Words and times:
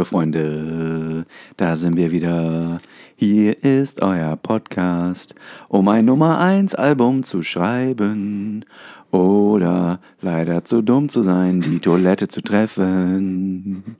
liebe 0.00 0.08
Freunde, 0.08 1.26
da 1.58 1.76
sind 1.76 1.98
wir 1.98 2.10
wieder. 2.10 2.80
Hier 3.16 3.62
ist 3.62 4.00
euer 4.00 4.34
Podcast, 4.36 5.34
um 5.68 5.88
ein 5.88 6.06
Nummer 6.06 6.38
1 6.38 6.74
Album 6.74 7.22
zu 7.22 7.42
schreiben 7.42 8.64
oder 9.10 10.00
leider 10.22 10.64
zu 10.64 10.80
dumm 10.80 11.10
zu 11.10 11.22
sein, 11.22 11.60
die 11.60 11.80
Toilette 11.80 12.28
zu 12.28 12.40
treffen. 12.40 13.96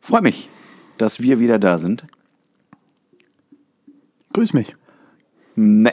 Freue 0.00 0.22
mich, 0.22 0.48
dass 0.96 1.20
wir 1.20 1.40
wieder 1.40 1.58
da 1.58 1.78
sind. 1.78 2.04
Grüß 4.32 4.54
mich. 4.54 4.76
Ne, 5.56 5.92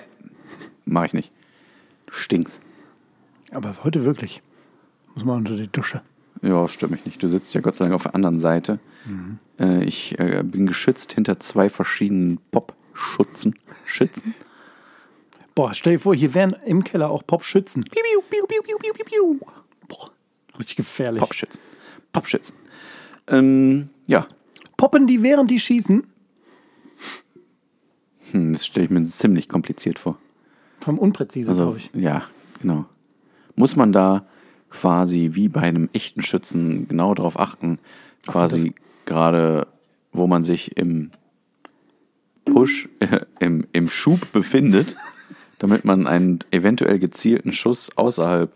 mach 0.86 1.06
ich 1.06 1.14
nicht. 1.14 1.32
Du 2.06 2.14
stinkst. 2.14 2.62
Aber 3.52 3.74
heute 3.84 4.06
wirklich. 4.06 4.44
Muss 5.16 5.26
mal 5.26 5.38
unter 5.38 5.56
die 5.56 5.72
Dusche. 5.72 6.04
Ja, 6.44 6.68
stört 6.68 6.92
mich 6.92 7.04
nicht. 7.04 7.24
Du 7.24 7.28
sitzt 7.28 7.56
ja 7.56 7.62
Gott 7.62 7.74
sei 7.74 7.86
Dank 7.86 7.96
auf 7.96 8.04
der 8.04 8.14
anderen 8.14 8.40
Seite. 8.40 8.78
Äh, 9.60 9.84
ich 9.84 10.18
äh, 10.20 10.44
bin 10.44 10.66
geschützt 10.68 11.14
hinter 11.14 11.40
zwei 11.40 11.70
verschiedenen 11.70 12.40
Pop-Schutzen. 12.52 13.56
Schützen? 13.86 14.34
Boah, 15.56 15.74
stell 15.74 15.94
dir 15.94 16.00
vor, 16.00 16.14
hier 16.16 16.34
wären 16.34 16.56
im 16.66 16.84
Keller 16.84 17.10
auch 17.10 17.26
Popschützen. 17.26 17.84
Piu, 17.84 18.02
piu, 18.30 18.46
piu, 18.46 18.62
piu, 18.62 18.78
piu, 18.78 18.94
piu, 18.94 19.06
piu. 19.06 19.40
Boah, 19.88 20.12
richtig 20.58 20.78
gefährlich. 20.78 21.22
Popschützen. 21.22 21.60
Popschützen. 22.12 22.56
Ähm, 23.28 23.90
ja, 24.06 24.28
Poppen 24.78 25.08
die, 25.08 25.24
während 25.24 25.50
die 25.50 25.60
schießen? 25.60 26.04
hm, 28.32 28.54
das 28.54 28.66
stelle 28.66 28.86
ich 28.86 28.92
mir 28.92 29.04
ziemlich 29.04 29.50
kompliziert 29.50 30.00
vor. 30.00 30.18
Vom 30.82 31.00
Unpräzise, 31.00 31.50
Also, 31.50 31.64
glaube 31.64 31.78
ich. 31.78 31.90
ja, 31.94 32.24
genau. 32.62 32.86
Muss 33.56 33.76
man 33.76 33.92
da 33.92 34.26
quasi 34.70 35.32
wie 35.34 35.48
bei 35.50 35.62
einem 35.62 35.90
echten 35.94 36.22
Schützen 36.22 36.88
genau 36.88 37.14
darauf 37.16 37.40
achten, 37.40 37.80
quasi 38.28 38.76
gerade, 39.08 39.68
wo 40.12 40.28
man 40.28 40.44
sich 40.44 40.78
im 40.78 41.10
Push, 42.46 42.88
äh, 43.00 43.22
im, 43.40 43.66
im 43.72 43.88
Schub 43.88 44.32
befindet, 44.32 44.96
damit 45.58 45.84
man 45.86 46.06
einen 46.06 46.40
eventuell 46.52 47.00
gezielten 47.00 47.52
Schuss 47.52 47.90
außerhalb 47.98 48.54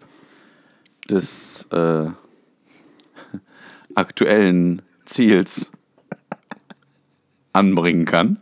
des 1.09 1.67
äh, 1.71 2.05
aktuellen 3.95 4.83
Ziels 5.05 5.71
anbringen 7.53 8.05
kann. 8.05 8.37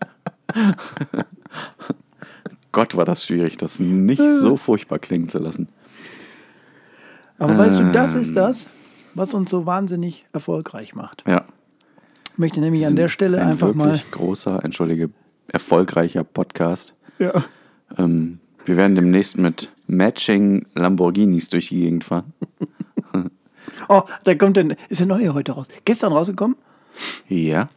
Gott, 2.71 2.95
war 2.95 3.05
das 3.05 3.25
schwierig, 3.25 3.57
das 3.57 3.79
nicht 3.79 4.21
so 4.21 4.55
furchtbar 4.55 4.99
klingen 4.99 5.29
zu 5.29 5.39
lassen. 5.39 5.69
Aber 7.39 7.57
weißt 7.57 7.79
du, 7.79 7.91
das 7.91 8.15
ist 8.15 8.35
das, 8.35 8.65
was 9.15 9.33
uns 9.33 9.49
so 9.49 9.65
wahnsinnig 9.65 10.25
erfolgreich 10.33 10.93
macht. 10.93 11.23
Ja. 11.25 11.45
Ich 12.39 12.41
möchte 12.41 12.61
nämlich 12.61 12.87
an 12.87 12.95
der 12.95 13.09
Stelle 13.09 13.41
ein 13.41 13.49
einfach 13.49 13.73
mal. 13.73 13.87
wirklich 13.87 14.11
großer, 14.11 14.63
entschuldige, 14.63 15.09
erfolgreicher 15.49 16.23
Podcast. 16.23 16.95
Ja. 17.17 17.33
Ähm, 17.97 18.39
wir 18.63 18.77
werden 18.77 18.95
demnächst 18.95 19.37
mit 19.37 19.67
Matching 19.87 20.65
Lamborghinis 20.73 21.49
durch 21.49 21.67
die 21.67 21.81
Gegend 21.81 22.05
fahren. 22.05 22.31
Oh, 23.87 24.01
da 24.23 24.35
kommt 24.35 24.57
der. 24.57 24.75
Ist 24.89 24.99
der 24.99 25.07
neue 25.07 25.33
heute 25.33 25.51
raus? 25.51 25.67
Gestern 25.85 26.11
rausgekommen? 26.11 26.55
Ja. 27.27 27.69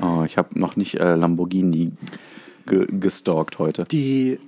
Oh, 0.00 0.24
ich 0.24 0.36
habe 0.36 0.58
noch 0.58 0.76
nicht 0.76 0.96
äh, 0.96 1.14
Lamborghini 1.14 1.92
ge 2.66 2.86
gestalkt 2.90 3.58
heute. 3.58 3.84
Die, 3.84 4.38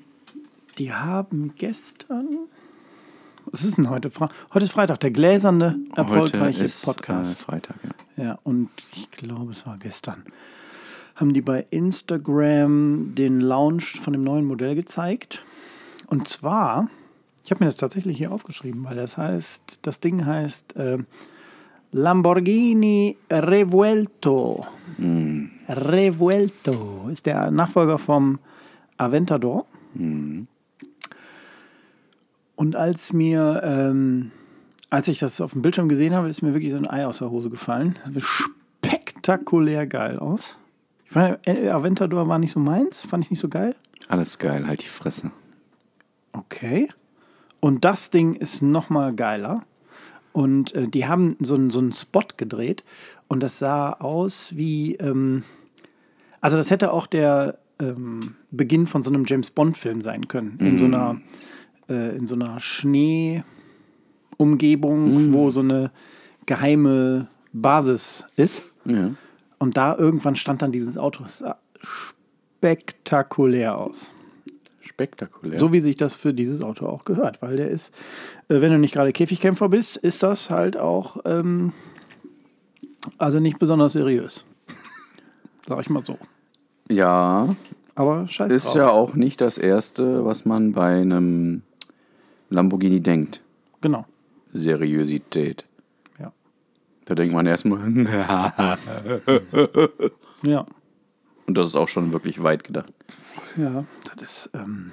die 0.79 0.93
haben 0.93 1.55
gestern. 1.57 2.29
Was 3.55 3.63
ist 3.63 3.79
denn 3.79 3.89
heute? 3.89 4.11
Fra- 4.11 4.31
Heute 4.53 4.65
ist 4.65 4.73
Freitag, 4.73 4.99
der 4.99 5.13
gläserne, 5.13 5.79
erfolgreiche 5.95 6.59
heute 6.59 6.65
ist, 6.65 6.85
Podcast. 6.85 7.39
Äh, 7.39 7.45
Freitag, 7.45 7.77
ja. 8.17 8.25
Ja, 8.25 8.39
und 8.43 8.69
ich 8.93 9.09
glaube, 9.13 9.53
es 9.53 9.65
war 9.65 9.79
gestern. 9.79 10.25
Haben 11.15 11.33
die 11.33 11.41
bei 11.41 11.65
Instagram 11.71 13.15
den 13.15 13.41
Launch 13.41 14.01
von 14.01 14.13
dem 14.13 14.23
neuen 14.23 14.45
Modell 14.45 14.75
gezeigt. 14.75 15.45
Und 16.09 16.27
zwar, 16.27 16.89
ich 17.45 17.53
habe 17.53 17.63
mir 17.63 17.69
das 17.69 17.77
tatsächlich 17.77 18.19
hier 18.19 18.33
aufgeschrieben, 18.33 18.83
weil 18.83 18.97
das 18.97 19.19
heißt, 19.19 19.79
das 19.83 20.01
Ding 20.01 20.27
heißt 20.27 20.75
äh, 20.75 20.99
Lamborghini 21.93 23.17
Revuelto. 23.31 24.67
Revuelto 25.69 27.09
ist 27.09 27.27
der 27.27 27.53
Nachfolger 27.53 27.99
vom 27.99 28.41
Aventador. 28.97 29.65
Und 32.65 32.77
als 32.77 33.13
mir, 33.13 33.61
ähm, 33.63 34.31
als 34.89 35.09
ich 35.09 35.19
das 35.19 35.43
auf 35.43 35.53
dem 35.53 35.61
Bildschirm 35.61 35.87
gesehen 35.91 36.15
habe, 36.15 36.31
ist 36.31 36.41
mir 36.41 36.55
wirklich 36.55 36.73
so 36.73 36.79
ein 36.79 36.89
Ei 36.89 37.05
aus 37.07 37.19
der 37.19 37.29
Hose 37.31 37.51
gefallen. 37.51 37.97
Das 38.07 38.15
sieht 38.15 38.25
spektakulär 38.25 39.87
geil 39.87 40.19
aus. 40.19 40.57
Ich 41.05 41.11
fand, 41.11 41.47
äh, 41.47 41.69
Aventador 41.69 42.27
war 42.27 42.39
nicht 42.39 42.53
so 42.53 42.61
meins, 42.61 43.01
fand 43.01 43.23
ich 43.23 43.31
nicht 43.31 43.41
so 43.41 43.51
geil. 43.51 43.77
Alles 44.09 44.39
geil, 44.39 44.67
halt 44.67 44.83
die 44.83 44.89
Fresse. 44.89 45.31
Okay. 46.33 46.89
Und 47.61 47.85
das 47.85 48.09
Ding 48.11 48.33
ist 48.33 48.63
noch 48.63 48.89
mal 48.89 49.15
geiler. 49.15 49.65
Und 50.33 50.75
äh, 50.75 50.89
die 50.89 51.07
haben 51.07 51.37
so, 51.41 51.57
einen- 51.57 51.69
so 51.69 51.81
einen 51.81 51.93
Spot 51.93 52.25
gedreht 52.39 52.83
und 53.29 53.43
das 53.43 53.59
sah 53.59 53.93
aus 53.93 54.57
wie, 54.57 54.95
ähm, 54.95 55.43
also 56.41 56.57
das 56.57 56.71
hätte 56.71 56.93
auch 56.95 57.07
der 57.07 57.59
ähm, 57.79 58.37
Beginn 58.51 58.87
von 58.87 59.03
so 59.03 59.11
einem 59.11 59.25
James 59.27 59.51
Bond 59.51 59.77
Film 59.77 60.01
sein 60.01 60.29
können. 60.29 60.57
In 60.61 60.79
so 60.79 60.87
einer, 60.87 61.21
äh, 61.89 62.17
in 62.17 62.27
so 62.27 62.35
einer 62.35 62.59
Schneeumgebung, 62.61 63.45
wo 65.33 65.51
so 65.51 65.61
eine 65.61 65.91
geheime 66.47 67.29
Basis 67.53 68.27
ist. 68.37 68.71
Ja. 68.85 69.13
Und 69.59 69.77
da 69.77 69.97
irgendwann 69.97 70.37
stand 70.37 70.63
dann 70.63 70.73
dieses 70.73 70.99
Auto. 70.99 71.25
Sah 71.27 71.59
spektakulär 72.65 73.77
aus. 73.77 74.11
Spektakulär. 74.81 75.59
So 75.59 75.73
wie 75.73 75.81
sich 75.81 75.97
das 75.97 76.15
für 76.15 76.33
dieses 76.33 76.63
Auto 76.63 76.87
auch 76.87 77.05
gehört, 77.05 77.43
weil 77.43 77.57
der 77.57 77.69
ist, 77.69 77.93
äh, 78.49 78.61
wenn 78.61 78.71
du 78.71 78.79
nicht 78.79 78.95
gerade 78.95 79.13
Käfigkämpfer 79.13 79.69
bist, 79.69 79.97
ist 79.97 80.23
das 80.23 80.51
halt 80.51 80.77
auch, 80.77 81.19
ähm, 81.25 81.73
also 83.19 83.41
nicht 83.41 83.59
besonders 83.59 83.93
seriös. 83.93 84.45
Sag 85.69 85.81
ich 85.81 85.91
mal 85.91 86.05
so. 86.05 86.19
ja, 86.91 87.55
Aber 87.95 88.29
scheiß 88.29 88.53
ist 88.53 88.67
drauf. 88.67 88.75
ja 88.77 88.91
auch 88.91 89.15
nicht 89.15 89.41
das 89.41 89.59
Erste, 89.59 90.25
was 90.25 90.45
man 90.45 90.73
bei 90.73 91.01
einem 91.01 91.63
Lamborghini 92.55 93.01
denkt. 93.01 93.43
Genau. 93.81 94.07
Seriosität. 94.53 95.65
Ja. 96.19 96.33
Da 97.05 97.15
denkt 97.15 97.35
man 97.35 97.47
erstmal, 97.47 97.81
Ja. 100.43 100.67
und 101.47 101.59
das 101.59 101.69
ist 101.69 101.77
auch 101.77 101.89
schon 101.89 102.13
wirklich 102.13 102.43
weit 102.43 102.65
gedacht. 102.65 102.93
Ja. 103.57 103.85
Das 104.17 104.23
ist, 104.23 104.51
ähm, 104.55 104.93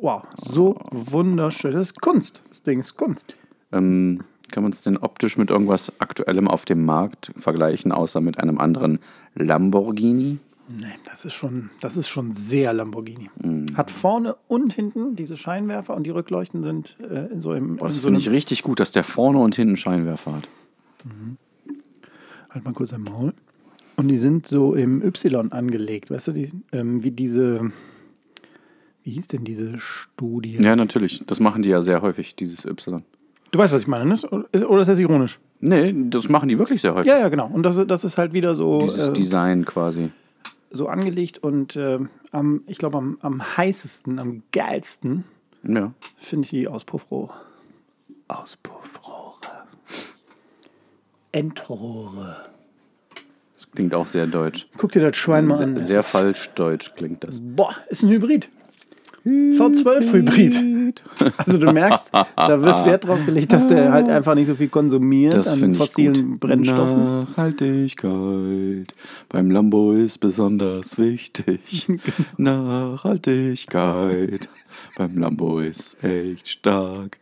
wow, 0.00 0.22
so 0.36 0.78
wunderschön. 0.90 1.72
Das 1.72 1.82
ist 1.90 2.00
Kunst. 2.00 2.42
Das 2.48 2.62
Ding 2.62 2.80
ist 2.80 2.96
Kunst. 2.96 3.34
Ähm, 3.72 4.22
kann 4.52 4.62
man 4.62 4.72
es 4.72 4.82
denn 4.82 4.96
optisch 4.96 5.36
mit 5.36 5.50
irgendwas 5.50 6.00
Aktuellem 6.00 6.46
auf 6.48 6.64
dem 6.64 6.84
Markt 6.84 7.32
vergleichen, 7.36 7.90
außer 7.92 8.20
mit 8.20 8.38
einem 8.38 8.58
anderen 8.58 9.00
Lamborghini? 9.34 10.38
Nee, 10.68 10.86
das 11.04 11.24
ist 11.24 11.34
schon, 11.34 11.70
das 11.80 11.96
ist 11.96 12.08
schon 12.08 12.32
sehr 12.32 12.72
Lamborghini. 12.72 13.30
Hat 13.76 13.90
vorne 13.90 14.36
und 14.48 14.72
hinten 14.72 15.14
diese 15.14 15.36
Scheinwerfer 15.36 15.94
und 15.94 16.04
die 16.04 16.10
Rückleuchten 16.10 16.62
sind 16.62 16.96
äh, 17.00 17.26
in 17.32 17.40
so 17.40 17.54
im. 17.54 17.76
Boah, 17.76 17.86
das 17.86 17.96
so 17.96 18.02
finde 18.02 18.18
ich 18.18 18.30
richtig 18.30 18.62
gut, 18.62 18.80
dass 18.80 18.90
der 18.90 19.04
vorne 19.04 19.38
und 19.38 19.54
hinten 19.54 19.76
Scheinwerfer 19.76 20.34
hat. 20.34 20.48
Halt 22.50 22.64
mal 22.64 22.72
kurz 22.72 22.92
am 22.92 23.04
Maul. 23.04 23.32
Und 23.96 24.08
die 24.08 24.18
sind 24.18 24.46
so 24.46 24.74
im 24.74 25.02
Y 25.02 25.52
angelegt, 25.52 26.10
weißt 26.10 26.28
du, 26.28 26.32
die, 26.32 26.50
ähm, 26.72 27.02
wie 27.02 27.12
diese, 27.12 27.70
wie 29.04 29.10
hieß 29.10 29.28
denn 29.28 29.44
diese 29.44 29.72
Studie? 29.78 30.58
Ja, 30.60 30.76
natürlich. 30.76 31.24
Das 31.26 31.40
machen 31.40 31.62
die 31.62 31.70
ja 31.70 31.80
sehr 31.80 32.02
häufig, 32.02 32.34
dieses 32.34 32.66
Y. 32.66 33.02
Du 33.52 33.58
weißt, 33.58 33.72
was 33.72 33.82
ich 33.82 33.88
meine, 33.88 34.04
ne? 34.04 34.18
Oder 34.66 34.80
ist 34.80 34.88
das 34.88 34.98
ironisch? 34.98 35.38
Nee, 35.60 35.94
das 36.10 36.28
machen 36.28 36.48
die 36.48 36.58
wirklich 36.58 36.82
sehr 36.82 36.94
häufig. 36.94 37.10
Ja, 37.10 37.18
ja, 37.18 37.28
genau. 37.28 37.46
Und 37.46 37.62
das, 37.62 37.80
das 37.86 38.04
ist 38.04 38.18
halt 38.18 38.32
wieder 38.34 38.54
so, 38.54 38.80
Dieses 38.80 39.08
äh, 39.08 39.12
Design 39.12 39.64
quasi. 39.64 40.10
So 40.70 40.88
angelegt 40.88 41.38
und 41.38 41.76
äh, 41.76 41.98
am, 42.32 42.62
ich 42.66 42.78
glaube, 42.78 42.98
am, 42.98 43.18
am 43.20 43.56
heißesten, 43.56 44.18
am 44.18 44.42
geilsten 44.52 45.24
Ja. 45.62 45.92
finde 46.16 46.44
ich 46.44 46.50
die 46.50 46.68
Auspuffrohre. 46.68 47.34
Auspuffrohre. 48.28 49.66
Endrohre. 51.32 52.36
Das 53.54 53.70
klingt 53.70 53.94
auch 53.94 54.06
sehr 54.06 54.26
deutsch. 54.26 54.68
Guck 54.76 54.92
dir 54.92 55.02
das 55.08 55.16
Schwein 55.16 55.46
mal 55.46 55.62
an. 55.62 55.74
Sehr, 55.74 55.78
Es 55.78 55.86
sehr 55.86 56.02
falsch 56.02 56.50
deutsch 56.50 56.92
klingt 56.94 57.24
das. 57.24 57.40
Boah, 57.42 57.74
ist 57.88 58.02
ein 58.02 58.10
Hybrid. 58.10 58.48
V12-Hybrid. 59.26 61.02
Also 61.36 61.58
du 61.58 61.72
merkst, 61.72 62.12
da 62.12 62.62
wird 62.62 62.86
Wert 62.86 63.06
drauf 63.06 63.26
gelegt, 63.26 63.52
dass 63.52 63.66
der 63.66 63.92
halt 63.92 64.08
einfach 64.08 64.34
nicht 64.34 64.46
so 64.46 64.54
viel 64.54 64.68
konsumiert 64.68 65.34
Das 65.34 65.48
an 65.48 65.74
fossilen 65.74 66.32
gut. 66.32 66.40
Brennstoffen. 66.40 67.22
Nachhaltigkeit 67.22 68.94
beim 69.28 69.50
Lambo 69.50 69.92
ist 69.92 70.18
besonders 70.18 70.98
wichtig. 70.98 71.88
Nachhaltigkeit 72.36 74.48
beim 74.96 75.18
Lambo 75.18 75.60
ist 75.60 76.02
echt 76.04 76.48
stark. 76.48 77.18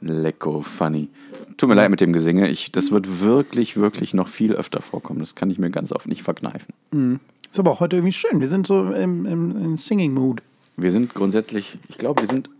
Lecko, 0.00 0.62
funny. 0.62 1.08
Tut 1.56 1.68
mir 1.68 1.74
leid 1.74 1.90
mit 1.90 2.00
dem 2.00 2.12
Gesinge. 2.12 2.48
Ich, 2.48 2.72
das 2.72 2.90
wird 2.90 3.20
wirklich, 3.20 3.76
wirklich 3.76 4.14
noch 4.14 4.28
viel 4.28 4.52
öfter 4.52 4.82
vorkommen. 4.82 5.20
Das 5.20 5.36
kann 5.36 5.50
ich 5.50 5.58
mir 5.58 5.70
ganz 5.70 5.92
oft 5.92 6.08
nicht 6.08 6.22
verkneifen. 6.22 7.20
Ist 7.50 7.58
aber 7.58 7.70
auch 7.70 7.80
heute 7.80 7.96
irgendwie 7.96 8.12
schön. 8.12 8.40
Wir 8.40 8.48
sind 8.48 8.66
so 8.66 8.92
im, 8.92 9.26
im, 9.26 9.64
im 9.64 9.76
Singing-Mood. 9.76 10.42
Wir 10.76 10.90
sind 10.90 11.14
grundsätzlich, 11.14 11.78
ich 11.88 11.96
glaube, 11.96 12.22
wir 12.22 12.28
sind. 12.28 12.50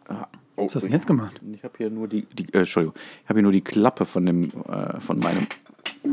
oh, 0.57 0.65
Was 0.65 0.75
hast 0.75 0.83
du 0.83 0.89
denn 0.89 0.93
jetzt 0.93 1.07
gemacht? 1.07 1.41
Ich 1.53 1.63
habe 1.65 1.75
hier 1.77 1.91
nur 1.91 2.09
die, 2.09 2.23
die 2.23 2.53
äh, 2.55 2.59
Entschuldigung, 2.59 2.97
ich 3.23 3.29
habe 3.29 3.39
hier 3.39 3.43
nur 3.43 3.53
die 3.53 3.61
Klappe 3.61 4.07
von 4.07 4.25
dem, 4.25 4.51
äh, 4.69 5.01
von 5.01 5.19
meinem. 5.19 5.47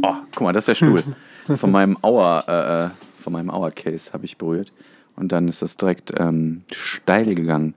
Oh, 0.01 0.15
guck 0.33 0.41
mal, 0.41 0.53
das 0.53 0.67
ist 0.67 0.79
der 0.79 0.88
Stuhl. 0.88 1.03
von 1.57 1.71
meinem 1.71 1.97
Auer, 2.01 2.44
äh, 2.47 2.85
äh, 2.85 2.89
von 3.17 3.33
meinem 3.33 3.50
Auer-Case 3.50 4.11
habe 4.11 4.25
ich 4.25 4.38
berührt. 4.38 4.73
Und 5.15 5.31
dann 5.31 5.47
ist 5.47 5.61
das 5.61 5.77
direkt 5.77 6.11
ähm, 6.17 6.63
steil 6.71 7.35
gegangen. 7.35 7.75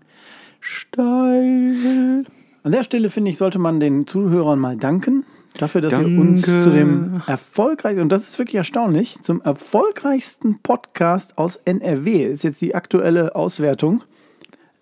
Steil. 0.61 2.25
An 2.63 2.73
der 2.73 2.83
Stelle, 2.83 3.11
finde 3.11 3.31
ich, 3.31 3.39
sollte 3.39 3.59
man 3.59 3.79
den 3.79 4.07
Zuhörern 4.07 4.59
mal 4.59 4.77
danken. 4.77 5.25
Dafür, 5.59 5.81
dass 5.81 5.93
Danke. 5.93 6.11
ihr 6.11 6.21
uns 6.21 6.43
zu 6.43 6.71
dem 6.71 7.23
erfolgreichsten, 7.27 8.03
und 8.03 8.11
das 8.11 8.29
ist 8.29 8.39
wirklich 8.39 8.57
erstaunlich, 8.57 9.21
zum 9.23 9.41
erfolgreichsten 9.41 10.59
Podcast 10.59 11.39
aus 11.39 11.57
NRW, 11.65 12.25
ist 12.25 12.45
jetzt 12.45 12.61
die 12.61 12.75
aktuelle 12.75 13.35
Auswertung. 13.35 14.03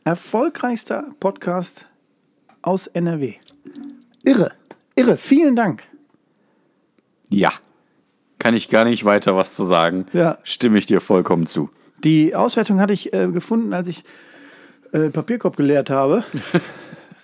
Erfolgreichster 0.06 1.02
Podcast 1.18 1.86
aus 2.60 2.88
NRW. 2.88 3.36
Irre, 4.22 4.52
irre, 4.94 5.16
vielen 5.16 5.56
Dank. 5.56 5.82
Ja. 7.30 7.50
Kann 8.38 8.54
ich 8.54 8.68
gar 8.68 8.84
nicht 8.84 9.06
weiter 9.06 9.34
was 9.34 9.56
zu 9.56 9.64
sagen. 9.64 10.04
Ja. 10.12 10.36
Stimme 10.42 10.76
ich 10.76 10.84
dir 10.84 11.00
vollkommen 11.00 11.46
zu. 11.46 11.70
Die 12.04 12.34
Auswertung 12.34 12.80
hatte 12.80 12.92
ich 12.92 13.14
äh, 13.14 13.28
gefunden, 13.28 13.72
als 13.72 13.88
ich 13.88 14.04
äh, 14.92 15.08
Papierkorb 15.08 15.56
geleert 15.56 15.90
habe. 15.90 16.22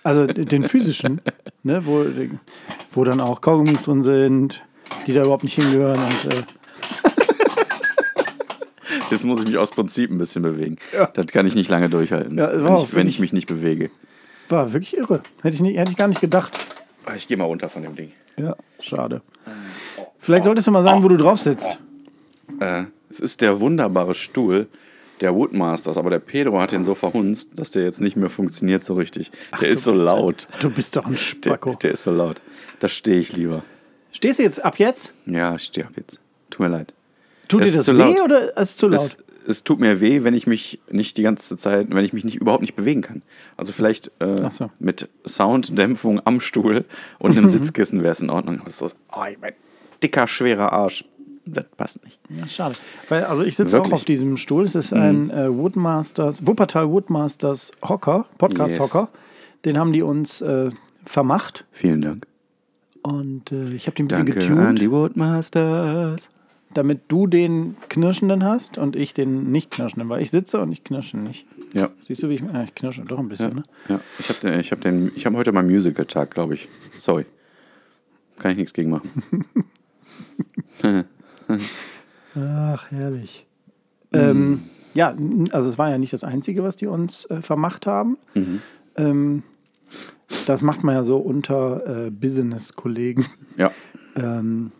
Also 0.03 0.25
den 0.25 0.67
physischen, 0.67 1.21
ne, 1.61 1.85
wo, 1.85 2.03
wo 2.91 3.03
dann 3.03 3.21
auch 3.21 3.39
Kaugummis 3.39 3.83
drin 3.83 4.01
sind, 4.01 4.63
die 5.05 5.13
da 5.13 5.21
überhaupt 5.21 5.43
nicht 5.43 5.53
hingehören. 5.53 5.99
Und, 5.99 6.33
äh, 6.33 6.41
Jetzt 9.17 9.25
muss 9.25 9.41
ich 9.41 9.47
mich 9.47 9.57
aus 9.57 9.71
Prinzip 9.71 10.09
ein 10.11 10.17
bisschen 10.17 10.41
bewegen. 10.41 10.77
Ja. 10.93 11.07
Das 11.07 11.27
kann 11.27 11.45
ich 11.45 11.55
nicht 11.55 11.69
lange 11.69 11.89
durchhalten, 11.89 12.37
Ja, 12.37 12.51
wenn, 12.53 12.67
auch 12.73 12.83
ich, 12.87 12.95
wenn 12.95 13.07
ich 13.07 13.19
mich 13.19 13.33
nicht 13.33 13.47
bewege. 13.47 13.89
war 14.49 14.73
wirklich 14.73 14.97
irre. 14.97 15.21
Hätte 15.41 15.55
ich, 15.55 15.61
nicht, 15.61 15.77
hätte 15.77 15.91
ich 15.91 15.97
gar 15.97 16.07
nicht 16.07 16.21
gedacht. 16.21 16.57
Ah, 17.05 17.13
Ich 17.15 17.27
gehe 17.27 17.37
mal 17.37 17.45
runter 17.45 17.67
von 17.69 17.83
dem 17.83 17.95
Ding. 17.95 18.11
Ja, 18.37 18.55
schade. 18.79 19.21
Vielleicht 20.19 20.45
solltest 20.45 20.67
du 20.67 20.71
mal 20.71 20.83
sagen, 20.83 21.03
wo 21.03 21.07
du 21.07 21.17
drauf 21.17 21.39
sitzt. 21.39 21.79
Äh, 22.59 22.85
es 23.09 23.19
ist 23.19 23.41
der 23.41 23.59
wunderbare 23.59 24.13
Stuhl 24.13 24.67
der 25.19 25.35
Woodmasters, 25.35 25.97
aber 25.97 26.09
der 26.09 26.19
Pedro 26.19 26.59
hat 26.59 26.71
den 26.71 26.83
so 26.83 26.95
verhunzt, 26.95 27.59
dass 27.59 27.71
der 27.71 27.83
jetzt 27.83 28.01
nicht 28.01 28.15
mehr 28.17 28.29
funktioniert 28.29 28.83
so 28.83 28.93
richtig. 28.95 29.31
der 29.61 29.69
ist 29.69 29.83
so 29.83 29.91
laut. 29.93 30.47
Du 30.61 30.69
bist 30.71 30.95
doch 30.95 31.05
ein 31.05 31.11
Der, 31.11 31.17
Spacko. 31.19 31.75
der 31.75 31.91
ist 31.91 32.03
so 32.03 32.11
laut. 32.11 32.41
Da 32.79 32.87
stehe 32.87 33.19
ich 33.19 33.33
lieber. 33.33 33.63
Stehst 34.11 34.39
du 34.39 34.43
jetzt 34.43 34.63
ab 34.65 34.79
jetzt? 34.79 35.13
Ja, 35.27 35.55
ich 35.55 35.63
stehe 35.63 35.85
ab 35.85 35.93
jetzt. 35.95 36.19
Tut 36.49 36.61
mir 36.61 36.69
leid. 36.69 36.93
Tut 37.51 37.61
Es 37.63 37.71
dir 37.71 37.77
das 37.77 37.87
weh 37.87 38.15
laut. 38.15 38.21
oder 38.23 38.57
ist 38.57 38.69
es 38.69 38.77
zu 38.77 38.87
laut? 38.87 38.99
Es, 38.99 39.17
es 39.47 39.63
tut 39.63 39.79
mir 39.79 40.01
weh, 40.01 40.23
wenn 40.23 40.33
ich 40.33 40.47
mich 40.47 40.79
nicht 40.89 41.17
die 41.17 41.23
ganze 41.23 41.57
Zeit, 41.57 41.87
wenn 41.89 42.05
ich 42.05 42.13
mich 42.13 42.23
nicht 42.23 42.35
überhaupt 42.37 42.61
nicht 42.61 42.75
bewegen 42.75 43.01
kann. 43.01 43.21
Also 43.57 43.73
vielleicht 43.73 44.11
äh, 44.19 44.49
so. 44.49 44.69
mit 44.79 45.09
Sounddämpfung 45.25 46.21
am 46.25 46.39
Stuhl 46.39 46.85
und 47.19 47.37
einem 47.37 47.47
Sitzkissen 47.47 48.03
wäre 48.03 48.11
es 48.11 48.21
in 48.21 48.29
Ordnung. 48.29 48.59
Aber 48.61 48.69
so 48.69 48.87
oh, 49.11 49.23
mein 49.39 49.53
dicker, 50.01 50.27
schwerer 50.27 50.71
Arsch. 50.73 51.05
Das 51.45 51.65
passt 51.75 52.03
nicht. 52.05 52.19
Ja, 52.29 52.47
schade. 52.47 52.75
Weil, 53.09 53.25
also 53.25 53.43
ich 53.43 53.55
sitze 53.55 53.81
auch? 53.81 53.87
Mhm. 53.87 53.93
auf 53.93 54.05
diesem 54.05 54.37
Stuhl. 54.37 54.63
Es 54.63 54.75
ist 54.75 54.93
ein 54.93 55.31
äh, 55.31 55.51
Woodmasters, 55.51 56.45
Wuppertal 56.45 56.89
Woodmasters 56.89 57.71
Hocker, 57.81 58.27
Podcast-Hocker. 58.37 59.09
Den 59.65 59.77
haben 59.77 59.91
die 59.91 60.03
uns 60.03 60.41
äh, 60.41 60.69
vermacht. 61.03 61.65
Vielen 61.71 62.01
Dank. 62.01 62.27
Und 63.01 63.51
äh, 63.51 63.73
ich 63.73 63.87
habe 63.87 63.95
den 63.95 64.05
ein 64.05 64.07
bisschen 64.07 64.25
Danke 64.27 64.39
getuned, 64.39 64.67
an 64.67 64.75
die 64.75 64.91
Woodmasters. 64.91 66.29
Damit 66.73 67.03
du 67.07 67.27
den 67.27 67.75
knirschenden 67.89 68.43
hast 68.43 68.77
und 68.77 68.95
ich 68.95 69.13
den 69.13 69.51
nicht 69.51 69.71
knirschenden, 69.71 70.09
weil 70.09 70.21
ich 70.21 70.31
sitze 70.31 70.59
und 70.61 70.71
ich 70.71 70.83
knirsche 70.83 71.17
nicht. 71.17 71.45
Ja. 71.73 71.89
Siehst 71.99 72.23
du, 72.23 72.29
wie 72.29 72.35
ich, 72.35 72.41
äh, 72.41 72.63
ich 72.65 72.75
knirsche 72.75 73.01
doch 73.03 73.19
ein 73.19 73.27
bisschen, 73.27 73.55
ne? 73.55 73.63
Ja, 73.87 73.99
ich 74.19 74.29
habe 74.29 74.39
den, 74.41 74.59
ich 74.59 74.71
hab 74.71 74.81
den, 74.81 75.11
ich 75.15 75.25
habe 75.25 75.37
heute 75.37 75.51
meinen 75.51 75.69
Musical-Tag, 75.69 76.31
glaube 76.31 76.55
ich. 76.55 76.67
Sorry. 76.95 77.25
Kann 78.39 78.51
ich 78.51 78.57
nichts 78.57 78.73
gegen 78.73 78.89
machen. 78.89 79.23
Ach, 82.35 82.91
herrlich. 82.91 83.45
Ähm, 84.13 84.63
ja, 84.93 85.15
also 85.51 85.69
es 85.69 85.77
war 85.77 85.89
ja 85.89 85.97
nicht 85.97 86.13
das 86.13 86.23
Einzige, 86.23 86.63
was 86.63 86.75
die 86.75 86.87
uns 86.87 87.25
äh, 87.29 87.41
vermacht 87.41 87.85
haben. 87.87 88.17
Ähm, 88.95 89.43
das 90.45 90.61
macht 90.61 90.83
man 90.83 90.95
ja 90.95 91.03
so 91.03 91.17
unter 91.17 92.07
äh, 92.07 92.09
Business-Kollegen. 92.09 93.25
Ja. 93.57 93.71
Ähm, 94.15 94.71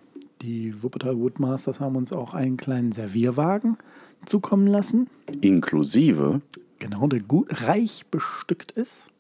die 0.42 0.82
Wuppertal 0.84 1.18
Woodmasters 1.18 1.80
haben 1.80 1.96
uns 1.96 2.12
auch 2.12 2.34
einen 2.34 2.58
kleinen 2.58 2.92
Servierwagen 2.92 3.78
zukommen 4.26 4.68
lassen. 4.68 5.10
Inklusive, 5.42 6.42
Genau, 6.80 7.06
der 7.06 7.22
gut 7.22 7.48
reich 7.68 8.08
bestückt 8.10 8.72
ist. 8.72 9.12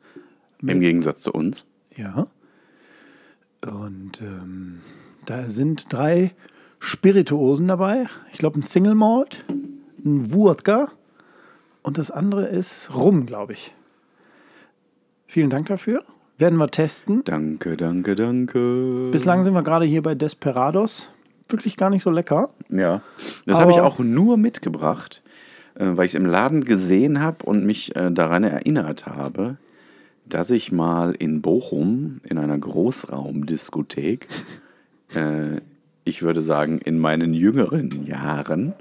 im 0.63 0.79
Gegensatz 0.79 1.21
zu 1.21 1.31
uns. 1.31 1.67
Ja. 1.95 2.25
Und 3.63 4.19
ähm, 4.19 4.79
da 5.27 5.47
sind 5.47 5.85
drei 5.93 6.31
Spirituosen 6.79 7.67
dabei. 7.67 8.07
Ich 8.31 8.39
glaube, 8.39 8.59
ein 8.59 8.63
Single 8.63 8.95
Malt, 8.95 9.45
ein 10.03 10.33
Wodka 10.33 10.91
und 11.83 11.99
das 11.99 12.09
andere 12.09 12.47
ist 12.47 12.95
Rum, 12.95 13.27
glaube 13.27 13.53
ich. 13.53 13.75
Vielen 15.27 15.51
Dank 15.51 15.67
dafür. 15.67 16.03
Werden 16.41 16.57
wir 16.57 16.69
testen. 16.69 17.21
Danke, 17.23 17.77
danke, 17.77 18.15
danke. 18.15 19.09
Bislang 19.11 19.43
sind 19.43 19.53
wir 19.53 19.61
gerade 19.61 19.85
hier 19.85 20.01
bei 20.01 20.15
Desperados. 20.15 21.09
Wirklich 21.47 21.77
gar 21.77 21.91
nicht 21.91 22.01
so 22.01 22.09
lecker. 22.09 22.49
Ja. 22.69 23.03
Das 23.45 23.59
habe 23.59 23.69
ich 23.69 23.79
auch 23.79 23.99
nur 23.99 24.37
mitgebracht, 24.37 25.21
äh, 25.75 25.85
weil 25.85 26.07
ich 26.07 26.13
es 26.13 26.15
im 26.15 26.25
Laden 26.25 26.65
gesehen 26.65 27.21
habe 27.21 27.45
und 27.45 27.63
mich 27.63 27.95
äh, 27.95 28.09
daran 28.09 28.43
erinnert 28.43 29.05
habe, 29.05 29.57
dass 30.25 30.49
ich 30.49 30.71
mal 30.71 31.13
in 31.13 31.43
Bochum 31.43 32.21
in 32.23 32.39
einer 32.39 32.57
Großraumdiskothek, 32.57 34.27
äh, 35.13 35.61
ich 36.05 36.23
würde 36.23 36.41
sagen 36.41 36.79
in 36.79 36.97
meinen 36.97 37.35
jüngeren 37.35 38.07
Jahren, 38.07 38.73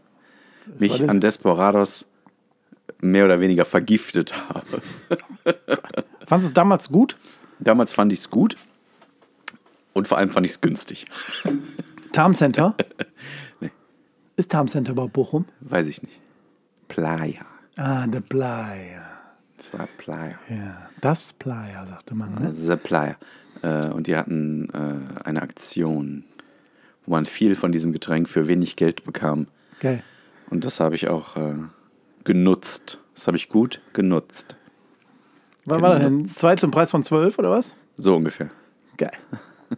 mich 0.78 0.96
das? 0.96 1.10
an 1.10 1.20
Desperados 1.20 2.08
mehr 3.02 3.26
oder 3.26 3.38
weniger 3.40 3.66
vergiftet 3.66 4.32
habe. 4.48 4.80
Fandest 6.24 6.30
du 6.30 6.52
es 6.52 6.54
damals 6.54 6.90
gut? 6.90 7.18
Damals 7.60 7.92
fand 7.92 8.12
ich 8.12 8.20
es 8.20 8.30
gut 8.30 8.56
und 9.92 10.08
vor 10.08 10.18
allem 10.18 10.30
fand 10.30 10.46
ich 10.46 10.52
es 10.52 10.60
günstig. 10.60 11.06
Tarm 12.12 12.34
Center? 12.34 12.76
Ist 14.36 14.50
Tarm 14.50 14.68
Center 14.68 14.94
bei 14.94 15.06
Bochum? 15.06 15.44
Weiß 15.60 15.86
ich 15.86 16.02
nicht. 16.02 16.20
Playa. 16.88 17.44
Ah, 17.76 18.06
The 18.10 18.20
Playa. 18.20 19.06
Das 19.56 19.74
war 19.74 19.86
Playa. 19.98 20.38
Ja, 20.48 20.88
das 21.00 21.34
Playa, 21.34 21.86
sagte 21.86 22.14
man. 22.14 22.34
Ne? 22.34 22.52
The 22.52 22.76
Playa. 22.76 23.16
Äh, 23.62 23.88
und 23.90 24.06
die 24.06 24.16
hatten 24.16 24.70
äh, 24.70 25.22
eine 25.24 25.42
Aktion, 25.42 26.24
wo 27.04 27.12
man 27.12 27.26
viel 27.26 27.54
von 27.54 27.70
diesem 27.70 27.92
Getränk 27.92 28.28
für 28.28 28.48
wenig 28.48 28.76
Geld 28.76 29.04
bekam. 29.04 29.48
Geil. 29.80 30.02
Und 30.48 30.64
das 30.64 30.80
habe 30.80 30.94
ich 30.94 31.08
auch 31.08 31.36
äh, 31.36 31.54
genutzt. 32.24 32.98
Das 33.14 33.26
habe 33.26 33.36
ich 33.36 33.50
gut 33.50 33.82
genutzt. 33.92 34.56
Was 35.70 35.82
war 35.82 35.94
das 35.94 36.02
denn? 36.02 36.28
Zwei 36.28 36.56
zum 36.56 36.70
Preis 36.70 36.90
von 36.90 37.02
zwölf 37.02 37.38
oder 37.38 37.50
was? 37.50 37.76
So 37.96 38.16
ungefähr. 38.16 38.50
Geil. 38.96 39.12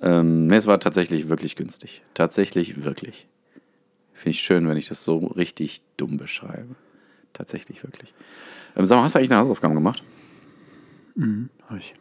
Ähm, 0.00 0.46
nee, 0.46 0.54
es 0.54 0.68
war 0.68 0.78
tatsächlich 0.78 1.28
wirklich 1.28 1.56
günstig. 1.56 2.04
Tatsächlich 2.14 2.84
wirklich. 2.84 3.26
Finde 4.12 4.30
ich 4.30 4.40
schön, 4.40 4.68
wenn 4.68 4.76
ich 4.76 4.86
das 4.86 5.02
so 5.04 5.18
richtig 5.18 5.82
dumm 5.96 6.18
beschreibe. 6.18 6.76
Tatsächlich 7.32 7.82
wirklich. 7.82 8.14
Ähm, 8.76 8.86
sag 8.86 8.94
mal, 8.96 9.02
hast 9.02 9.16
du 9.16 9.18
eigentlich 9.18 9.32
eine 9.32 9.40
Hausaufgaben 9.40 9.74
gemacht? 9.74 10.04
Hab 11.68 11.76
ich. 11.78 11.94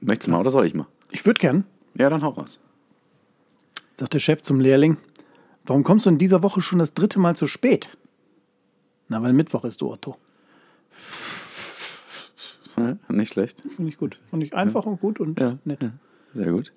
Möchtest 0.00 0.28
du 0.28 0.30
mal 0.30 0.40
oder 0.40 0.48
soll 0.48 0.64
ich 0.64 0.72
mal? 0.72 0.86
Ich 1.10 1.26
würde 1.26 1.38
gern, 1.38 1.64
Ja, 1.96 2.08
dann 2.08 2.22
hau 2.22 2.30
raus. 2.30 2.60
sagt 3.96 4.14
der 4.14 4.20
Chef 4.20 4.40
zum 4.40 4.58
Lehrling, 4.58 4.96
warum 5.66 5.84
kommst 5.84 6.06
du 6.06 6.10
in 6.10 6.16
dieser 6.16 6.42
Woche 6.42 6.62
schon 6.62 6.78
das 6.78 6.94
dritte 6.94 7.18
Mal 7.18 7.36
zu 7.36 7.46
spät? 7.46 7.90
Na, 9.08 9.22
weil 9.22 9.34
Mittwoch 9.34 9.64
ist, 9.66 9.82
du 9.82 9.90
Otto. 9.92 10.16
Ja, 12.78 12.96
nicht 13.08 13.32
schlecht. 13.32 13.62
Finde 13.74 13.90
ich 13.90 13.98
gut. 13.98 14.20
Finde 14.30 14.46
ich 14.46 14.54
einfach 14.54 14.86
und 14.86 15.00
gut 15.00 15.18
und 15.20 15.38
Ja, 15.40 15.58
nett. 15.64 15.82
ja. 15.82 15.90
Sehr 16.34 16.52
gut. 16.52 16.72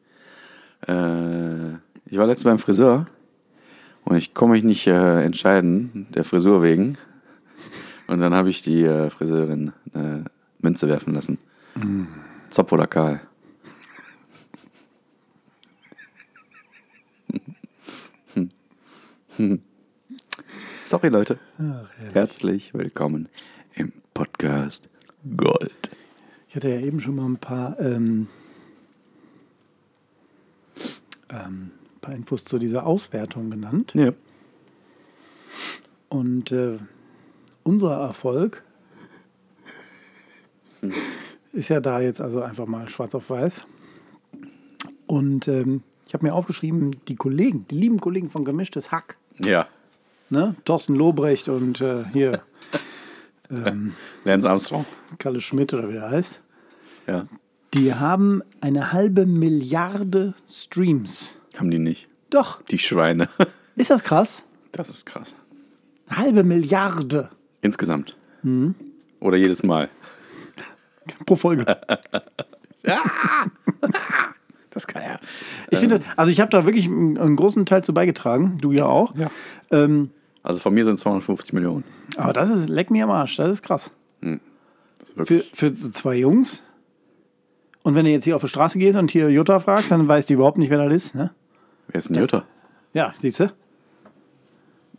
Äh, 0.88 1.74
ich 2.06 2.18
war 2.18 2.26
letztens 2.28 2.46
beim 2.46 2.58
Friseur 2.60 3.06
und 4.06 4.16
ich 4.18 4.34
komme 4.34 4.54
mich 4.54 4.64
nicht 4.64 4.88
äh, 4.88 5.24
entscheiden, 5.24 6.08
der 6.14 6.24
Frisur 6.24 6.64
wegen. 6.64 6.98
Und 8.08 8.20
dann 8.20 8.34
habe 8.34 8.50
ich 8.50 8.62
die 8.64 8.84
äh, 8.84 9.10
Friseurin 9.10 9.74
eine 9.94 10.26
Münze 10.60 10.88
werfen 10.88 11.14
lassen. 11.14 11.38
Zopf 12.50 12.72
oder 12.74 12.88
Karl? 12.88 13.22
Sorry, 20.74 21.10
Leute. 21.10 21.40
Herzlich 22.14 22.74
willkommen 22.74 23.30
im 23.76 23.94
Podcast 24.14 24.90
Gold. 25.38 25.81
Ich 26.52 26.56
hatte 26.58 26.68
ja 26.68 26.82
eben 26.82 27.00
schon 27.00 27.16
mal 27.16 27.24
ein 27.28 27.38
paar, 27.38 27.80
ähm, 27.80 28.28
ähm, 31.30 31.72
paar 32.02 32.14
Infos 32.14 32.44
zu 32.44 32.60
dieser 32.60 32.86
Auswertung 32.86 33.50
genannt. 33.50 33.94
Ja. 33.96 34.12
Und 36.10 36.52
äh, 36.52 36.78
unser 37.64 37.94
Erfolg 37.94 38.66
ist 41.54 41.70
ja 41.70 41.80
da 41.80 42.02
jetzt 42.02 42.20
also 42.20 42.42
einfach 42.42 42.68
mal 42.68 42.90
schwarz 42.90 43.16
auf 43.16 43.30
weiß. 43.30 43.66
Und 45.08 45.48
ähm, 45.48 45.84
ich 46.06 46.14
habe 46.14 46.26
mir 46.26 46.34
aufgeschrieben, 46.34 46.98
die 47.08 47.16
Kollegen, 47.16 47.66
die 47.72 47.76
lieben 47.76 48.02
Kollegen 48.02 48.30
von 48.30 48.44
Gemischtes 48.44 48.92
Hack, 48.92 49.16
Ja. 49.40 49.70
ne? 50.30 50.58
Thorsten 50.66 50.96
Lobrecht 50.96 51.48
und 51.48 51.80
äh, 51.80 52.04
hier 52.12 52.42
Lance 54.24 54.50
Armstrong. 54.50 54.86
Kalle 55.18 55.42
Schmidt 55.42 55.74
oder 55.74 55.90
wie 55.90 55.94
der 55.94 56.10
heißt, 56.10 56.42
Ja. 57.08 57.26
die 57.74 57.94
haben 57.94 58.42
eine 58.62 58.92
halbe 58.94 59.26
Milliarde 59.26 60.34
Streams. 60.50 61.34
Haben 61.58 61.72
die 61.72 61.80
nicht. 61.80 62.08
Doch, 62.30 62.62
Die 62.64 62.80
Schweine. 62.80 63.28
ist 63.76 63.90
das 63.92 64.04
krass? 64.04 64.44
Das 64.72 64.90
ist 64.90 65.06
krass. 65.06 65.36
Eine 66.08 66.18
halbe 66.18 66.44
Milliarde 66.44 67.30
Insgesamt. 67.62 68.16
Oder 69.20 69.38
jedes 69.38 69.62
Mal. 69.64 69.90
pro 71.26 71.36
Folge. 71.36 71.66
Das 74.72 74.88
kann 74.88 75.02
er. 75.02 75.20
Ich 75.70 75.80
finde, 75.80 76.00
also 76.16 76.32
ich 76.32 76.40
habe 76.40 76.50
da 76.50 76.66
wirklich 76.66 76.86
einen, 76.86 77.18
einen 77.18 77.36
großen 77.36 77.66
Teil 77.66 77.84
zu 77.84 77.94
beigetragen, 77.94 78.58
du 78.62 78.72
ja 78.72 78.86
auch. 78.86 79.14
Ja. 79.16 79.30
Ähm, 79.70 80.12
Also 80.44 80.60
von 80.60 80.74
mir 80.74 80.84
sind 80.86 80.96
es 80.96 81.02
250 81.02 81.54
Millionen. 81.54 81.84
aber 82.18 82.34
das 82.34 82.50
ist, 82.50 82.68
leck 82.70 82.90
mir 82.90 83.04
am 83.04 83.12
Arsch, 83.12 83.36
das 83.36 83.50
ist 83.52 83.62
krass. 83.62 83.92
Das 84.22 85.10
ist 85.10 85.28
Für, 85.28 85.44
für 85.54 85.74
zwei 85.74 86.16
Jungs. 86.16 86.64
Und 87.84 87.96
wenn 87.96 88.06
du 88.06 88.12
jetzt 88.12 88.26
hier 88.26 88.36
auf 88.36 88.42
die 88.42 88.48
Straße 88.48 88.78
gehst 88.78 88.98
und 88.98 89.10
hier 89.12 89.30
Jutta 89.30 89.60
fragst, 89.60 89.92
dann 89.92 90.08
weißt 90.08 90.30
du 90.30 90.36
überhaupt 90.36 90.58
nicht, 90.58 90.70
wer 90.70 90.78
das 90.88 90.94
ist, 90.94 91.16
ne? 91.16 91.32
Wer 91.88 91.98
ist 92.00 92.10
denn 92.10 92.18
Jutta? 92.20 92.46
Ja, 92.94 93.12
siehst 93.16 93.40
du? 93.40 93.52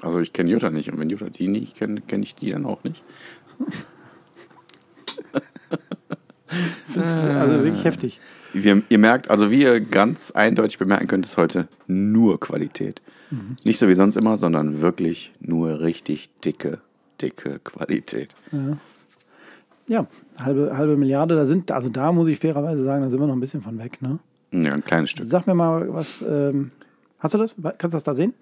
Also 0.03 0.19
ich 0.19 0.33
kenne 0.33 0.51
Jutta 0.51 0.71
nicht. 0.71 0.91
Und 0.91 0.99
wenn 0.99 1.11
Jutta 1.11 1.29
die 1.29 1.47
nicht 1.47 1.77
kennt, 1.77 2.09
kenne 2.09 2.25
ich 2.25 2.35
die 2.35 2.51
dann 2.51 2.67
auch 2.67 2.83
nicht. 2.85 3.03
Also 6.95 7.65
wirklich 7.65 7.85
heftig. 7.85 8.21
Wir, 8.55 8.83
ihr 8.89 8.99
merkt, 8.99 9.31
also 9.31 9.51
wie 9.51 9.63
ihr 9.63 9.81
ganz 9.81 10.31
eindeutig 10.33 10.79
bemerken 10.79 11.07
könnt, 11.07 11.25
ist 11.25 11.37
heute 11.37 11.69
nur 11.87 12.39
Qualität. 12.41 13.01
Nicht 13.65 13.79
so 13.79 13.89
wie 13.89 13.95
sonst 13.95 14.17
immer, 14.17 14.37
sondern 14.37 14.83
wirklich 14.83 15.33
nur 15.41 15.81
richtig 15.81 16.29
dicke, 16.41 16.81
dicke 17.21 17.61
Qualität. 17.61 18.35
Ja, 19.89 20.07
halbe, 20.39 20.77
halbe 20.77 20.97
Milliarde, 20.97 21.35
da 21.35 21.47
sind, 21.47 21.71
also 21.71 21.89
da 21.89 22.13
muss 22.13 22.29
ich 22.29 22.39
fairerweise 22.39 22.83
sagen, 22.83 23.03
da 23.03 23.11
sind 23.11 23.21
wir 23.21 23.27
noch 23.27 23.35
ein 23.35 23.41
bisschen 23.41 23.63
von 23.63 23.79
weg, 23.79 24.03
ne? 24.03 24.19
Ja, 24.53 24.73
ein 24.73 24.85
kleines 24.85 25.11
Stück. 25.11 25.27
Sag 25.27 25.47
mir 25.47 25.55
mal, 25.55 25.93
was, 25.93 26.23
ähm, 26.29 26.73
hast 27.19 27.33
du 27.35 27.39
das? 27.39 27.55
Kannst 27.79 27.95
du 27.95 27.97
das 27.97 28.05
da 28.05 28.15
sehen? 28.15 28.35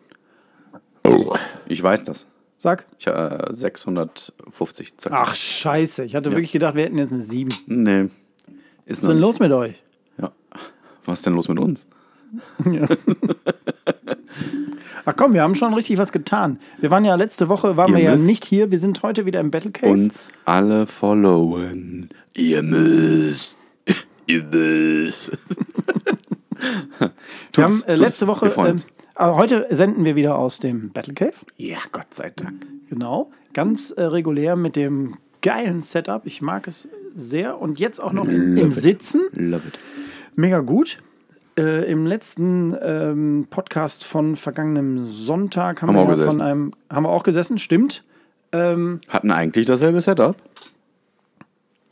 Ich 1.66 1.82
weiß 1.82 2.04
das. 2.04 2.26
Sag. 2.56 2.84
Ich 2.98 3.06
äh, 3.06 3.46
650 3.48 4.98
zack. 4.98 5.12
Ach, 5.14 5.34
scheiße. 5.34 6.04
Ich 6.04 6.14
hatte 6.14 6.30
wirklich 6.30 6.52
gedacht, 6.52 6.74
wir 6.74 6.84
hätten 6.84 6.98
jetzt 6.98 7.12
eine 7.12 7.22
7. 7.22 7.48
Was 7.50 7.60
Nee. 7.66 8.00
Ist 8.86 9.02
ist 9.02 9.08
denn 9.08 9.18
los 9.18 9.38
mit 9.38 9.52
euch? 9.52 9.82
Ja. 10.20 10.32
Was 11.04 11.20
ist 11.20 11.26
denn 11.26 11.34
los 11.34 11.48
mit 11.48 11.58
uns? 11.58 11.86
Ach 15.04 15.14
komm, 15.16 15.34
wir 15.34 15.42
haben 15.42 15.54
schon 15.54 15.74
richtig 15.74 15.98
was 15.98 16.12
getan. 16.12 16.58
Wir 16.78 16.90
waren 16.90 17.04
ja 17.04 17.14
letzte 17.14 17.48
Woche, 17.48 17.76
waren 17.76 17.90
Ihr 17.90 17.96
wir 17.96 18.04
ja 18.04 18.16
nicht 18.16 18.44
hier. 18.44 18.70
Wir 18.70 18.78
sind 18.78 19.02
heute 19.02 19.26
wieder 19.26 19.40
im 19.40 19.50
Battle 19.50 19.70
Cave. 19.70 19.90
Uns 19.90 20.30
alle 20.44 20.86
followen. 20.86 22.10
Ihr 22.36 22.62
müsst. 22.62 23.56
Ihr 24.26 24.44
müsst. 24.44 25.30
wir 27.54 27.64
haben 27.64 27.82
äh, 27.86 27.94
letzte 27.94 28.26
Woche, 28.26 28.50
uns. 28.54 28.86
aber 29.14 29.36
heute 29.36 29.66
senden 29.70 30.04
wir 30.04 30.16
wieder 30.16 30.36
aus 30.36 30.58
dem 30.58 30.90
Battle 30.90 31.14
Cave. 31.14 31.32
Ja, 31.56 31.78
Gott 31.90 32.12
sei 32.12 32.30
Dank. 32.36 32.66
Genau. 32.90 33.30
Ganz 33.52 33.90
äh, 33.90 34.02
regulär 34.02 34.56
mit 34.56 34.76
dem 34.76 35.16
geilen 35.42 35.80
Setup. 35.80 36.26
Ich 36.26 36.42
mag 36.42 36.68
es 36.68 36.88
sehr. 37.16 37.58
Und 37.60 37.80
jetzt 37.80 38.00
auch 38.00 38.12
noch 38.12 38.26
im, 38.26 38.56
im 38.56 38.56
Love 38.56 38.66
it. 38.66 38.72
Sitzen. 38.74 39.22
Love 39.32 39.62
it. 39.66 39.78
Mega 40.40 40.60
gut. 40.60 40.96
Äh, 41.58 41.90
Im 41.92 42.06
letzten 42.06 42.74
ähm, 42.80 43.46
Podcast 43.50 44.04
von 44.04 44.36
vergangenem 44.36 45.04
Sonntag 45.04 45.82
haben, 45.82 45.90
Haben 45.90 45.96
wir 45.96 46.00
wir 46.00 46.08
ja 46.08 46.14
von 46.14 46.16
gesessen. 46.24 46.40
einem, 46.40 46.72
haben 46.88 47.02
wir 47.02 47.10
auch 47.10 47.24
gesessen, 47.24 47.58
stimmt. 47.58 48.04
Ähm, 48.52 49.02
Hatten 49.08 49.30
eigentlich 49.32 49.66
dasselbe 49.66 50.00
Setup. 50.00 50.34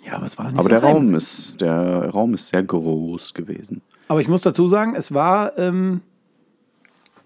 ja, 0.03 0.15
aber 0.15 0.25
es 0.25 0.39
war 0.39 0.47
nicht 0.47 0.55
Aber 0.55 0.63
so 0.63 0.69
der. 0.71 0.79
Raum 0.83 1.15
ist, 1.15 1.61
der 1.61 2.09
Raum 2.09 2.33
ist 2.33 2.49
sehr 2.49 2.63
groß 2.63 3.35
gewesen. 3.35 3.83
Aber 4.09 4.23
ich 4.23 4.29
muss 4.29 4.41
dazu 4.41 4.67
sagen, 4.67 4.95
es 4.97 5.13
war. 5.13 5.59
Ähm, 5.59 6.01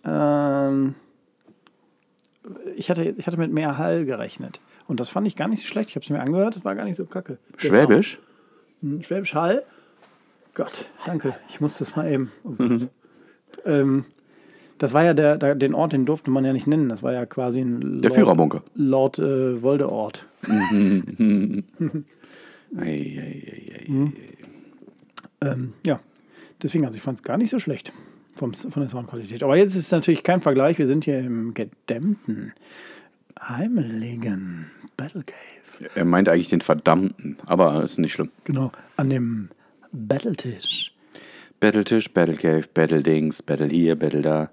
ähm, 0.05 0.97
ich, 2.75 2.91
hatte, 2.91 3.05
ich 3.17 3.29
hatte 3.29 3.37
mit 3.37 3.53
mehr 3.53 3.79
Hall 3.79 4.05
gerechnet. 4.05 4.61
Und 4.89 4.99
das 4.99 5.09
fand 5.09 5.29
ich 5.29 5.37
gar 5.37 5.47
nicht 5.47 5.61
so 5.61 5.69
schlecht. 5.69 5.91
Ich 5.91 5.95
habe 5.95 6.03
es 6.03 6.11
mir 6.11 6.21
angehört, 6.21 6.57
das 6.57 6.65
war 6.65 6.75
gar 6.75 6.85
nicht 6.85 6.97
so 6.97 7.05
kacke. 7.05 7.39
Schwäbisch? 7.59 8.19
Sound. 8.83 9.05
Schwäbisch 9.05 9.37
Hall. 9.37 9.63
Gott, 10.55 10.87
danke. 11.07 11.35
Ich 11.49 11.61
muss 11.61 11.79
das 11.79 11.97
mal 11.97 12.11
eben. 12.11 12.31
Oh 12.45 12.51
Gott. 12.51 12.89
ähm, 13.65 14.05
das 14.79 14.95
war 14.95 15.05
ja 15.05 15.15
der, 15.15 15.37
der, 15.39 15.55
den 15.55 15.75
Ort, 15.75 15.93
den 15.93 16.07
durfte 16.07 16.31
man 16.31 16.45
ja 16.45 16.53
nicht 16.53 16.67
nennen. 16.67 16.89
Das 16.89 17.03
war 17.03 17.13
ja 17.13 17.25
quasi 17.25 17.61
ein 17.61 17.81
Lord, 17.81 18.05
Der 18.05 18.11
Führerbunker. 18.11 18.63
Lord 18.75 19.19
äh, 19.19 19.63
Voldeort. 19.63 20.27
Ei, 22.75 22.81
ei, 22.81 22.85
ei, 22.89 23.73
ei. 23.79 23.85
Mhm. 23.87 24.13
Ähm, 25.43 25.73
ja, 25.87 26.01
deswegen, 26.63 26.87
also 26.87 26.97
ich 26.97 27.03
fand 27.03 27.19
es 27.19 27.23
gar 27.23 27.37
nicht 27.37 27.51
so 27.51 27.59
schlecht 27.59 27.93
vom, 28.35 28.55
von 28.55 28.83
der 28.83 28.89
Soundqualität. 28.89 29.43
Aber 29.43 29.57
jetzt 29.57 29.73
ist 29.73 29.85
es 29.87 29.91
natürlich 29.91 30.23
kein 30.23 30.41
Vergleich. 30.41 30.79
Wir 30.79 30.87
sind 30.87 31.05
hier 31.05 31.19
im 31.21 31.53
gedämmten, 31.53 32.53
heimeligen 33.39 34.71
Battle 34.97 35.23
Cave. 35.23 35.91
Er 35.95 36.05
meint 36.05 36.29
eigentlich 36.29 36.49
den 36.49 36.61
Verdammten, 36.61 37.37
aber 37.47 37.83
ist 37.83 37.99
nicht 37.99 38.13
schlimm. 38.15 38.31
Genau, 38.45 38.73
an 38.97 39.11
dem 39.11 39.51
Battletisch. 39.93 40.95
Battletisch, 41.61 42.13
Battle 42.13 42.35
Cave, 42.37 42.65
Battle 42.73 43.03
Dings, 43.03 43.43
Battle 43.43 43.69
hier, 43.69 43.95
Battle 43.97 44.23
da. 44.23 44.51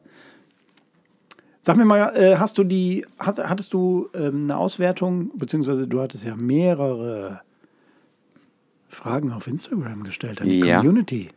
Sag 1.62 1.76
mir 1.78 1.86
mal, 1.86 2.16
äh, 2.16 2.38
hast 2.38 2.58
du 2.58 2.64
die, 2.64 3.06
hattest 3.18 3.74
du 3.74 4.10
ähm, 4.14 4.44
eine 4.44 4.58
Auswertung, 4.58 5.32
beziehungsweise 5.38 5.88
du 5.88 6.02
hattest 6.02 6.24
ja 6.24 6.36
mehrere 6.36 7.42
Fragen 8.88 9.32
auf 9.32 9.48
Instagram 9.48 10.04
gestellt 10.04 10.42
an 10.42 10.48
die 10.50 10.60
Ja. 10.60 10.78
Community. 10.78 11.30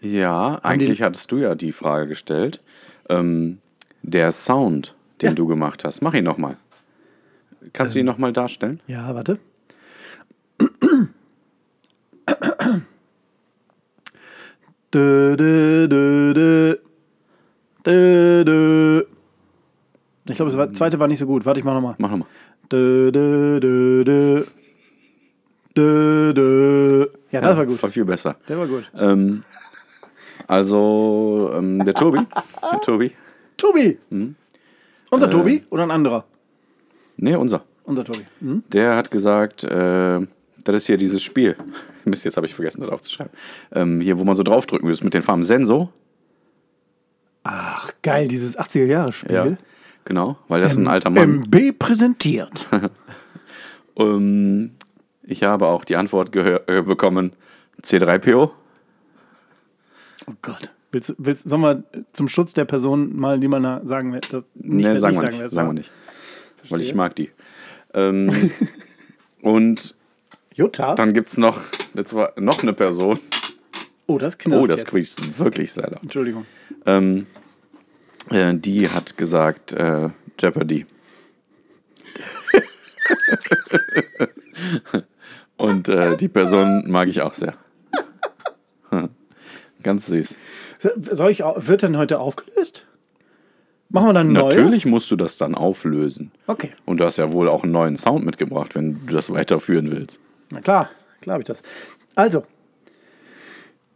Ja, 0.00 0.60
eigentlich 0.62 1.02
hattest 1.02 1.32
du 1.32 1.38
ja 1.38 1.54
die 1.54 1.72
Frage 1.72 2.08
gestellt. 2.08 2.60
Ähm, 3.08 3.58
der 4.02 4.30
Sound, 4.30 4.94
den 5.22 5.30
Ja. 5.30 5.34
du 5.34 5.46
gemacht 5.46 5.84
hast, 5.84 6.02
mach 6.02 6.14
ihn 6.14 6.24
nochmal. 6.24 6.56
Kannst 7.72 7.94
du 7.94 7.98
ihn 8.00 8.06
nochmal 8.06 8.32
darstellen? 8.32 8.80
Ja, 8.86 9.14
warte. 9.14 9.38
Ich 20.28 20.36
glaube, 20.36 20.52
das 20.52 20.72
zweite 20.72 20.98
war 21.00 21.08
nicht 21.08 21.18
so 21.18 21.26
gut. 21.26 21.44
Warte, 21.44 21.60
ich 21.60 21.64
mach 21.64 21.74
nochmal. 21.74 21.96
Mach 21.98 22.10
nochmal. 22.10 22.28
Ja, 27.30 27.40
das 27.40 27.56
war 27.56 27.66
gut. 27.66 27.82
War 27.82 27.90
viel 27.90 28.04
besser. 28.04 28.36
Der 28.48 28.58
war 28.58 28.66
gut. 28.66 28.90
Ähm, 28.96 29.42
also, 30.46 31.50
ähm, 31.54 31.84
der 31.84 31.94
Tobi. 31.94 32.20
der 32.72 32.80
Tobi. 32.80 33.12
Tobi! 33.56 33.98
Mhm. 34.10 34.34
Unser 35.10 35.26
Äh. 35.26 35.30
Tobi 35.30 35.64
oder 35.70 35.82
ein 35.84 35.90
anderer? 35.90 36.24
Nee, 37.16 37.34
unser. 37.36 37.64
Unser 37.84 38.04
Tobi. 38.04 38.24
Hm? 38.40 38.62
Der 38.68 38.96
hat 38.96 39.10
gesagt, 39.10 39.64
äh, 39.64 40.20
das 40.64 40.76
ist 40.76 40.86
hier 40.86 40.96
dieses 40.96 41.22
Spiel. 41.22 41.56
Mist, 42.10 42.24
jetzt 42.24 42.36
habe 42.36 42.46
ich 42.46 42.54
vergessen, 42.54 42.80
das 42.80 42.90
aufzuschreiben. 42.90 43.32
Ähm, 43.72 44.00
hier, 44.00 44.18
wo 44.18 44.24
man 44.24 44.34
so 44.34 44.42
draufdrücken 44.42 44.88
muss 44.88 45.02
mit 45.02 45.14
den 45.14 45.22
Farben. 45.22 45.44
Senso. 45.44 45.90
Ach, 47.42 47.92
geil, 48.02 48.28
dieses 48.28 48.58
80er-Jahre-Spiel. 48.58 49.34
Ja. 49.34 49.56
Genau, 50.04 50.38
weil 50.48 50.60
das 50.60 50.72
ist 50.72 50.78
ein 50.78 50.88
alter 50.88 51.10
Mann. 51.10 51.44
MB 51.44 51.78
präsentiert. 51.78 52.68
Ähm, 53.96 54.72
ich 55.22 55.44
habe 55.44 55.66
auch 55.66 55.84
die 55.84 55.94
Antwort 55.94 56.34
äh, 56.34 56.82
bekommen: 56.82 57.32
C3PO. 57.80 58.50
Oh 60.26 60.32
Gott. 60.42 60.72
Willst, 60.90 61.14
willst, 61.18 61.48
sollen 61.48 61.62
wir 61.62 61.84
zum 62.12 62.28
Schutz 62.28 62.54
der 62.54 62.64
Person 62.64 63.16
mal, 63.16 63.38
die 63.38 63.48
man 63.48 63.62
da 63.62 63.80
sagen 63.84 64.12
will? 64.12 64.20
Das 64.30 64.48
nicht, 64.54 64.86
Nee, 64.86 64.96
sagen 64.96 65.20
wir 65.20 65.30
nicht. 65.30 65.50
Sagen 65.50 65.68
wir 65.68 65.74
nicht. 65.74 65.90
Weil 66.68 66.80
ich 66.80 66.94
mag 66.94 67.14
die. 67.16 67.30
Ähm, 67.92 68.30
und 69.42 69.94
Jutta? 70.54 70.94
dann 70.94 71.12
gibt 71.12 71.28
es 71.30 71.36
noch, 71.36 71.60
noch 72.36 72.62
eine 72.62 72.72
Person. 72.72 73.18
oh, 74.06 74.18
das 74.18 74.38
knatscht 74.38 74.62
Oh, 74.62 74.66
das 74.66 74.80
jetzt. 74.80 74.88
quietscht 74.88 75.38
wirklich 75.38 75.72
sehr 75.72 75.90
laut. 75.90 76.02
Entschuldigung. 76.02 76.46
Ähm, 76.86 77.26
äh, 78.30 78.54
die 78.54 78.88
hat 78.88 79.16
gesagt, 79.16 79.72
äh, 79.72 80.10
Jeopardy. 80.40 80.86
Und 85.56 85.88
äh, 85.88 86.16
die 86.16 86.28
Person 86.28 86.90
mag 86.90 87.08
ich 87.08 87.22
auch 87.22 87.34
sehr. 87.34 87.54
Ganz 89.82 90.06
süß. 90.06 90.36
Soll 90.96 91.30
ich, 91.30 91.40
wird 91.40 91.82
denn 91.82 91.96
heute 91.96 92.18
aufgelöst? 92.18 92.86
Machen 93.90 94.08
wir 94.08 94.12
dann 94.14 94.28
ein 94.28 94.32
neues? 94.32 94.56
Natürlich 94.56 94.86
musst 94.86 95.10
du 95.10 95.16
das 95.16 95.36
dann 95.36 95.54
auflösen. 95.54 96.32
Okay. 96.46 96.72
Und 96.84 96.98
du 96.98 97.04
hast 97.04 97.18
ja 97.18 97.30
wohl 97.32 97.48
auch 97.48 97.62
einen 97.62 97.72
neuen 97.72 97.96
Sound 97.96 98.24
mitgebracht, 98.24 98.74
wenn 98.74 99.06
du 99.06 99.14
das 99.14 99.30
weiterführen 99.30 99.90
willst. 99.90 100.20
Na 100.54 100.60
klar, 100.60 100.88
klar 101.20 101.34
habe 101.34 101.42
ich 101.42 101.48
das. 101.48 101.62
Also, 102.14 102.44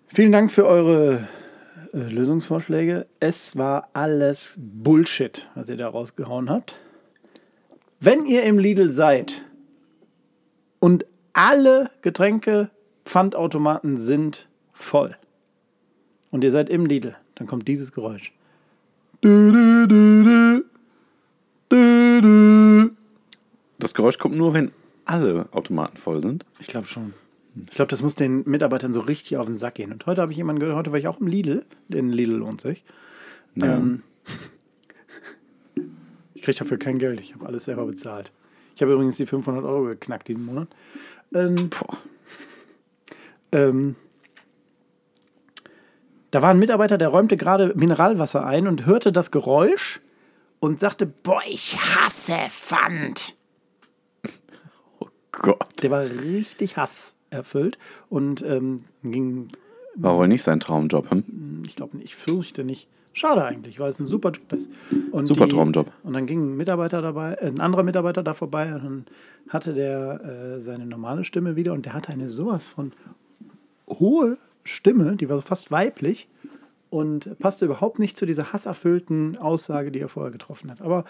vielen 0.09 0.33
Dank 0.33 0.51
für 0.51 0.67
eure 0.67 1.29
äh, 1.93 1.99
Lösungsvorschläge. 1.99 3.07
Es 3.21 3.57
war 3.57 3.91
alles 3.93 4.59
Bullshit, 4.59 5.49
was 5.55 5.69
ihr 5.69 5.77
da 5.77 5.89
rausgehauen 5.89 6.51
habt. 6.51 6.77
Wenn 8.01 8.27
ihr 8.27 8.43
im 8.43 8.59
Lidl 8.59 8.91
seid 8.91 9.43
und 10.81 11.07
alle 11.33 11.91
Getränke, 12.03 12.71
Pfandautomaten 13.05 13.97
sind 13.97 14.49
voll 14.73 15.17
und 16.33 16.43
ihr 16.43 16.51
seid 16.51 16.69
im 16.71 16.87
Lidl, 16.87 17.15
dann 17.37 17.47
kommt 17.47 17.69
dieses 17.69 17.93
Geräusch. 17.93 18.33
Das 23.79 23.95
Geräusch 23.95 24.19
kommt 24.19 24.37
nur, 24.37 24.55
wenn 24.55 24.73
alle 25.09 25.49
Automaten 25.53 25.97
voll 25.97 26.23
sind. 26.23 26.45
Ich 26.59 26.67
glaube 26.69 26.87
schon. 26.87 27.15
Ich 27.69 27.77
glaube, 27.77 27.91
das 27.91 28.03
muss 28.03 28.15
den 28.15 28.49
Mitarbeitern 28.49 28.93
so 28.93 29.01
richtig 29.01 29.37
auf 29.37 29.47
den 29.47 29.57
Sack 29.57 29.77
gehen. 29.77 29.93
Und 29.93 30.07
heute 30.07 30.21
habe 30.21 30.31
ich 30.31 30.39
jemanden 30.39 30.61
gehört, 30.61 30.77
heute 30.77 30.93
war 30.93 30.99
ich 30.99 31.09
auch 31.09 31.21
im 31.21 31.27
Lidl. 31.27 31.65
Den 31.89 32.11
Lidl 32.11 32.35
lohnt 32.35 32.61
sich. 32.61 32.85
Ähm, 33.61 34.03
ich 36.35 36.43
kriege 36.43 36.59
dafür 36.59 36.79
kein 36.79 36.99
Geld. 36.99 37.21
Ich 37.21 37.35
habe 37.35 37.47
alles 37.47 37.65
selber 37.65 37.87
bezahlt. 37.87 38.31
Ich 38.77 38.83
habe 38.83 38.93
übrigens 38.93 39.17
die 39.17 39.27
500 39.27 39.65
Euro 39.65 39.85
geknackt 39.85 40.29
diesen 40.29 40.45
Monat. 40.45 40.69
Ähm, 41.35 41.71
ähm, 43.51 43.97
da 46.31 46.43
war 46.43 46.51
ein 46.51 46.59
Mitarbeiter, 46.59 46.99
der 46.99 47.09
räumte 47.09 47.37
gerade 47.37 47.73
Mineralwasser 47.75 48.45
ein 48.47 48.69
und 48.69 48.87
hörte 48.87 49.11
das 49.11 49.31
Geräusch 49.31 50.01
und 50.61 50.79
sagte, 50.79 51.07
boah, 51.07 51.41
ich 51.49 51.79
hasse 51.79 52.37
Pfand. 52.49 53.38
Gott. 55.39 55.83
Der 55.83 55.91
war 55.91 56.03
richtig 56.03 56.77
hasserfüllt 56.77 57.79
und 58.09 58.43
ähm, 58.43 58.85
ging, 59.03 59.49
War 59.95 60.17
wohl 60.17 60.29
nicht 60.29 60.43
sein 60.43 60.61
Traumjob. 60.61 61.11
Hm? 61.11 61.63
ich 61.67 61.77
glaube, 61.77 61.99
ich 61.99 62.15
fürchte 62.15 62.65
nicht. 62.65 62.89
Schade 63.13 63.45
eigentlich, 63.45 63.81
weil 63.81 63.89
es 63.89 63.99
ein 63.99 64.07
super 64.07 64.31
Job 64.31 64.53
ist. 64.53 64.71
Und 65.11 65.27
Super 65.27 65.49
Traumjob. 65.49 65.91
Und 66.05 66.13
dann 66.13 66.27
ging 66.27 66.53
ein 66.53 66.57
Mitarbeiter 66.57 67.03
dabei, 67.03 67.35
äh, 67.35 67.47
ein 67.49 67.61
anderer 67.61 67.83
Mitarbeiter 67.83 68.23
da 68.23 68.33
vorbei 68.33 68.73
und 68.75 68.85
dann 68.85 69.05
hatte 69.49 69.75
der 69.75 70.57
äh, 70.57 70.61
seine 70.61 70.87
normale 70.87 71.25
Stimme 71.25 71.57
wieder 71.57 71.73
und 71.73 71.85
der 71.85 71.95
hatte 71.95 72.13
eine 72.13 72.29
sowas 72.29 72.67
von 72.67 72.93
hohe 73.89 74.39
Stimme, 74.63 75.17
die 75.17 75.29
war 75.29 75.37
so 75.37 75.43
fast 75.43 75.71
weiblich 75.71 76.29
und 76.91 77.39
passte 77.39 77.65
überhaupt 77.65 77.99
nicht 77.99 78.17
zu 78.17 78.27
dieser 78.27 78.53
hasserfüllten 78.53 79.39
Aussage, 79.39 79.91
die 79.91 80.01
er 80.01 80.09
vorher 80.09 80.33
getroffen 80.33 80.71
hat. 80.71 80.81
Aber 80.83 81.05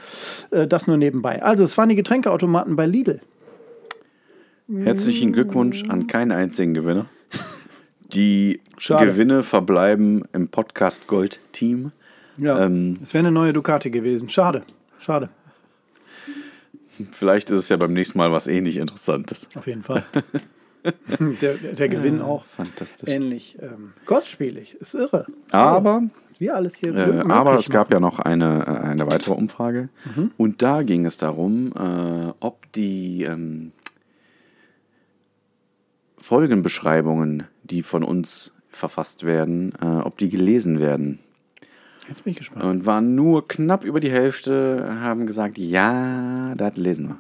äh, 0.51 0.67
das 0.67 0.87
nur 0.87 0.97
nebenbei. 0.97 1.43
Also, 1.43 1.65
es 1.65 1.77
waren 1.79 1.89
die 1.89 1.95
Getränkeautomaten 1.95 2.77
bei 2.77 2.87
Lidl. 2.87 3.21
Herzlichen 4.71 5.33
Glückwunsch 5.33 5.85
an 5.89 6.07
keinen 6.07 6.31
einzigen 6.33 6.75
Gewinner. 6.75 7.07
Die 8.13 8.61
Schade. 8.77 9.07
Gewinne 9.07 9.43
verbleiben 9.43 10.25
im 10.35 10.49
Podcast 10.49 11.07
Gold 11.09 11.41
Team. 11.53 11.91
Ja, 12.39 12.65
Ähm. 12.65 12.99
es 13.03 13.15
wäre 13.15 13.23
eine 13.27 13.33
neue 13.33 13.53
Ducati 13.55 13.91
gewesen. 13.91 14.29
Schade, 14.29 14.63
schade. 14.99 15.31
Vielleicht 17.13 17.49
ist 17.51 17.59
es 17.61 17.69
ja 17.71 17.77
beim 17.77 17.93
nächsten 17.95 18.19
Mal 18.19 18.31
was 18.33 18.47
ähnlich 18.47 18.77
Interessantes. 18.77 19.49
Auf 19.57 19.67
jeden 19.67 19.83
Fall. 19.83 20.05
der, 21.41 21.55
der, 21.55 21.89
Gewinn 21.89 22.21
auch 22.21 22.45
fantastisch. 22.45 23.09
ähnlich 23.09 23.57
ähm, 23.63 23.93
kostspielig. 24.05 24.75
Ist 24.81 24.95
irre. 24.95 25.27
Ist 25.47 25.55
Aber- 25.55 26.03
irre, 26.03 26.11
wir 26.41 26.55
alles 26.57 26.77
hier 26.77 26.95
Äh, 26.95 27.21
aber 27.29 27.55
es 27.59 27.69
machen. 27.69 27.73
gab 27.73 27.93
ja 27.93 28.01
noch 28.01 28.19
eine, 28.19 28.67
äh, 28.67 28.71
eine 28.87 29.07
weitere 29.07 29.33
Umfrage. 29.35 29.89
Und 30.37 30.61
da 30.63 30.83
ging 30.83 31.07
es 31.07 31.17
darum, 31.17 31.73
äh, 31.73 32.33
ob 32.41 32.71
die 32.73 33.23
ähm, 33.25 33.73
Folgenbeschreibungen, 36.29 37.45
die 37.63 37.83
von 37.83 38.05
uns 38.05 38.53
verfasst 38.69 39.25
werden, 39.25 39.73
äh, 39.81 39.87
ob 39.87 40.19
die 40.19 40.29
gelesen 40.29 40.79
werden. 40.79 41.21
Jetzt 42.07 42.25
bin 42.25 42.33
ich 42.33 42.37
gespannt. 42.37 42.67
Und 42.67 42.85
waren 42.85 43.15
nur 43.15 43.49
knapp 43.49 43.83
über 43.83 43.99
die 43.99 44.11
Hälfte, 44.11 44.99
haben 45.01 45.25
gesagt, 45.25 45.57
ja, 45.57 46.55
das 46.55 46.77
lesen 46.77 47.09
wir. 47.09 47.19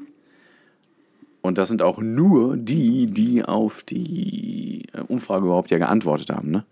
Und 1.40 1.56
das 1.56 1.68
sind 1.68 1.80
auch 1.80 2.00
nur 2.02 2.58
die, 2.58 3.06
die 3.06 3.42
auf 3.42 3.82
die 3.82 4.88
äh, 4.92 5.00
Umfrage 5.00 5.46
überhaupt 5.46 5.70
ja 5.70 5.78
geantwortet 5.78 6.28
haben. 6.28 6.50
Ne? 6.50 6.66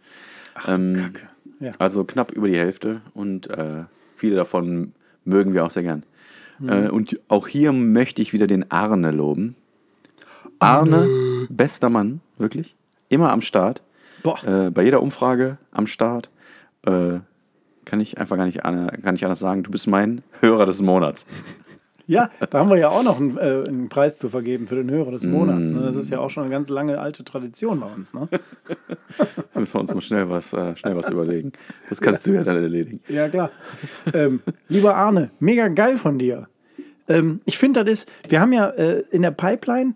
ähm, 0.68 0.92
Kacke. 0.92 1.29
Ja. 1.61 1.72
Also 1.79 2.05
knapp 2.05 2.33
über 2.33 2.49
die 2.49 2.59
Hälfte 2.59 3.01
und 3.14 3.49
äh, 3.49 3.85
viele 4.14 4.37
davon 4.37 4.92
mögen 5.25 5.55
wir 5.55 5.64
auch 5.64 5.70
sehr 5.70 5.85
gern. 5.85 6.03
Äh, 6.66 6.90
und 6.90 7.18
auch 7.29 7.49
hier 7.49 7.72
möchte 7.72 8.20
ich 8.20 8.35
wieder 8.35 8.46
den 8.46 8.70
Arne 8.70 9.11
loben. 9.11 9.57
Arne, 10.59 11.07
bester 11.49 11.88
Mann, 11.88 12.20
wirklich. 12.38 12.77
Immer 13.09 13.31
am 13.33 13.40
Start. 13.42 13.83
Boah. 14.22 14.42
Äh, 14.44 14.70
bei 14.70 14.83
jeder 14.83 15.03
Umfrage 15.03 15.59
am 15.72 15.87
Start. 15.87 16.31
Äh, 16.85 17.20
kann 17.85 18.01
ich 18.01 18.18
einfach 18.18 18.37
gar 18.37 18.46
nicht, 18.46 18.64
an- 18.64 18.88
gar 19.03 19.12
nicht 19.12 19.25
anders 19.25 19.38
sagen. 19.38 19.62
Du 19.62 19.70
bist 19.70 19.87
mein 19.87 20.22
Hörer 20.40 20.66
des 20.66 20.83
Monats. 20.83 21.27
Ja, 22.09 22.31
da 22.51 22.61
haben 22.61 22.70
wir 22.70 22.79
ja 22.79 22.88
auch 22.88 23.03
noch 23.03 23.18
einen, 23.18 23.37
äh, 23.37 23.64
einen 23.66 23.88
Preis 23.88 24.18
zu 24.18 24.29
vergeben 24.29 24.68
für 24.68 24.77
den 24.77 24.88
Hörer 24.88 25.11
des 25.11 25.25
Monats. 25.25 25.72
Ne? 25.72 25.81
Mm. 25.81 25.83
Das 25.87 25.96
ist 25.96 26.09
ja 26.09 26.20
auch 26.20 26.31
schon 26.31 26.44
eine 26.44 26.53
ganz 26.53 26.68
lange 26.68 27.01
alte 27.01 27.25
Tradition 27.25 27.81
bei 27.81 27.87
uns. 27.87 28.14
Ne? 28.14 28.29
Müssen 29.57 29.75
wir 29.75 29.81
uns 29.81 29.92
mal 29.92 30.01
schnell 30.01 30.31
was, 30.31 30.53
äh, 30.53 30.77
schnell 30.77 30.94
was 30.94 31.11
überlegen. 31.11 31.51
Das 31.88 32.01
kannst 32.01 32.25
du 32.29 32.33
ja 32.35 32.44
dann 32.44 32.55
erledigen. 32.62 33.01
Ja, 33.09 33.29
klar. 33.29 33.51
ähm, 34.14 34.40
lieber 34.68 34.94
Arne, 34.94 35.31
mega 35.40 35.66
geil 35.66 35.99
von 35.99 36.16
dir. 36.16 36.46
Ähm, 37.09 37.40
ich 37.44 37.59
finde, 37.59 37.83
das 37.85 37.92
ist, 38.05 38.12
wir 38.29 38.40
haben 38.40 38.53
ja 38.53 38.68
äh, 38.68 39.03
in 39.11 39.22
der 39.22 39.33
Pipeline 39.33 39.94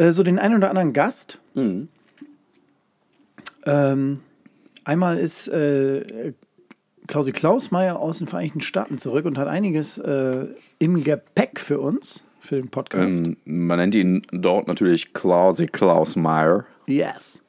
äh, 0.00 0.12
so 0.12 0.22
den 0.22 0.38
einen 0.38 0.56
oder 0.56 0.70
anderen 0.70 0.92
Gast. 0.92 1.38
Ähm, 3.64 4.20
einmal 4.84 5.18
ist 5.18 5.48
äh, 5.48 6.32
Klausi 7.06 7.32
Klausmeier 7.32 7.98
aus 7.98 8.18
den 8.18 8.26
Vereinigten 8.26 8.62
Staaten 8.62 8.98
zurück 8.98 9.26
und 9.26 9.36
hat 9.36 9.48
einiges 9.48 9.98
äh, 9.98 10.46
im 10.78 11.04
Gepäck 11.04 11.60
für 11.60 11.80
uns, 11.80 12.24
für 12.40 12.56
den 12.56 12.68
Podcast. 12.68 13.20
Ähm, 13.20 13.36
man 13.44 13.78
nennt 13.78 13.94
ihn 13.94 14.22
dort 14.32 14.68
natürlich 14.68 15.12
Klausi 15.12 15.66
Klausmeier. 15.66 16.64
Yes. 16.86 17.44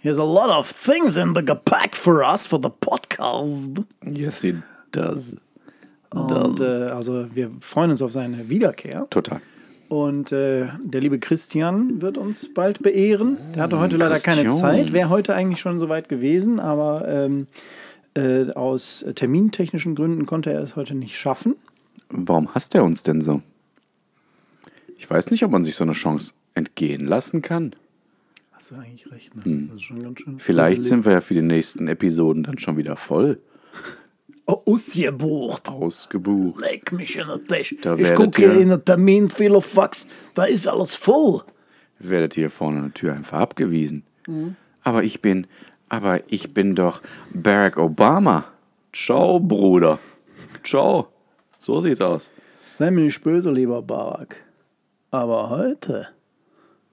Here's 0.00 0.18
a 0.18 0.24
lot 0.24 0.50
of 0.50 0.70
things 0.70 1.16
in 1.16 1.34
the 1.34 1.44
Gepäck 1.44 1.96
for 1.96 2.22
us 2.22 2.46
for 2.46 2.60
the 2.62 2.68
podcast. 2.68 3.82
Yes, 4.04 4.42
he 4.42 4.54
does. 4.92 5.34
Und 6.10 6.60
äh, 6.60 6.86
also 6.86 7.26
wir 7.34 7.50
freuen 7.60 7.90
uns 7.90 8.02
auf 8.02 8.12
seine 8.12 8.48
Wiederkehr. 8.48 9.06
Total. 9.10 9.40
Und 9.88 10.32
äh, 10.32 10.66
der 10.84 11.00
liebe 11.00 11.18
Christian 11.18 12.02
wird 12.02 12.18
uns 12.18 12.52
bald 12.52 12.82
beehren. 12.82 13.38
Der 13.54 13.62
hatte 13.62 13.78
heute 13.78 13.96
leider 13.96 14.18
keine 14.18 14.42
Christian. 14.44 14.76
Zeit. 14.76 14.92
Wäre 14.92 15.08
heute 15.08 15.34
eigentlich 15.34 15.60
schon 15.60 15.78
soweit 15.78 16.08
gewesen, 16.10 16.60
aber 16.60 17.08
ähm, 17.08 17.46
äh, 18.14 18.50
aus 18.52 19.04
termintechnischen 19.14 19.94
Gründen 19.94 20.26
konnte 20.26 20.52
er 20.52 20.60
es 20.60 20.76
heute 20.76 20.94
nicht 20.94 21.16
schaffen. 21.16 21.56
Warum 22.10 22.54
hasst 22.54 22.74
er 22.74 22.84
uns 22.84 23.02
denn 23.02 23.22
so? 23.22 23.42
Ich 24.98 25.08
weiß 25.08 25.30
nicht, 25.30 25.44
ob 25.44 25.50
man 25.52 25.62
sich 25.62 25.74
so 25.74 25.84
eine 25.84 25.92
Chance 25.92 26.34
entgehen 26.54 27.06
lassen 27.06 27.40
kann. 27.40 27.74
Hast 28.52 28.72
du 28.72 28.74
eigentlich 28.74 29.10
recht, 29.10 29.36
ne? 29.36 29.54
Das 29.54 29.74
ist 29.74 29.82
schon 29.82 30.02
ganz 30.02 30.20
schön. 30.20 30.34
Hm. 30.34 30.40
Vielleicht 30.40 30.84
sind 30.84 31.06
wir 31.06 31.12
ja 31.12 31.20
für 31.20 31.34
die 31.34 31.42
nächsten 31.42 31.88
Episoden 31.88 32.42
dann 32.42 32.58
schon 32.58 32.76
wieder 32.76 32.96
voll 32.96 33.38
ausgebucht. 34.48 35.68
ausgebucht. 35.68 36.60
Leg 36.60 36.90
mich 36.92 37.16
in 37.18 37.28
den 37.28 37.46
Tisch. 37.46 37.76
Da 37.82 37.94
ich 37.96 38.14
gucke 38.14 38.42
ihr- 38.42 38.60
in 38.60 38.68
den 38.70 38.84
Termin, 38.84 39.28
viele 39.28 39.60
Fax, 39.60 40.08
da 40.34 40.44
ist 40.44 40.66
alles 40.66 40.94
voll. 40.96 41.42
Werdet 41.98 42.34
hier 42.34 42.50
vorne 42.50 42.78
an 42.78 42.84
der 42.86 42.94
Tür 42.94 43.12
einfach 43.14 43.40
abgewiesen. 43.40 44.04
Aber 44.82 45.02
ich 45.04 45.20
bin, 45.22 45.46
aber 45.88 46.20
ich 46.30 46.54
bin 46.54 46.74
doch 46.74 47.02
Barack 47.34 47.76
Obama. 47.78 48.44
Ciao, 48.92 49.38
Bruder. 49.40 49.98
Ciao. 50.64 51.08
So 51.58 51.80
sieht's 51.80 52.00
aus. 52.00 52.30
Sei 52.78 52.90
mir 52.90 53.02
nicht 53.02 53.22
böse, 53.22 53.50
lieber 53.50 53.82
Barack. 53.82 54.44
Aber 55.10 55.50
heute 55.50 56.08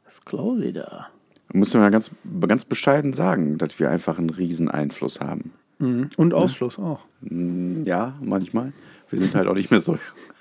ist 0.07 0.25
Klausi 0.25 0.73
da. 0.73 1.07
Muss 1.53 1.73
man 1.73 1.91
ganz, 1.91 2.11
ganz 2.47 2.65
bescheiden 2.65 3.13
sagen, 3.13 3.57
dass 3.57 3.79
wir 3.79 3.89
einfach 3.89 4.17
einen 4.17 4.29
riesen 4.29 4.69
Einfluss 4.69 5.19
haben. 5.21 5.53
Und 5.79 6.33
Ausfluss 6.33 6.79
auch. 6.79 6.99
Ja, 7.21 8.15
manchmal. 8.21 8.71
Wir 9.09 9.19
sind 9.19 9.35
halt 9.35 9.47
auch 9.47 9.53
nicht 9.55 9.71
mehr 9.71 9.79
so. 9.81 9.97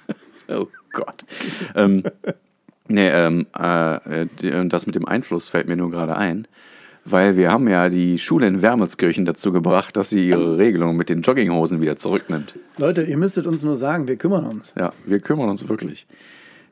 oh 0.48 0.66
Gott. 0.92 1.24
ähm, 1.74 2.02
nee, 2.88 3.08
ähm, 3.08 3.46
äh, 3.58 4.26
die- 4.40 4.68
das 4.68 4.86
mit 4.86 4.94
dem 4.94 5.06
Einfluss 5.06 5.48
fällt 5.48 5.66
mir 5.68 5.76
nur 5.76 5.90
gerade 5.90 6.16
ein, 6.16 6.46
weil 7.04 7.36
wir 7.36 7.50
haben 7.50 7.68
ja 7.68 7.88
die 7.88 8.18
Schule 8.18 8.46
in 8.46 8.62
Wermelskirchen 8.62 9.24
dazu 9.24 9.52
gebracht, 9.52 9.96
dass 9.96 10.10
sie 10.10 10.28
ihre 10.28 10.56
Regelung 10.56 10.96
mit 10.96 11.08
den 11.08 11.22
Jogginghosen 11.22 11.80
wieder 11.82 11.96
zurücknimmt. 11.96 12.54
Leute, 12.78 13.02
ihr 13.02 13.16
müsstet 13.16 13.46
uns 13.46 13.62
nur 13.64 13.76
sagen, 13.76 14.06
wir 14.08 14.16
kümmern 14.16 14.46
uns. 14.46 14.72
Ja, 14.78 14.92
wir 15.06 15.18
kümmern 15.20 15.48
uns 15.48 15.68
wirklich. 15.68 16.06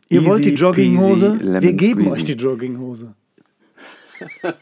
Ihr 0.08 0.24
wollt 0.24 0.44
die 0.44 0.50
Easy 0.52 0.62
Jogginghose? 0.62 1.38
peasy, 1.38 1.62
Wir 1.62 1.72
geben 1.72 2.00
squeezy. 2.02 2.10
euch 2.12 2.24
die 2.24 2.32
Jogginghose. 2.34 3.14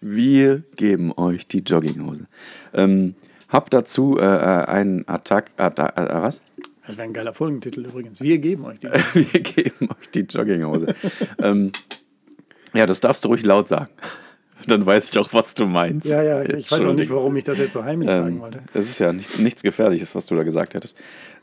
Wir 0.00 0.62
geben 0.76 1.12
euch 1.12 1.46
die 1.48 1.58
Jogginghose. 1.58 2.26
Ähm, 2.72 3.14
hab 3.48 3.70
dazu 3.70 4.18
äh, 4.18 4.22
äh, 4.24 4.64
einen 4.66 5.06
Attack. 5.08 5.50
Attack 5.56 5.96
äh, 5.96 6.22
was? 6.22 6.40
Das 6.86 6.96
wäre 6.96 7.08
ein 7.08 7.12
geiler 7.12 7.34
Folgentitel 7.34 7.84
übrigens. 7.84 8.20
Wir 8.20 8.38
geben 8.38 8.64
euch 8.64 8.78
die. 8.78 8.86
Wir 9.32 9.40
geben 9.40 9.88
euch 9.90 10.10
die 10.14 10.20
Jogginghose. 10.20 10.94
ähm, 11.38 11.72
ja, 12.74 12.86
das 12.86 13.00
darfst 13.00 13.24
du 13.24 13.28
ruhig 13.28 13.44
laut 13.44 13.68
sagen. 13.68 13.88
Dann 14.68 14.84
weiß 14.86 15.10
ich 15.10 15.18
auch, 15.18 15.32
was 15.32 15.54
du 15.54 15.66
meinst. 15.66 16.06
Ja, 16.06 16.22
ja, 16.22 16.42
ich 16.42 16.70
weiß 16.70 16.84
auch 16.86 16.94
nicht, 16.94 17.10
warum 17.10 17.36
ich 17.36 17.44
das 17.44 17.58
jetzt 17.58 17.72
so 17.72 17.84
heimlich 17.84 18.08
sagen 18.08 18.36
Ähm, 18.36 18.40
wollte. 18.40 18.62
das 18.72 18.86
ist 18.86 18.98
ja 18.98 19.12
nicht, 19.12 19.38
nichts 19.38 19.62
Gefährliches, 19.62 20.14
was 20.14 20.26
du 20.26 20.34
da 20.34 20.44
gesagt 20.44 20.74
hättest. 20.74 20.96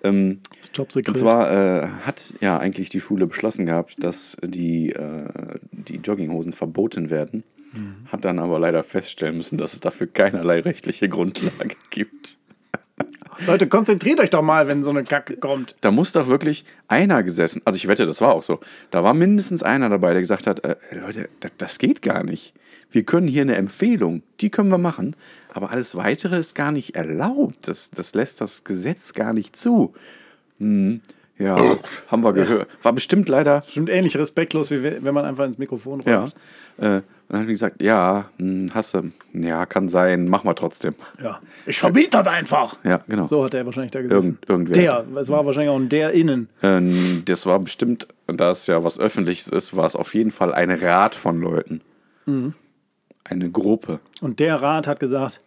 Ähm, 0.04 0.40
und 0.78 1.18
zwar 1.18 1.52
äh, 1.84 1.88
hat 2.06 2.34
ja 2.42 2.58
eigentlich 2.58 2.90
die 2.90 3.00
Schule 3.00 3.28
beschlossen 3.28 3.66
gehabt, 3.68 4.04
dass 4.04 4.36
die, 4.44 4.92
äh, 4.92 5.28
die 5.72 5.98
Jogginghosen 5.98 6.52
verboten 6.54 7.12
werden. 7.12 7.44
Mhm. 7.74 8.08
Hat 8.12 8.26
dann 8.26 8.40
aber 8.40 8.60
leider 8.60 8.84
feststellen 8.84 9.38
müssen, 9.38 9.58
dass 9.58 9.74
es 9.74 9.80
dafür 9.80 10.08
keinerlei 10.08 10.60
rechtliche 10.60 11.10
Grundlage 11.10 11.76
gibt. 11.90 12.38
Leute, 13.48 13.68
konzentriert 13.68 14.20
euch 14.20 14.30
doch 14.30 14.44
mal, 14.44 14.68
wenn 14.68 14.84
so 14.84 14.92
eine 14.92 15.04
Kacke 15.04 15.38
kommt. 15.38 15.76
Da 15.82 15.92
muss 15.92 16.12
doch 16.12 16.28
wirklich 16.28 16.66
einer 16.88 17.24
gesessen, 17.24 17.62
also 17.66 17.78
ich 17.78 17.88
wette, 17.88 18.06
das 18.06 18.22
war 18.22 18.34
auch 18.34 18.44
so. 18.44 18.60
Da 18.92 19.04
war 19.04 19.14
mindestens 19.14 19.64
einer 19.64 19.90
dabei, 19.90 20.12
der 20.12 20.22
gesagt 20.22 20.48
hat, 20.48 20.64
äh, 20.64 20.76
Leute, 20.92 21.30
das, 21.40 21.52
das 21.58 21.80
geht 21.80 22.02
gar 22.02 22.24
nicht. 22.24 22.54
Wir 22.92 23.04
können 23.04 23.28
hier 23.28 23.42
eine 23.42 23.56
Empfehlung, 23.56 24.22
die 24.40 24.52
können 24.52 24.70
wir 24.70 24.78
machen, 24.78 25.16
aber 25.52 25.72
alles 25.72 25.96
Weitere 25.96 26.38
ist 26.38 26.54
gar 26.54 26.72
nicht 26.72 26.96
erlaubt. 26.96 27.68
Das, 27.68 27.90
das 27.90 28.14
lässt 28.14 28.40
das 28.40 28.64
Gesetz 28.64 29.14
gar 29.14 29.34
nicht 29.34 29.56
zu. 29.56 29.94
Hm, 30.60 31.02
ja, 31.38 31.56
haben 32.08 32.24
wir 32.24 32.34
gehört. 32.34 32.68
War 32.84 32.94
bestimmt 32.94 33.28
leider, 33.30 33.62
Bestimmt 33.62 33.90
ähnlich 33.90 34.16
respektlos, 34.18 34.70
wie 34.72 34.84
we- 34.84 34.98
wenn 35.02 35.14
man 35.14 35.26
einfach 35.26 35.46
ins 35.46 35.58
Mikrofon 35.58 36.02
ja. 36.06 36.20
räumt. 36.20 36.36
Äh, 36.78 37.02
dann 37.30 37.40
haben 37.40 37.48
die 37.48 37.54
gesagt, 37.54 37.82
ja, 37.82 38.30
hm, 38.38 38.70
hasse, 38.74 39.12
ja, 39.34 39.66
kann 39.66 39.88
sein, 39.88 40.28
mach 40.30 40.44
mal 40.44 40.54
trotzdem. 40.54 40.94
Ja. 41.24 41.40
Ich 41.66 41.80
verbiete 41.80 42.22
das 42.22 42.28
einfach. 42.28 42.76
Ja, 42.84 43.00
genau. 43.08 43.28
So 43.28 43.44
hat 43.44 43.54
er 43.54 43.66
wahrscheinlich 43.66 43.92
da 43.92 44.02
gesessen. 44.02 44.38
Irgend- 44.48 44.70
irgendwer. 44.76 45.04
Der, 45.14 45.20
es 45.22 45.30
war 45.30 45.46
wahrscheinlich 45.46 45.70
auch 45.72 45.78
ein 45.80 45.90
der 45.90 46.12
innen. 46.12 46.50
Ähm, 46.62 47.24
das 47.26 47.46
war 47.46 47.60
bestimmt, 47.60 48.08
da 48.28 48.50
es 48.52 48.68
ja 48.68 48.84
was 48.84 49.00
Öffentliches 49.00 49.48
ist, 49.48 49.76
war 49.76 49.86
es 49.86 49.96
auf 49.96 50.14
jeden 50.14 50.32
Fall 50.32 50.54
ein 50.54 50.70
Rat 50.70 51.16
von 51.16 51.40
Leuten. 51.42 51.82
Eine 53.26 53.50
Gruppe. 53.52 54.00
Und 54.22 54.40
der 54.40 54.62
Rat 54.62 54.86
hat 54.88 55.00
gesagt, 55.00 55.42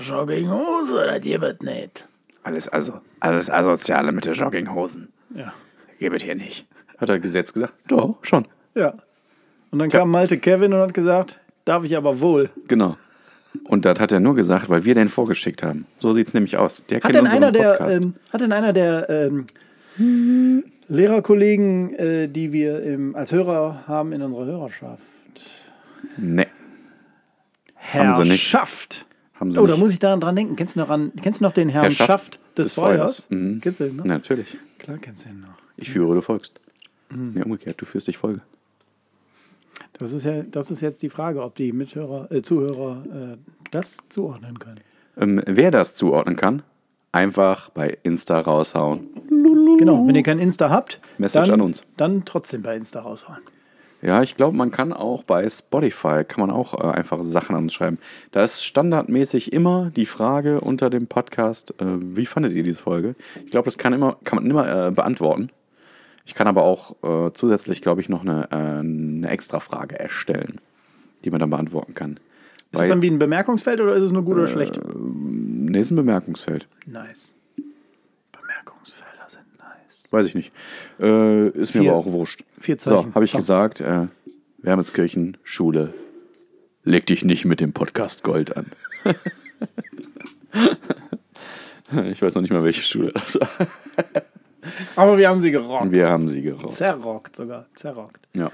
Jogginghose, 0.00 1.06
das 1.06 1.20
gibt 1.20 1.62
nicht. 1.62 2.08
Alles, 2.46 2.68
also, 2.68 3.00
alles 3.18 3.50
Asoziale 3.50 4.12
mit 4.12 4.24
den 4.24 4.34
Jogginghosen. 4.34 5.08
Ja. 5.34 5.52
Gebet 5.98 6.22
hier 6.22 6.36
nicht. 6.36 6.64
Hat 6.96 7.08
er 7.08 7.18
Gesetz 7.18 7.52
gesagt? 7.52 7.74
Doch, 7.88 8.18
schon. 8.22 8.46
Ja. 8.76 8.94
Und 9.72 9.80
dann 9.80 9.88
kam 9.88 10.12
Malte 10.12 10.38
Kevin 10.38 10.72
und 10.72 10.78
hat 10.78 10.94
gesagt, 10.94 11.40
darf 11.64 11.82
ich 11.82 11.96
aber 11.96 12.20
wohl. 12.20 12.50
Genau. 12.68 12.96
Und 13.64 13.84
das 13.84 13.98
hat 13.98 14.12
er 14.12 14.20
nur 14.20 14.36
gesagt, 14.36 14.70
weil 14.70 14.84
wir 14.84 14.94
den 14.94 15.08
vorgeschickt 15.08 15.64
haben. 15.64 15.86
So 15.98 16.12
sieht 16.12 16.28
es 16.28 16.34
nämlich 16.34 16.56
aus. 16.56 16.84
Der 16.88 16.98
Hat 16.98 17.02
kennt 17.02 17.16
denn 17.16 17.26
einer 17.26 17.50
der, 17.50 17.80
ähm, 17.80 18.14
hat 18.32 18.40
denn 18.40 18.52
einer 18.52 18.72
der 18.72 19.10
ähm, 19.10 19.46
Lehrerkollegen, 20.86 21.94
äh, 21.94 22.28
die 22.28 22.52
wir 22.52 22.80
im, 22.84 23.16
als 23.16 23.32
Hörer 23.32 23.88
haben 23.88 24.12
in 24.12 24.22
unserer 24.22 24.46
Hörerschaft? 24.46 25.02
nee, 26.16 26.46
Haben 27.92 28.22
sie 28.22 28.30
nicht. 28.30 28.56
Haben 29.38 29.52
sie 29.52 29.58
Oh, 29.58 29.66
da 29.66 29.76
muss 29.76 29.92
ich 29.92 29.98
daran 29.98 30.20
dran 30.20 30.34
denken. 30.36 30.56
Kennst 30.56 30.76
du 30.76 30.80
noch, 30.80 30.90
an, 30.90 31.12
kennst 31.22 31.40
du 31.40 31.44
noch 31.44 31.52
den 31.52 31.68
Herrn 31.68 31.84
Herrschaft 31.84 32.08
Schaft 32.08 32.38
des, 32.56 32.68
des 32.68 32.74
Feuers? 32.74 33.26
Feuers. 33.26 33.30
Mhm. 33.30 33.60
Kennst 33.60 33.80
du 33.80 33.84
den 33.84 33.96
noch? 33.96 34.04
Natürlich. 34.04 34.56
Klar 34.78 34.98
kennst 34.98 35.24
du 35.24 35.28
den 35.28 35.40
noch. 35.40 35.48
Ich 35.76 35.90
führe, 35.90 36.14
du 36.14 36.20
folgst. 36.22 36.60
Mhm. 37.10 37.32
Nee, 37.34 37.42
umgekehrt, 37.42 37.80
du 37.80 37.84
führst, 37.84 38.08
ich 38.08 38.16
folge. 38.18 38.40
Das 39.98 40.12
ist, 40.12 40.24
ja, 40.24 40.42
das 40.42 40.70
ist 40.70 40.80
jetzt 40.80 41.02
die 41.02 41.08
Frage, 41.08 41.42
ob 41.42 41.54
die 41.54 41.72
Mithörer, 41.72 42.30
äh, 42.30 42.42
Zuhörer 42.42 43.04
äh, 43.34 43.36
das 43.70 44.08
zuordnen 44.08 44.58
können. 44.58 44.80
Ähm, 45.16 45.42
wer 45.46 45.70
das 45.70 45.94
zuordnen 45.94 46.36
kann, 46.36 46.62
einfach 47.12 47.70
bei 47.70 47.96
Insta 48.02 48.40
raushauen. 48.40 49.08
Genau, 49.78 50.06
wenn 50.06 50.14
ihr 50.14 50.22
kein 50.22 50.38
Insta 50.38 50.70
habt, 50.70 51.00
Message 51.18 51.48
dann, 51.48 51.60
an 51.60 51.66
uns. 51.66 51.84
dann 51.96 52.24
trotzdem 52.24 52.62
bei 52.62 52.76
Insta 52.76 53.00
raushauen. 53.00 53.42
Ja, 54.06 54.22
ich 54.22 54.36
glaube, 54.36 54.56
man 54.56 54.70
kann 54.70 54.92
auch 54.92 55.24
bei 55.24 55.48
Spotify, 55.48 56.22
kann 56.22 56.40
man 56.46 56.50
auch 56.50 56.74
äh, 56.74 56.86
einfach 56.96 57.22
Sachen 57.24 57.56
anschreiben. 57.56 57.98
Da 58.30 58.42
ist 58.42 58.64
standardmäßig 58.64 59.52
immer 59.52 59.90
die 59.96 60.06
Frage 60.06 60.60
unter 60.60 60.90
dem 60.90 61.08
Podcast, 61.08 61.74
äh, 61.80 61.84
wie 62.00 62.24
fandet 62.26 62.52
ihr 62.52 62.62
diese 62.62 62.80
Folge? 62.80 63.16
Ich 63.44 63.50
glaube, 63.50 63.64
das 63.64 63.78
kann, 63.78 63.92
immer, 63.92 64.16
kann 64.22 64.36
man 64.42 64.48
immer 64.50 64.86
äh, 64.88 64.90
beantworten. 64.92 65.50
Ich 66.24 66.34
kann 66.34 66.46
aber 66.46 66.62
auch 66.62 66.94
äh, 67.02 67.32
zusätzlich, 67.32 67.82
glaube 67.82 68.00
ich, 68.00 68.08
noch 68.08 68.22
eine, 68.22 68.48
äh, 68.52 68.56
eine 68.56 69.28
extra 69.28 69.58
Frage 69.60 69.98
erstellen, 69.98 70.60
die 71.24 71.30
man 71.30 71.40
dann 71.40 71.50
beantworten 71.50 71.94
kann. 71.94 72.12
Ist 72.12 72.20
das 72.72 72.80
Bei, 72.82 72.88
dann 72.88 73.02
wie 73.02 73.10
ein 73.10 73.18
Bemerkungsfeld 73.18 73.80
oder 73.80 73.94
ist 73.94 74.02
es 74.02 74.12
nur 74.12 74.24
gut 74.24 74.36
Äh, 74.36 74.38
oder 74.40 74.48
schlecht? 74.48 74.80
nee, 74.94 75.80
ist 75.80 75.90
ein 75.90 75.96
Bemerkungsfeld. 75.96 76.68
Nice. 76.86 77.35
Weiß 80.10 80.26
ich 80.26 80.34
nicht. 80.34 80.52
Äh, 81.00 81.48
ist 81.48 81.74
mir 81.74 81.82
Vier- 81.82 81.90
aber 81.92 82.00
auch 82.00 82.06
wurscht. 82.06 82.44
vier 82.58 82.76
So, 82.78 82.96
Zeichen. 82.96 83.14
habe 83.14 83.24
ich 83.24 83.32
Komm. 83.32 83.38
gesagt, 83.40 83.80
äh, 83.80 84.06
Wermelskirchen, 84.58 85.36
Schule, 85.42 85.92
leg 86.84 87.06
dich 87.06 87.24
nicht 87.24 87.44
mit 87.44 87.60
dem 87.60 87.72
Podcast 87.72 88.22
Gold 88.22 88.56
an. 88.56 88.66
ich 92.10 92.22
weiß 92.22 92.34
noch 92.34 92.42
nicht 92.42 92.52
mal, 92.52 92.64
welche 92.64 92.82
Schule 92.82 93.12
das 93.12 93.38
war. 93.40 93.48
Aber 94.96 95.18
wir 95.18 95.28
haben 95.28 95.40
sie 95.40 95.50
gerockt. 95.50 95.90
Wir 95.92 96.08
haben 96.08 96.28
sie 96.28 96.42
geraucht. 96.42 96.72
Zerrockt 96.72 97.36
sogar. 97.36 97.66
Zerrockt. 97.74 98.26
Ja. 98.34 98.50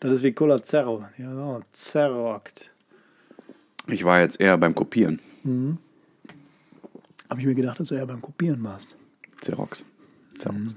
Das 0.00 0.12
ist 0.12 0.22
wie 0.22 0.32
Cola 0.32 0.62
Zerro. 0.62 1.04
Ja, 1.18 1.32
so, 1.32 1.60
zerrockt. 1.72 2.72
Ich 3.86 4.04
war 4.04 4.20
jetzt 4.20 4.40
eher 4.40 4.58
beim 4.58 4.74
Kopieren. 4.74 5.20
Habe 7.30 7.40
ich 7.40 7.46
mir 7.46 7.54
gedacht, 7.54 7.78
dass 7.80 7.88
du 7.88 7.94
eher 7.94 8.06
beim 8.06 8.20
Kopieren 8.20 8.62
warst. 8.64 8.96
Xerox. 9.40 9.84
Xerox. 10.38 10.76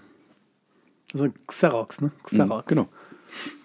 Also 1.13 1.29
Xerox, 1.47 2.01
ne? 2.01 2.11
Xerox. 2.23 2.65
Genau. 2.67 2.87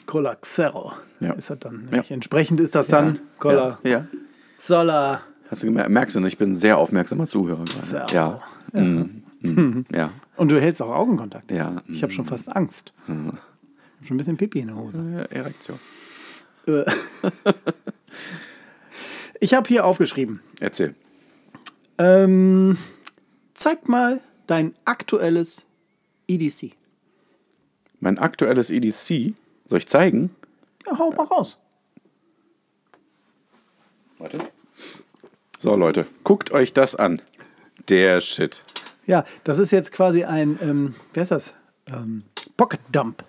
Cola 0.07 0.35
Xero. 0.37 0.93
Ja. 1.21 1.33
Ist 1.33 1.51
das 1.51 1.59
dann. 1.59 1.87
nämlich. 1.87 2.11
Entsprechend 2.11 2.61
ist 2.61 2.75
das 2.75 2.89
dann 2.89 3.21
Cola 3.39 3.79
Ja. 3.83 3.91
ja. 3.91 4.07
Zoller. 4.59 5.23
Hast 5.51 5.63
du 5.63 5.67
gemerkt, 5.67 5.91
merkst 5.91 6.17
du, 6.17 6.25
ich 6.25 6.39
bin 6.39 6.55
sehr 6.55 6.79
aufmerksamer 6.79 7.27
Zuhörer 7.27 7.65
gerade. 7.65 8.15
Ja. 8.15 8.41
Ja. 8.73 8.81
Mm, 8.81 9.23
mm, 9.41 9.87
ja. 9.95 10.11
Und 10.37 10.51
du 10.51 10.61
hältst 10.61 10.81
auch 10.83 10.91
Augenkontakt. 10.91 11.51
Ja. 11.53 11.83
Ich 11.89 12.03
habe 12.03 12.13
schon 12.13 12.25
fast 12.25 12.55
Angst. 12.55 12.93
Mhm. 13.07 13.33
Ich 13.35 14.01
hab 14.01 14.07
schon 14.07 14.15
ein 14.15 14.19
bisschen 14.19 14.37
Pipi 14.37 14.61
in 14.61 14.69
der 14.69 14.77
Hose. 14.77 15.01
Äh, 15.31 15.35
Erektion. 15.35 15.79
Äh. 16.67 16.85
ich 19.41 19.55
habe 19.55 19.69
hier 19.69 19.85
aufgeschrieben. 19.85 20.41
Erzähl. 20.61 20.95
Ähm, 21.99 22.77
zeig 23.55 23.89
mal 23.89 24.21
dein 24.47 24.75
aktuelles 24.85 25.67
EDC. 26.27 26.73
Mein 28.01 28.19
aktuelles 28.19 28.71
EDC, 28.71 29.35
soll 29.67 29.79
ich 29.79 29.89
zeigen? 29.89 30.35
Ja, 30.87 30.99
hau 30.99 31.11
mal 31.11 31.25
raus. 31.25 31.59
Warte. 34.19 34.39
So, 35.59 35.75
Leute, 35.77 36.07
guckt 36.23 36.53
euch 36.53 36.73
das 36.73 36.95
an. 36.97 37.23
Der 37.89 38.21
Shit. 38.21 38.63
Ja, 39.07 39.25
das 39.45 39.59
ist 39.59 39.71
jetzt 39.71 39.93
quasi 39.93 40.25
ein, 40.25 40.59
ähm, 40.63 40.95
wer 41.13 41.23
ist 41.23 41.33
das? 41.33 41.55
Ähm, 41.87 42.25
Pocket 42.57 42.81
Dump. 42.93 43.25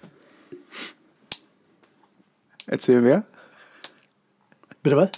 Erzähl 2.68 3.04
wer? 3.04 3.26
Bitte 4.84 4.98
was? 4.98 5.12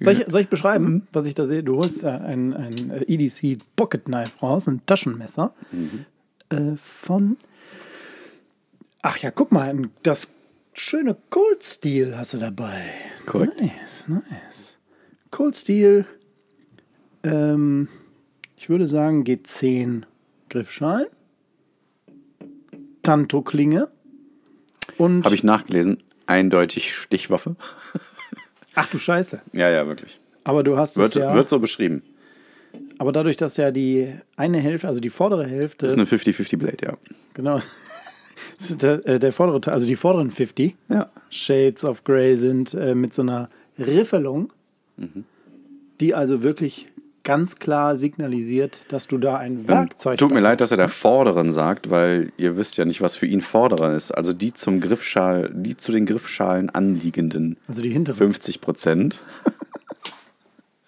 Soll 0.00 0.14
ich, 0.14 0.26
soll 0.26 0.40
ich 0.40 0.48
beschreiben, 0.48 1.06
was 1.12 1.26
ich 1.26 1.34
da 1.34 1.46
sehe? 1.46 1.62
Du 1.62 1.76
holst 1.76 2.04
äh, 2.04 2.08
ein, 2.08 2.54
ein 2.54 2.90
äh, 2.90 3.04
EDC 3.06 3.58
Pocket 3.76 4.04
Knife 4.04 4.38
raus, 4.40 4.66
ein 4.66 4.84
Taschenmesser 4.86 5.52
äh, 6.50 6.76
von. 6.76 7.36
Ach 9.02 9.16
ja, 9.18 9.30
guck 9.30 9.50
mal, 9.50 9.88
das 10.02 10.34
schöne 10.72 11.16
Cold 11.30 11.62
Steel 11.62 12.16
hast 12.16 12.34
du 12.34 12.38
dabei. 12.38 12.82
Korrekt. 13.26 13.60
Nice, 13.60 14.08
nice. 14.08 14.78
Cold 15.30 15.56
Steel, 15.56 16.04
ähm, 17.22 17.88
ich 18.56 18.68
würde 18.68 18.86
sagen 18.86 19.24
G10 19.24 20.02
Griffschalen, 20.48 21.06
Tanto-Klinge 23.02 23.88
und. 24.98 25.24
Habe 25.24 25.34
ich 25.34 25.44
nachgelesen. 25.44 26.02
Eindeutig 26.26 26.94
Stichwaffe. 26.94 27.56
Ach 28.74 28.86
du 28.88 28.98
Scheiße. 28.98 29.42
Ja, 29.52 29.68
ja, 29.68 29.86
wirklich. 29.86 30.20
Aber 30.44 30.62
du 30.62 30.76
hast 30.76 30.96
Wird, 30.96 31.08
es 31.08 31.14
ja. 31.14 31.34
wird 31.34 31.48
so 31.48 31.58
beschrieben. 31.58 32.02
Aber 33.00 33.12
dadurch, 33.12 33.38
dass 33.38 33.56
ja 33.56 33.70
die 33.70 34.12
eine 34.36 34.58
Hälfte, 34.58 34.86
also 34.86 35.00
die 35.00 35.08
vordere 35.08 35.46
Hälfte, 35.46 35.86
Ist 35.86 35.94
eine 35.94 36.04
50-50 36.04 36.58
Blade, 36.58 36.76
ja. 36.82 36.98
genau, 37.32 37.58
das 38.58 38.76
der, 38.76 39.06
äh, 39.06 39.18
der 39.18 39.32
vordere, 39.32 39.62
Teil, 39.62 39.72
also 39.72 39.86
die 39.86 39.96
vorderen 39.96 40.30
50 40.30 40.76
Ja. 40.90 41.08
Shades 41.30 41.86
of 41.86 42.04
Grey 42.04 42.36
sind 42.36 42.74
äh, 42.74 42.94
mit 42.94 43.14
so 43.14 43.22
einer 43.22 43.48
Riffelung, 43.78 44.52
die 45.98 46.14
also 46.14 46.42
wirklich 46.42 46.88
ganz 47.22 47.56
klar 47.56 47.96
signalisiert, 47.96 48.80
dass 48.88 49.08
du 49.08 49.16
da 49.16 49.38
ein 49.38 49.66
Werkzeug 49.66 50.18
Tut 50.18 50.32
mir 50.32 50.40
leid, 50.40 50.60
dass 50.60 50.70
er 50.70 50.76
der 50.76 50.90
Vorderen 50.90 51.50
sagt, 51.50 51.88
weil 51.88 52.32
ihr 52.36 52.58
wisst 52.58 52.76
ja 52.76 52.84
nicht, 52.84 53.00
was 53.00 53.16
für 53.16 53.24
ihn 53.24 53.40
Vorderer 53.40 53.94
ist. 53.94 54.10
Also 54.12 54.34
die 54.34 54.52
zum 54.52 54.82
Griffschal, 54.82 55.50
die 55.54 55.74
zu 55.74 55.90
den 55.90 56.04
Griffschalen 56.04 56.68
anliegenden 56.68 57.56
Also 57.66 57.80
die 57.80 57.90
hintere. 57.90 58.16
50 58.16 58.60
Prozent 58.60 59.22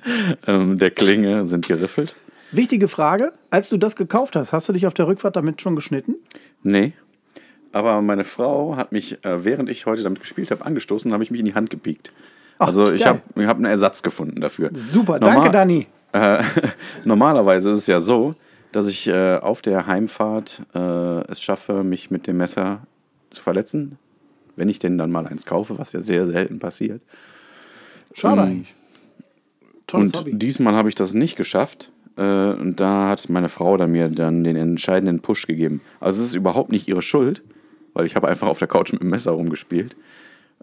ähm, 0.47 0.79
der 0.79 0.91
Klinge 0.91 1.47
sind 1.47 1.69
geriffelt. 1.69 2.15
Wichtige 2.51 2.89
Frage: 2.89 3.33
Als 3.51 3.69
du 3.69 3.79
das 3.79 3.97
gekauft 3.97 4.37
hast, 4.37 4.53
hast 4.53 4.69
du 4.69 4.73
dich 4.73 4.87
auf 4.87 4.95
der 4.95 5.07
Rückfahrt 5.07 5.37
damit 5.37 5.63
schon 5.63 5.77
geschnitten? 5.77 6.17
Nee. 6.63 6.93
Aber 7.73 8.03
meine 8.03 8.25
Frau 8.25 8.77
hat 8.77 8.93
mich, 8.93 9.25
äh, 9.25 9.45
während 9.45 9.71
ich 9.71 9.87
heute 9.87 10.03
damit 10.03 10.21
gespielt 10.21 10.51
habe, 10.51 10.65
angestoßen 10.65 11.11
und 11.11 11.15
habe 11.15 11.25
ich 11.25 11.31
mich 11.31 11.41
in 11.41 11.47
die 11.47 11.55
Hand 11.55 11.71
gepiekt. 11.71 12.13
Ach, 12.59 12.67
also 12.67 12.93
ich 12.93 13.07
habe 13.07 13.23
hab 13.47 13.57
einen 13.57 13.65
Ersatz 13.65 14.03
gefunden 14.03 14.41
dafür. 14.41 14.71
Super, 14.75 15.19
Normal- 15.19 15.37
danke, 15.37 15.51
Dani. 15.51 15.87
Äh, 16.15 16.43
normalerweise 17.07 17.71
ist 17.71 17.79
es 17.79 17.87
ja 17.87 17.99
so, 17.99 18.35
dass 18.71 18.87
ich 18.87 19.07
äh, 19.09 19.39
auf 19.39 19.63
der 19.63 19.87
Heimfahrt 19.87 20.61
äh, 20.75 20.79
es 21.31 21.41
schaffe, 21.41 21.83
mich 21.85 22.11
mit 22.11 22.27
dem 22.27 22.37
Messer 22.37 22.81
zu 23.31 23.41
verletzen. 23.41 23.97
Wenn 24.55 24.69
ich 24.69 24.79
denn 24.79 24.99
dann 24.99 25.11
mal 25.11 25.27
eins 25.27 25.47
kaufe, 25.47 25.79
was 25.79 25.95
ja 25.95 26.03
sehr 26.03 26.27
selten 26.27 26.59
passiert. 26.59 27.01
Schade 28.13 28.43
eigentlich. 28.43 28.75
Tolles 29.93 30.13
und 30.13 30.21
Hobby. 30.21 30.35
diesmal 30.35 30.75
habe 30.75 30.89
ich 30.89 30.95
das 30.95 31.15
nicht 31.15 31.37
geschafft. 31.37 31.91
Äh, 32.17 32.53
und 32.53 32.79
da 32.81 33.09
hat 33.09 33.29
meine 33.31 33.49
Frau 33.49 33.77
dann 33.77 33.93
mir 33.93 34.09
dann 34.09 34.45
den 34.45 34.57
entscheidenden 34.57 35.21
Push 35.21 35.47
gegeben. 35.47 35.81
Also 36.01 36.21
es 36.21 36.29
ist 36.29 36.35
überhaupt 36.35 36.71
nicht 36.71 36.89
ihre 36.89 37.03
Schuld, 37.03 37.43
weil 37.95 38.05
ich 38.07 38.17
habe 38.17 38.29
einfach 38.29 38.49
auf 38.49 38.59
der 38.59 38.69
Couch 38.69 38.93
mit 38.93 39.01
dem 39.03 39.09
Messer 39.11 39.31
rumgespielt. 39.33 39.97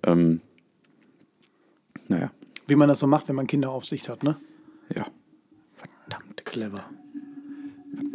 Ähm, 0.03 0.41
naja, 2.07 2.31
Wie 2.67 2.75
man 2.75 2.87
das 2.87 2.99
so 2.99 3.07
macht, 3.07 3.27
wenn 3.29 3.35
man 3.35 3.47
Kinderaufsicht 3.47 4.09
hat, 4.09 4.23
ne? 4.23 4.35
ja. 4.95 5.05
Verdammt. 5.75 6.45
Clever. 6.45 6.83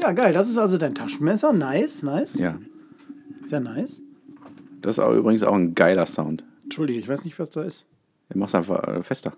Ja, 0.00 0.12
geil. 0.12 0.32
Das 0.32 0.48
ist 0.48 0.58
also 0.58 0.78
dein 0.78 0.94
Taschenmesser. 0.94 1.52
Nice, 1.52 2.02
nice. 2.02 2.38
Ja. 2.40 2.58
Sehr 3.44 3.60
nice. 3.60 4.00
Das 4.80 4.98
ist 4.98 5.04
auch 5.04 5.12
übrigens 5.14 5.42
auch 5.44 5.54
ein 5.54 5.74
geiler 5.74 6.06
Sound. 6.06 6.44
Entschuldige, 6.64 6.98
ich 6.98 7.08
weiß 7.08 7.24
nicht, 7.24 7.38
was 7.38 7.50
da 7.50 7.62
ist. 7.62 7.86
Du 8.30 8.38
machst 8.38 8.54
einfach 8.54 8.82
äh, 8.88 9.02
fester. 9.02 9.34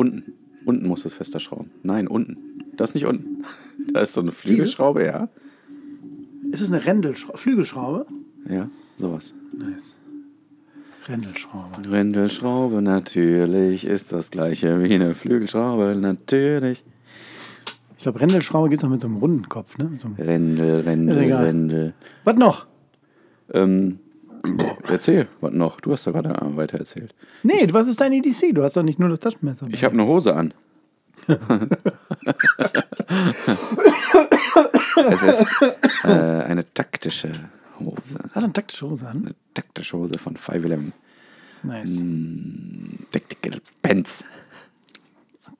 Unten. 0.00 0.32
Unten 0.64 0.88
musst 0.88 1.04
du 1.04 1.08
es 1.08 1.14
fester 1.14 1.40
schrauben. 1.40 1.70
Nein, 1.82 2.08
unten. 2.08 2.38
Das 2.74 2.90
ist 2.90 2.94
nicht 2.94 3.04
unten. 3.04 3.44
Da 3.92 4.00
ist 4.00 4.14
so 4.14 4.22
eine 4.22 4.32
Flügelschraube, 4.40 5.04
ja. 5.04 5.28
Ist 6.50 6.62
es 6.62 6.72
eine 6.72 6.82
Rändelschraube? 6.82 7.36
Flügelschraube? 7.36 8.06
Ja, 8.48 8.70
sowas. 8.96 9.34
Nice. 9.52 9.98
Rändelschraube. 11.06 11.90
Rändelschraube, 11.90 12.80
natürlich 12.80 13.86
ist 13.86 14.10
das 14.12 14.30
gleiche 14.30 14.82
wie 14.82 14.94
eine 14.94 15.14
Flügelschraube, 15.14 15.94
natürlich. 15.96 16.82
Ich 17.98 18.04
glaube, 18.04 18.22
Rändelschraube 18.22 18.70
gibt 18.70 18.80
es 18.80 18.86
auch 18.86 18.90
mit 18.90 19.02
so 19.02 19.06
einem 19.06 19.18
runden 19.18 19.50
Kopf, 19.50 19.76
ne? 19.76 19.90
So 19.98 20.08
einem 20.08 20.16
Rändel, 20.16 20.80
Rändel. 20.80 21.34
Rändel. 21.34 21.94
was 22.24 22.36
noch? 22.36 22.68
Ähm, 23.52 23.98
erzähl, 24.88 25.28
was 25.40 25.52
noch? 25.52 25.80
Du 25.80 25.92
hast 25.92 26.06
doch 26.06 26.12
gerade 26.12 26.36
weiter 26.56 26.78
erzählt. 26.78 27.14
Nee, 27.42 27.66
was 27.70 27.88
ist 27.88 28.00
dein 28.00 28.12
EDC? 28.12 28.54
Du 28.54 28.62
hast 28.62 28.76
doch 28.76 28.82
nicht 28.82 28.98
nur 28.98 29.08
das 29.08 29.20
Taschenmesser. 29.20 29.66
Ich 29.70 29.84
habe 29.84 29.94
eine 29.94 30.06
Hose 30.06 30.34
an. 30.34 30.54
es 35.10 35.22
ist 35.22 35.46
äh, 36.04 36.08
eine 36.08 36.64
taktische 36.72 37.30
Hose. 37.78 38.18
Hast 38.32 38.36
du 38.36 38.40
eine 38.44 38.52
taktische 38.52 38.88
Hose 38.88 39.06
an? 39.06 39.16
Eine 39.18 39.34
taktische 39.54 39.96
Hose 39.98 40.18
von 40.18 40.36
511. 40.36 40.92
Nice. 41.62 42.04
Tactical 43.10 43.60
Pants. 43.82 44.24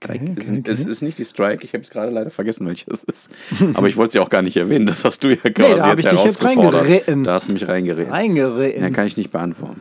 Okay, 0.02 0.20
Es, 0.36 0.48
okay, 0.50 0.58
okay. 0.60 0.70
es 0.70 0.84
ist 0.84 1.00
nicht 1.02 1.16
die 1.18 1.24
Strike, 1.24 1.64
ich 1.64 1.72
habe 1.72 1.82
es 1.82 1.90
gerade 1.90 2.12
leider 2.12 2.30
vergessen, 2.30 2.66
welches 2.66 2.86
es 2.88 3.04
ist. 3.04 3.30
Aber 3.74 3.88
ich 3.88 3.96
wollte 3.96 4.08
es 4.08 4.14
ja 4.14 4.20
auch 4.22 4.28
gar 4.28 4.42
nicht 4.42 4.56
erwähnen, 4.56 4.84
das 4.86 5.04
hast 5.04 5.24
du 5.24 5.28
ja 5.30 5.36
quasi 5.36 5.74
da 5.76 5.86
hab 5.88 5.96
jetzt 5.98 6.04
ich 6.04 6.10
dich 6.10 6.24
jetzt 6.24 6.42
herausgefordert. 6.42 6.82
reingeritten. 6.82 7.24
Da 7.24 7.32
hast 7.32 7.48
du 7.48 7.52
mich 7.54 7.66
reingeritten. 7.66 8.12
Eingeritten. 8.12 8.82
Ja, 8.82 8.90
kann 8.90 9.06
ich 9.06 9.16
nicht 9.16 9.30
beantworten. 9.30 9.80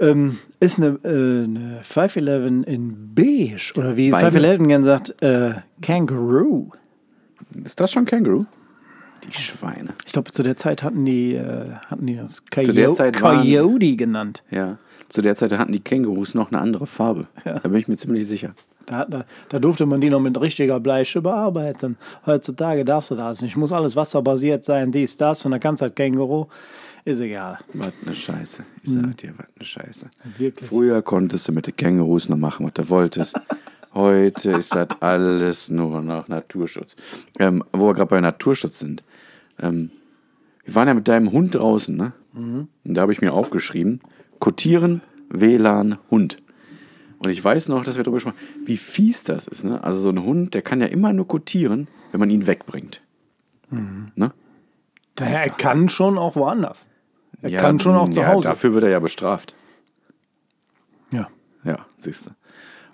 Ähm, 0.00 0.38
ist 0.60 0.78
eine, 0.78 0.98
äh, 1.04 1.44
eine 1.44 1.78
511 1.82 2.66
in 2.66 3.14
beige 3.14 3.72
oder 3.76 3.96
wie 3.96 4.10
Beige. 4.10 4.24
511 4.30 4.68
gern 4.68 4.82
sagt, 4.84 5.22
äh, 5.22 5.52
Kangaroo. 5.80 6.70
Ist 7.64 7.80
das 7.80 7.92
schon 7.92 8.04
Känguru? 8.06 8.44
Die 9.26 9.32
Schweine. 9.32 9.94
Ich 10.04 10.12
glaube, 10.12 10.30
zu 10.32 10.42
der 10.42 10.56
Zeit 10.56 10.82
hatten 10.82 11.04
die, 11.06 11.34
äh, 11.34 11.70
hatten 11.88 12.06
die 12.06 12.16
das 12.16 12.42
Zu 12.50 12.72
der 12.72 12.84
Coyote, 12.86 12.96
Zeit 12.96 13.22
waren- 13.22 13.38
Coyote 13.42 13.96
genannt. 13.96 14.42
Ja. 14.50 14.78
Zu 15.08 15.22
der 15.22 15.34
Zeit 15.36 15.52
hatten 15.52 15.72
die 15.72 15.80
Kängurus 15.80 16.34
noch 16.34 16.50
eine 16.52 16.60
andere 16.60 16.86
Farbe. 16.86 17.28
Da 17.44 17.58
bin 17.60 17.76
ich 17.76 17.88
mir 17.88 17.96
ziemlich 17.96 18.26
sicher. 18.28 18.54
Da, 18.86 19.04
da, 19.04 19.24
da 19.48 19.58
durfte 19.58 19.84
man 19.84 20.00
die 20.00 20.10
noch 20.10 20.20
mit 20.20 20.40
richtiger 20.40 20.78
Bleiche 20.80 21.20
bearbeiten. 21.20 21.96
Heutzutage 22.24 22.84
darfst 22.84 23.10
du 23.10 23.16
das 23.16 23.42
nicht. 23.42 23.56
Muss 23.56 23.72
alles 23.72 23.96
wasserbasiert 23.96 24.64
sein, 24.64 24.92
dies, 24.92 25.16
das. 25.16 25.44
Und 25.44 25.50
dann 25.50 25.60
kannst 25.60 25.82
du 25.82 25.86
halt 25.86 25.96
Känguru. 25.96 26.46
Ist 27.04 27.20
egal. 27.20 27.58
Was 27.72 27.92
eine 28.04 28.14
Scheiße. 28.14 28.64
Ich 28.82 28.90
sag 28.90 29.16
dir, 29.16 29.32
was 29.36 29.46
eine 29.56 29.64
Scheiße. 29.64 30.06
Wirklich. 30.38 30.68
Früher 30.68 31.02
konntest 31.02 31.48
du 31.48 31.52
mit 31.52 31.66
den 31.66 31.76
Kängurus 31.76 32.28
noch 32.28 32.36
machen, 32.36 32.66
was 32.66 32.74
du 32.74 32.88
wolltest. 32.88 33.38
Heute 33.94 34.52
ist 34.52 34.74
das 34.74 34.88
alles 35.00 35.70
nur 35.70 36.02
noch 36.02 36.28
Naturschutz. 36.28 36.96
Ähm, 37.38 37.64
wo 37.72 37.86
wir 37.86 37.94
gerade 37.94 38.10
bei 38.10 38.20
Naturschutz 38.20 38.78
sind. 38.78 39.02
Ähm, 39.60 39.90
wir 40.64 40.74
waren 40.74 40.88
ja 40.88 40.94
mit 40.94 41.08
deinem 41.08 41.32
Hund 41.32 41.54
draußen, 41.54 41.96
ne? 41.96 42.12
Und 42.84 42.94
da 42.94 43.02
habe 43.02 43.12
ich 43.12 43.20
mir 43.20 43.32
aufgeschrieben: 43.32 44.00
Kotieren, 44.38 45.00
WLAN, 45.30 45.98
Hund. 46.10 46.38
Und 47.26 47.32
ich 47.32 47.42
weiß 47.42 47.68
noch, 47.68 47.82
dass 47.82 47.96
wir 47.96 48.04
darüber 48.04 48.18
gesprochen 48.18 48.36
haben, 48.36 48.66
wie 48.66 48.76
fies 48.76 49.24
das 49.24 49.48
ist. 49.48 49.64
Ne? 49.64 49.82
Also 49.82 49.98
so 49.98 50.10
ein 50.10 50.22
Hund, 50.22 50.54
der 50.54 50.62
kann 50.62 50.80
ja 50.80 50.86
immer 50.86 51.12
nur 51.12 51.26
kotieren, 51.26 51.88
wenn 52.12 52.20
man 52.20 52.30
ihn 52.30 52.46
wegbringt. 52.46 53.02
Ne? 53.70 54.32
Er 55.18 55.50
kann 55.50 55.88
schon 55.88 56.18
auch 56.18 56.36
woanders. 56.36 56.86
Er 57.42 57.50
Ja, 57.50 57.60
kann 57.60 57.80
schon 57.80 57.96
auch 57.96 58.08
zu 58.08 58.20
ja, 58.20 58.28
Hause. 58.28 58.46
Dafür 58.46 58.74
wird 58.74 58.84
er 58.84 58.90
ja 58.90 59.00
bestraft. 59.00 59.56
Ja. 61.10 61.28
Ja, 61.64 61.84
siehst 61.98 62.26
du. 62.26 62.30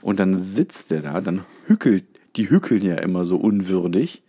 Und 0.00 0.18
dann 0.18 0.34
sitzt 0.34 0.90
der 0.92 1.02
da, 1.02 1.20
dann 1.20 1.44
hückelt, 1.66 2.04
die 2.36 2.48
hückeln 2.48 2.82
ja 2.82 2.96
immer 2.96 3.26
so 3.26 3.36
unwürdig. 3.36 4.22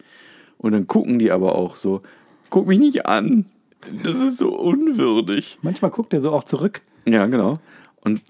Und 0.58 0.74
dann 0.74 0.86
gucken 0.88 1.18
die 1.18 1.32
aber 1.32 1.56
auch 1.56 1.78
so, 1.78 2.02
guck 2.50 2.68
mich 2.68 2.80
nicht 2.80 3.06
an. 3.06 3.46
Das 4.04 4.18
ist 4.20 4.38
so 4.38 4.54
unwürdig. 4.54 5.60
Manchmal 5.62 5.92
guckt 5.92 6.13
er 6.13 6.20
so 6.20 6.32
auch 6.32 6.44
zurück. 6.44 6.82
Ja, 7.06 7.26
genau. 7.28 7.60
Und 8.02 8.22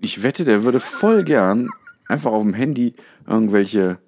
ich 0.00 0.22
wette, 0.22 0.44
der 0.44 0.64
würde 0.64 0.80
voll 0.80 1.24
gern 1.24 1.68
einfach 2.08 2.32
auf 2.32 2.42
dem 2.42 2.54
Handy 2.54 2.94
irgendwelche 3.26 3.98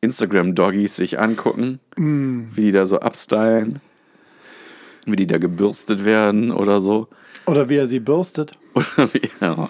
Instagram-Doggies 0.00 0.96
sich 0.96 1.18
angucken, 1.18 1.80
wie 1.96 2.62
die 2.62 2.72
da 2.72 2.86
so 2.86 3.00
abstylen, 3.00 3.80
wie 5.06 5.16
die 5.16 5.26
da 5.26 5.38
gebürstet 5.38 6.04
werden 6.04 6.52
oder 6.52 6.80
so. 6.80 7.08
Oder 7.46 7.68
wie 7.68 7.76
er 7.76 7.86
sie 7.86 8.00
bürstet. 8.00 8.52
Oder 8.74 9.14
wie 9.14 9.30
er, 9.40 9.68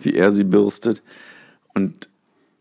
wie 0.00 0.14
er 0.14 0.30
sie 0.30 0.44
bürstet. 0.44 1.02
Und 1.74 2.08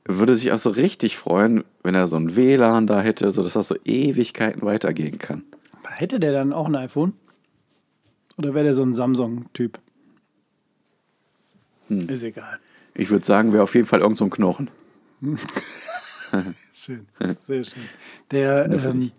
würde 0.06 0.36
sich 0.36 0.52
auch 0.52 0.58
so 0.58 0.70
richtig 0.70 1.18
freuen, 1.18 1.64
wenn 1.84 1.96
er 1.96 2.08
so 2.08 2.18
ein 2.18 2.36
WLAN 2.36 2.88
da 2.88 3.02
hätte, 3.02 3.32
sodass 3.32 3.54
das 3.54 3.68
so 3.68 3.76
Ewigkeiten 3.86 4.62
weitergehen 4.64 5.20
kann. 5.20 5.44
Hätte 5.90 6.20
der 6.20 6.32
dann 6.32 6.54
auch 6.54 6.68
ein 6.68 6.76
iPhone? 6.76 7.14
Oder 8.38 8.54
wäre 8.54 8.66
der 8.66 8.76
so 8.76 8.84
ein 8.84 8.94
Samsung-Typ? 8.94 9.80
Hm. 11.88 12.10
Ist 12.10 12.24
egal. 12.24 12.60
Ich 12.94 13.10
würde 13.10 13.26
sagen, 13.26 13.54
wäre 13.54 13.64
auf 13.64 13.76
jeden 13.76 13.88
Fall 13.88 14.02
irgend 14.02 14.18
so 14.18 14.26
ein 14.26 14.30
Knochen. 14.30 14.70
Schön. 16.74 17.06
Sehr 17.46 17.64
schön. 17.64 17.84
Der, 18.32 18.70
ähm, 18.70 19.12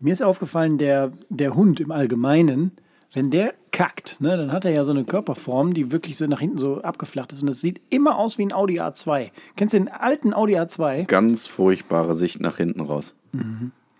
mir 0.00 0.12
ist 0.12 0.22
aufgefallen, 0.22 0.78
der, 0.78 1.12
der 1.28 1.54
Hund 1.54 1.80
im 1.80 1.90
Allgemeinen, 1.90 2.72
wenn 3.12 3.30
der 3.30 3.54
kackt, 3.72 4.20
ne, 4.20 4.36
dann 4.36 4.52
hat 4.52 4.64
er 4.64 4.72
ja 4.72 4.84
so 4.84 4.92
eine 4.92 5.04
Körperform, 5.04 5.74
die 5.74 5.92
wirklich 5.92 6.16
so 6.16 6.26
nach 6.26 6.40
hinten 6.40 6.58
so 6.58 6.82
abgeflacht 6.82 7.32
ist. 7.32 7.42
Und 7.42 7.48
das 7.48 7.60
sieht 7.60 7.80
immer 7.90 8.18
aus 8.18 8.38
wie 8.38 8.46
ein 8.46 8.52
Audi 8.52 8.80
A2. 8.80 9.30
Kennst 9.56 9.74
du 9.74 9.78
den 9.78 9.88
alten 9.88 10.32
Audi 10.32 10.56
A2? 10.56 11.06
Ganz 11.06 11.46
furchtbare 11.46 12.14
Sicht 12.14 12.40
nach 12.40 12.56
hinten 12.56 12.80
raus. 12.80 13.14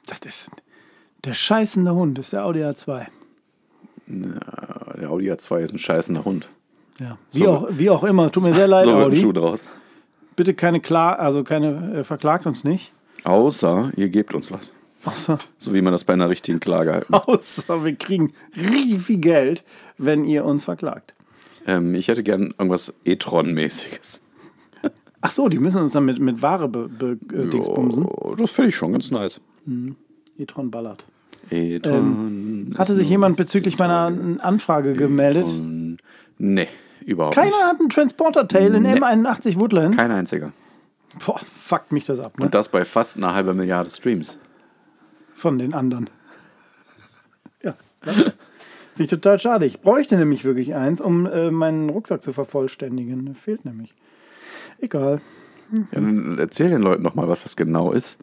Das 0.06 0.18
ist 0.24 0.50
der 1.24 1.34
scheißende 1.34 1.94
Hund, 1.94 2.18
ist 2.18 2.32
der 2.32 2.44
Audi 2.44 2.60
A2. 2.60 3.06
Der 4.06 5.10
Audi 5.10 5.30
A2 5.30 5.60
ist 5.60 5.72
ein 5.72 5.78
scheißender 5.78 6.24
Hund. 6.24 6.48
Ja. 7.00 7.18
Wie, 7.32 7.38
So. 7.40 7.48
auch, 7.50 7.68
wie 7.72 7.90
auch 7.90 8.04
immer, 8.04 8.30
tut 8.30 8.44
mir 8.44 8.54
sehr 8.54 8.68
leid, 8.68 8.84
so 8.84 8.94
Audi. 8.94 9.16
Schuh 9.16 9.32
draus. 9.32 9.64
Bitte 10.36 10.54
keine 10.54 10.80
Klar, 10.80 11.18
also 11.18 11.44
keine, 11.44 11.98
äh, 12.00 12.04
verklagt 12.04 12.46
uns 12.46 12.64
nicht. 12.64 12.92
Außer, 13.24 13.92
ihr 13.96 14.08
gebt 14.08 14.34
uns 14.34 14.50
was. 14.52 14.72
Außer, 15.04 15.38
So 15.58 15.74
wie 15.74 15.82
man 15.82 15.92
das 15.92 16.04
bei 16.04 16.12
einer 16.14 16.28
richtigen 16.30 16.60
Klage 16.60 16.92
halt. 16.92 17.06
außer 17.12 17.84
wir 17.84 17.94
kriegen 17.94 18.32
richtig 18.56 19.00
viel 19.02 19.18
Geld, 19.18 19.64
wenn 19.98 20.24
ihr 20.24 20.44
uns 20.44 20.64
verklagt. 20.64 21.12
ähm, 21.66 21.94
ich 21.94 22.08
hätte 22.08 22.22
gern 22.22 22.54
irgendwas 22.58 22.94
E-Tron-mäßiges. 23.04 24.20
Ach 25.20 25.32
so, 25.32 25.48
die 25.48 25.58
müssen 25.58 25.80
uns 25.80 25.92
dann 25.92 26.04
mit, 26.04 26.18
mit 26.20 26.42
Ware 26.42 26.68
be, 26.68 26.88
be, 26.88 27.18
äh, 27.34 27.46
Dingsbumsen. 27.48 28.04
Oh, 28.04 28.34
das 28.34 28.50
finde 28.50 28.68
ich 28.70 28.76
schon 28.76 28.92
ganz 28.92 29.10
nice. 29.10 29.40
E-Tron 30.38 30.70
ballert. 30.70 31.06
E-Tron. 31.50 32.74
Hatte 32.76 32.92
ist 32.92 32.98
sich 32.98 33.08
jemand 33.08 33.36
bezüglich 33.38 33.78
meiner 33.78 34.12
Anfrage 34.40 34.92
gemeldet? 34.94 35.46
Nee, 36.38 36.68
überhaupt 37.06 37.34
Keiner 37.34 37.50
nicht. 37.50 37.62
hat 37.64 37.80
einen 37.80 37.88
Transporter-Tail 37.90 38.74
in 38.74 38.82
Nee. 38.82 38.94
M81 38.94 39.58
Woodland. 39.60 39.96
Kein 39.96 40.10
einziger. 40.10 40.52
Boah, 41.24 41.38
fuckt 41.38 41.92
mich 41.92 42.04
das 42.04 42.18
ab, 42.20 42.38
ne? 42.38 42.46
Und 42.46 42.54
das 42.54 42.68
bei 42.68 42.84
fast 42.84 43.16
einer 43.16 43.34
halben 43.34 43.56
Milliarde 43.56 43.88
Streams. 43.90 44.38
Von 45.34 45.58
den 45.58 45.74
anderen. 45.74 46.10
Ja. 47.62 47.74
Finde 48.02 48.32
ich 48.98 49.08
total 49.10 49.38
schade. 49.40 49.64
Ich 49.66 49.80
bräuchte 49.80 50.16
nämlich 50.16 50.44
wirklich 50.44 50.74
eins, 50.74 51.00
um 51.00 51.26
äh, 51.26 51.50
meinen 51.50 51.88
Rucksack 51.90 52.22
zu 52.22 52.32
vervollständigen. 52.32 53.34
Fehlt 53.34 53.64
nämlich. 53.64 53.94
Egal. 54.80 55.20
Ja, 55.72 55.84
dann 55.92 56.38
erzähl 56.38 56.68
den 56.70 56.82
Leuten 56.82 57.02
noch 57.02 57.14
mal, 57.14 57.26
was 57.28 57.42
das 57.42 57.56
genau 57.56 57.92
ist. 57.92 58.18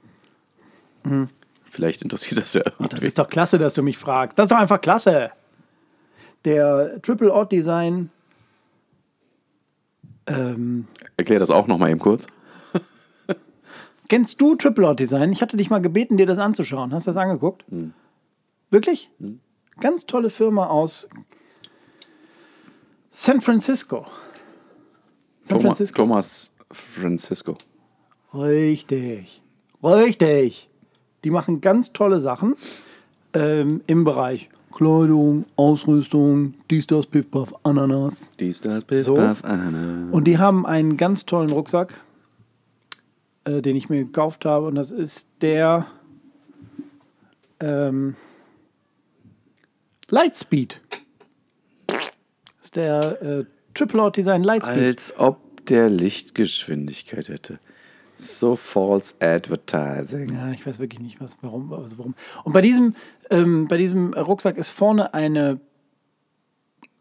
Vielleicht 1.69 2.01
interessiert 2.03 2.39
das 2.41 2.53
ja 2.53 2.61
Das 2.61 2.73
irgendwie. 2.79 3.05
ist 3.07 3.17
doch 3.19 3.27
klasse, 3.29 3.57
dass 3.57 3.73
du 3.73 3.81
mich 3.83 3.97
fragst. 3.97 4.37
Das 4.37 4.45
ist 4.45 4.51
doch 4.51 4.59
einfach 4.59 4.79
klasse. 4.81 5.31
Der 6.45 7.01
Triple 7.01 7.33
Odd 7.33 7.51
Design. 7.51 8.09
Ähm, 10.27 10.87
Erklär 11.17 11.39
das 11.39 11.51
auch 11.51 11.67
noch 11.67 11.77
mal 11.77 11.89
eben 11.89 11.99
kurz. 11.99 12.27
kennst 14.07 14.41
du 14.41 14.55
Triple 14.55 14.87
Odd 14.87 14.99
Design? 14.99 15.31
Ich 15.31 15.41
hatte 15.41 15.57
dich 15.57 15.69
mal 15.69 15.81
gebeten, 15.81 16.17
dir 16.17 16.25
das 16.25 16.39
anzuschauen. 16.39 16.93
Hast 16.93 17.07
du 17.07 17.11
das 17.11 17.17
angeguckt? 17.17 17.65
Wirklich? 18.69 19.09
Ganz 19.79 20.05
tolle 20.05 20.29
Firma 20.29 20.67
aus 20.67 21.09
San 23.09 23.41
Francisco. 23.41 24.05
San 25.43 25.57
Thomas, 25.57 25.61
Francisco. 25.63 25.95
Thomas 26.01 26.53
Francisco. 26.71 27.57
Richtig. 28.33 29.41
Richtig. 29.83 30.69
Die 31.23 31.31
machen 31.31 31.61
ganz 31.61 31.93
tolle 31.93 32.19
Sachen 32.19 32.55
ähm, 33.33 33.81
im 33.87 34.03
Bereich 34.03 34.49
Kleidung, 34.71 35.45
Ausrüstung, 35.55 36.53
dies, 36.69 36.87
das, 36.87 37.05
Piff, 37.05 37.29
Puff, 37.29 37.53
Ananas. 37.63 38.29
Dies, 38.39 38.61
das, 38.61 38.83
Biff, 38.83 39.05
So. 39.05 39.15
Baff, 39.15 39.43
Ananas. 39.43 40.11
Und 40.13 40.25
die 40.25 40.37
haben 40.37 40.65
einen 40.65 40.97
ganz 40.97 41.25
tollen 41.25 41.49
Rucksack, 41.49 42.01
äh, 43.43 43.61
den 43.61 43.75
ich 43.75 43.89
mir 43.89 44.03
gekauft 44.03 44.45
habe. 44.45 44.67
Und 44.67 44.75
das 44.75 44.91
ist 44.91 45.29
der 45.41 45.87
ähm, 47.59 48.15
Lightspeed. 50.09 50.81
Das 51.87 51.99
ist 52.63 52.75
der 52.75 53.21
äh, 53.21 53.45
Triple 53.73 54.01
Out 54.01 54.17
Design 54.17 54.43
Lightspeed. 54.43 54.83
Als 54.83 55.13
ob 55.17 55.65
der 55.67 55.89
Lichtgeschwindigkeit 55.89 57.29
hätte. 57.29 57.59
So 58.23 58.55
false 58.55 59.15
advertising. 59.19 60.31
Ja, 60.31 60.51
ich 60.51 60.63
weiß 60.63 60.77
wirklich 60.77 60.99
nicht, 60.99 61.19
was, 61.19 61.37
warum, 61.41 61.73
also 61.73 61.97
warum. 61.97 62.13
Und 62.43 62.53
bei 62.53 62.61
diesem, 62.61 62.93
ähm, 63.31 63.67
bei 63.67 63.77
diesem 63.77 64.13
Rucksack 64.13 64.57
ist 64.57 64.69
vorne 64.69 65.15
eine 65.15 65.59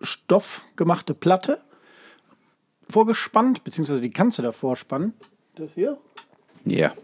stoffgemachte 0.01 1.13
Platte 1.13 1.61
vorgespannt, 2.89 3.65
beziehungsweise 3.65 4.01
die 4.01 4.09
kannst 4.09 4.39
du 4.39 4.43
davor 4.43 4.77
spannen. 4.77 5.13
Das 5.57 5.75
hier? 5.75 5.99
Ja. 6.65 6.95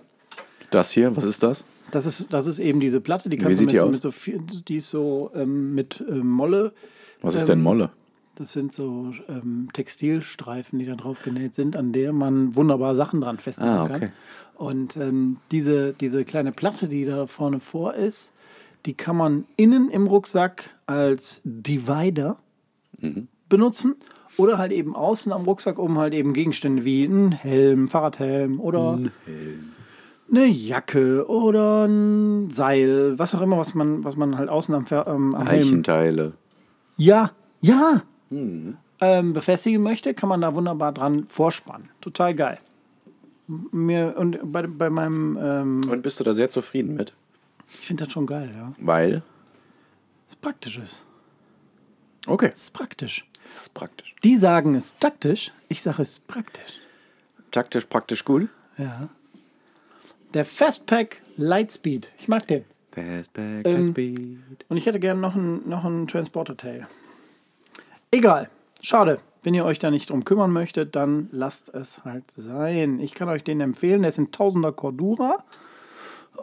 Das 0.70 0.92
hier, 0.92 1.14
was 1.14 1.24
ist 1.24 1.42
das? 1.42 1.66
Das 1.90 2.06
ist, 2.06 2.32
das 2.32 2.46
ist 2.46 2.58
eben 2.58 2.80
diese 2.80 3.02
Platte, 3.02 3.28
die 3.28 3.38
Wie 3.38 3.42
kannst 3.42 3.58
sieht 3.58 3.70
du 3.70 3.76
die 3.76 3.76
mit, 3.76 3.82
so, 3.82 3.86
aus? 3.86 3.92
mit 3.92 4.02
so 4.02 4.10
viel, 4.10 4.38
die 4.66 4.76
ist 4.76 4.88
so 4.88 5.30
ähm, 5.34 5.74
mit 5.74 6.02
ähm, 6.08 6.26
Molle. 6.26 6.72
Was 7.20 7.34
ist 7.34 7.48
denn 7.48 7.60
Molle? 7.60 7.90
Das 8.36 8.52
sind 8.52 8.72
so 8.72 9.12
ähm, 9.28 9.68
Textilstreifen, 9.72 10.78
die 10.78 10.86
da 10.86 10.94
drauf 10.94 11.22
genäht 11.22 11.54
sind, 11.54 11.74
an 11.76 11.92
denen 11.92 12.16
man 12.18 12.54
wunderbar 12.54 12.94
Sachen 12.94 13.20
dran 13.20 13.38
festmachen 13.38 13.72
Ah, 13.72 13.84
okay. 13.84 13.98
kann. 13.98 14.12
Und 14.56 14.96
ähm, 14.96 15.38
diese, 15.50 15.92
diese 15.94 16.24
kleine 16.24 16.52
Platte, 16.52 16.86
die 16.86 17.04
da 17.04 17.26
vorne 17.26 17.60
vor 17.60 17.94
ist, 17.94 18.34
die 18.84 18.94
kann 18.94 19.16
man 19.16 19.44
innen 19.56 19.90
im 19.90 20.06
Rucksack 20.06 20.70
als 20.86 21.40
Divider 21.44 22.36
Mhm. 23.00 23.28
benutzen 23.50 23.94
oder 24.38 24.56
halt 24.58 24.72
eben 24.72 24.94
außen 24.96 25.30
am 25.32 25.42
Rucksack, 25.44 25.78
um 25.78 25.98
halt 25.98 26.14
eben 26.14 26.32
Gegenstände 26.32 26.84
wie 26.86 27.04
ein 27.04 27.30
Helm, 27.32 27.88
Fahrradhelm 27.88 28.58
oder 28.60 28.98
eine 30.30 30.46
Jacke 30.46 31.26
oder 31.28 31.84
ein 31.86 32.48
Seil, 32.50 33.18
was 33.18 33.34
auch 33.34 33.42
immer, 33.42 33.58
was 33.58 33.74
man, 33.74 34.02
was 34.04 34.16
man 34.16 34.38
halt 34.38 34.48
außen 34.48 34.74
am, 34.74 34.84
ähm, 34.90 35.34
am 35.34 35.46
Helm 35.46 35.60
Eichenteile. 35.62 36.34
ja, 36.96 37.32
ja. 37.60 38.02
Mhm. 38.30 38.76
Ähm, 39.00 39.32
befestigen 39.34 39.82
möchte, 39.82 40.14
kann 40.14 40.28
man 40.28 40.40
da 40.40 40.54
wunderbar 40.54 40.92
dran 40.92 41.24
vorspannen. 41.24 41.90
Total 42.00 42.34
geil. 42.34 42.58
Mir, 43.46 44.14
und 44.16 44.38
bei, 44.50 44.66
bei 44.66 44.90
meinem, 44.90 45.38
ähm, 45.40 45.88
Und 45.90 46.02
bist 46.02 46.18
du 46.18 46.24
da 46.24 46.32
sehr 46.32 46.48
zufrieden 46.48 46.94
mit? 46.94 47.12
ich 47.68 47.86
finde 47.86 48.04
das 48.04 48.12
schon 48.12 48.26
geil, 48.26 48.50
ja. 48.56 48.72
Weil? 48.78 49.22
Es 50.26 50.34
ist 50.34 50.40
praktisch 50.40 50.78
ist. 50.78 51.04
Okay. 52.26 52.50
Es 52.54 52.62
ist 52.64 52.70
praktisch. 52.74 53.24
Das 53.44 53.56
ist 53.62 53.74
praktisch. 53.74 54.16
Die 54.24 54.36
sagen 54.36 54.74
es 54.74 54.96
taktisch, 54.98 55.52
ich 55.68 55.82
sage 55.82 56.02
es 56.02 56.18
praktisch. 56.18 56.80
Taktisch, 57.52 57.84
praktisch 57.84 58.24
gut. 58.24 58.48
Ja. 58.78 59.08
Der 60.34 60.44
Fastpack 60.44 61.20
Lightspeed. 61.36 62.10
Ich 62.18 62.26
mag 62.28 62.46
den. 62.48 62.64
Fastback, 62.90 63.66
Ähm, 63.66 63.76
Lightspeed. 63.76 64.64
Und 64.68 64.76
ich 64.76 64.86
hätte 64.86 64.98
gerne 64.98 65.20
noch 65.20 65.36
einen, 65.36 65.68
noch 65.68 65.84
einen 65.84 66.08
Transporter-Tail. 66.08 66.86
Egal. 68.10 68.48
Schade. 68.80 69.20
Wenn 69.42 69.54
ihr 69.54 69.64
euch 69.64 69.78
da 69.78 69.92
nicht 69.92 70.10
drum 70.10 70.24
kümmern 70.24 70.50
möchtet, 70.50 70.96
dann 70.96 71.28
lasst 71.30 71.72
es 71.72 72.04
halt 72.04 72.24
sein. 72.32 72.98
Ich 72.98 73.14
kann 73.14 73.28
euch 73.28 73.44
den 73.44 73.60
empfehlen. 73.60 74.02
Der 74.02 74.08
ist 74.08 74.18
in 74.18 74.32
Tausender 74.32 74.72
Cordura 74.72 75.44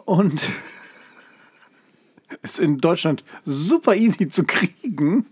und 0.06 0.48
ist 2.42 2.60
in 2.60 2.78
Deutschland 2.78 3.22
super 3.44 3.94
easy 3.94 4.28
zu 4.28 4.44
kriegen. 4.44 5.26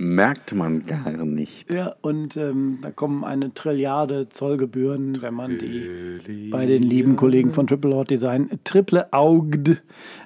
Merkt 0.00 0.54
man 0.54 0.86
gar 0.86 1.10
nicht. 1.10 1.72
Ja, 1.74 1.96
und 2.02 2.36
ähm, 2.36 2.78
da 2.82 2.92
kommen 2.92 3.24
eine 3.24 3.52
Trilliarde 3.52 4.28
Zollgebühren, 4.28 5.20
wenn 5.22 5.34
man 5.34 5.58
die 5.58 6.50
bei 6.52 6.66
den 6.66 6.84
lieben 6.84 7.16
Kollegen 7.16 7.52
von 7.52 7.66
Triple 7.66 7.96
Out 7.96 8.10
Design 8.10 8.48
Triple 8.62 9.12
Augd 9.12 9.82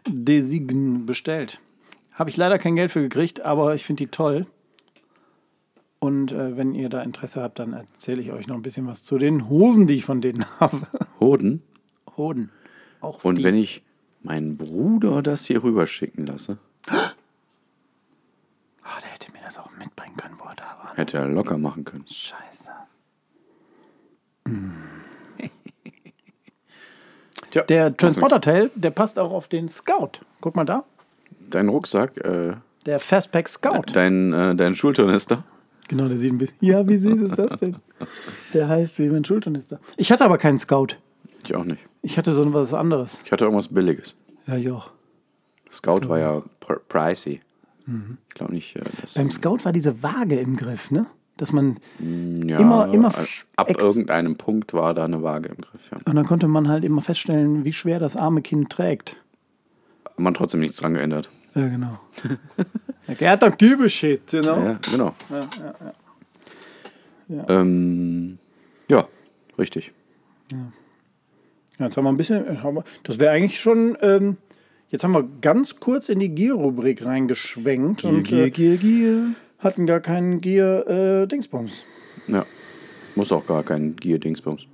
Design 0.07 1.07
bestellt. 1.07 1.61
Habe 2.14 2.31
ich 2.31 2.37
leider 2.37 2.59
kein 2.59 2.77
Geld 2.77 2.90
für 2.90 3.01
gekriegt, 3.03 3.44
aber 3.44 3.75
ich 3.75 3.85
finde 3.85 4.05
die 4.05 4.11
toll. 4.11 4.46
Und 5.98 6.33
äh, 6.33 6.57
wenn 6.57 6.75
ihr 6.75 6.88
da 6.88 7.01
Interesse 7.01 7.42
habt, 7.42 7.59
dann 7.59 7.72
erzähle 7.75 8.20
ich 8.22 8.33
euch 8.33 8.48
noch 8.48 8.57
ein 8.57 8.62
bisschen 8.62 8.87
was 8.87 9.05
zu 9.05 9.18
den 9.18 9.48
Hosen, 9.48 9.87
die 9.87 9.94
ich 9.94 10.05
von 10.05 10.20
denen 10.20 10.44
habe. 10.61 10.87
Hoden. 11.20 11.62
Hoden. 12.16 12.51
Auch 13.01 13.22
Und 13.25 13.37
die. 13.38 13.44
wenn 13.44 13.55
ich 13.55 13.83
meinen 14.22 14.57
Bruder 14.57 15.22
das 15.22 15.46
hier 15.46 15.62
rüberschicken 15.62 16.27
lasse, 16.27 16.59
Ah, 18.85 18.98
der 19.01 19.11
hätte 19.11 19.31
mir 19.33 19.38
das 19.44 19.59
auch 19.59 19.70
mitbringen 19.79 20.16
können, 20.16 20.35
wo 20.38 20.44
er 20.44 20.57
da 20.57 20.64
war. 20.83 20.96
hätte 20.96 21.18
er 21.18 21.29
locker 21.29 21.57
machen 21.57 21.85
können. 21.85 22.05
Scheiße. 22.09 22.70
Tja, 27.53 27.62
Der 27.64 27.96
Transporter-Tail, 27.96 28.70
der 28.75 28.90
passt 28.90 29.18
auch 29.18 29.33
auf 29.33 29.46
den 29.48 29.68
Scout. 29.68 30.12
Guck 30.40 30.57
mal 30.57 30.64
da. 30.64 30.85
Dein 31.53 31.69
Rucksack, 31.69 32.17
äh, 32.19 32.55
Der 32.87 32.99
Fastpack 32.99 33.49
Scout. 33.49 33.83
dein, 33.95 34.33
äh, 34.33 34.55
dein 34.57 34.75
Schulturnister. 34.75 35.45
Genau, 35.88 36.09
der 36.09 36.17
sieht 36.17 36.33
ein 36.33 36.38
bisschen. 36.38 36.57
Ja, 36.61 36.87
wie 36.88 36.97
süß 36.97 37.21
ist 37.21 37.38
das 37.38 37.61
denn? 37.61 37.77
Der 38.55 38.69
heißt 38.69 38.99
wie 38.99 39.09
mein 39.09 39.25
Schulturnister. 39.25 39.79
Ich 39.97 40.11
hatte 40.11 40.25
aber 40.25 40.38
keinen 40.38 40.59
Scout. 40.59 40.97
Ich 41.45 41.55
auch 41.55 41.65
nicht. 41.65 41.81
Ich 42.03 42.19
hatte 42.19 42.33
so 42.33 42.53
was 42.55 42.73
anderes. 42.75 43.19
Ich 43.25 43.33
hatte 43.33 43.45
irgendwas 43.45 43.69
Billiges. 43.69 44.15
Ja, 44.47 44.57
joch. 44.57 44.91
Scout 45.71 46.09
war 46.09 46.19
ja 46.19 46.43
pr 46.61 46.77
pricey. 46.88 47.41
Ich 48.29 48.35
glaube 48.35 48.53
nicht, 48.55 48.77
äh. 48.77 48.81
Beim 49.17 49.31
Scout 49.31 49.59
war 49.65 49.73
diese 49.73 50.03
Waage 50.03 50.37
im 50.38 50.57
Griff, 50.57 50.91
ne? 50.91 51.07
Dass 51.37 51.53
man. 51.53 51.79
ja, 51.99 52.59
immer- 52.59 52.93
immer 52.93 53.09
äh, 53.09 53.25
ab 53.57 53.71
irgendeinem 53.71 54.37
Punkt 54.37 54.73
war 54.73 54.95
da 54.95 55.05
eine 55.05 55.23
Waage 55.23 55.49
im 55.49 55.57
Griff. 55.57 55.91
Ja. 55.91 55.99
Und 56.05 56.15
dann 56.17 56.25
konnte 56.25 56.47
man 56.47 56.69
halt 56.69 56.85
immer 56.85 57.01
feststellen, 57.03 57.65
wie 57.65 57.73
schwer 57.73 57.99
das 57.99 58.17
arme 58.17 58.41
Kind 58.43 58.70
trägt. 58.70 59.16
Hat 60.05 60.18
man 60.20 60.35
trotzdem 60.35 60.61
nichts 60.61 60.76
dran 60.76 60.95
geändert. 60.95 61.29
Ja, 61.55 61.66
genau. 61.68 61.98
Er 63.18 63.30
hat 63.32 63.42
doch 63.42 63.57
give 63.59 63.84
a 63.84 63.88
shit, 63.88 64.26
genau. 64.30 64.59
Ja, 64.62 64.78
genau. 64.90 65.14
Ähm, 67.48 68.38
ja, 68.88 69.09
richtig. 69.59 69.92
Ja, 70.50 71.86
jetzt 71.86 71.96
haben 71.96 72.05
wir 72.05 72.11
ein 72.11 72.16
bisschen. 72.16 72.44
wir- 72.46 72.84
Das 73.05 73.18
wäre 73.18 73.32
eigentlich 73.32 73.59
schon. 73.61 73.96
Ähm, 74.03 74.36
jetzt 74.90 75.05
haben 75.05 75.12
wir 75.12 75.28
ganz 75.40 75.80
kurz 75.80 76.09
in 76.09 76.18
die 76.20 76.28
Gear-Rubrik 76.28 77.05
reingeschwenkt 77.05 78.05
und 78.05 78.30
äh, 78.32 78.50
Gier, 78.50 78.76
Gier. 78.76 79.28
hatten 79.59 79.86
gar 79.86 80.00
keinen 80.00 80.40
Gear-Dingsbums. 80.40 81.84
Ja. 82.28 82.44
Muss 83.14 83.32
auch 83.32 83.46
gar 83.46 83.62
kein 83.62 83.96
Gear-Dingsbums. 83.96 84.66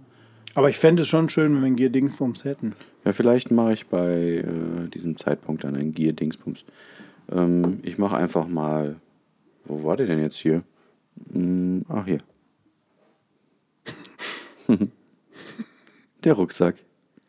Aber 0.55 0.71
ich 0.71 0.77
fände 0.79 1.03
es 1.03 1.09
schon 1.09 1.29
schön, 1.29 1.53
wenn 1.55 1.61
wir 1.61 1.67
einen 1.67 1.77
Gear-Dingsbums 1.77 2.45
hätten. 2.45 2.75
Ja, 3.05 3.13
vielleicht 3.13 3.51
mache 3.51 3.73
ich 3.75 3.87
bei 3.87 4.39
äh, 4.45 4.89
diesem 4.89 5.17
Zeitpunkt 5.17 5.63
dann 5.65 5.77
ein 5.77 5.93
Gear-Dingsbums. 5.93 6.65
Ähm, 7.31 7.79
ich 7.83 7.99
mache 7.99 8.17
einfach 8.17 8.49
mal. 8.49 8.97
Wo 9.65 9.85
war 9.85 9.97
der 9.97 10.07
denn 10.07 10.21
jetzt 10.21 10.37
hier? 10.39 10.63
Hm, 11.33 11.85
ach, 11.89 12.07
hier. 12.07 12.21
der 16.25 16.33
Rucksack. 16.35 16.77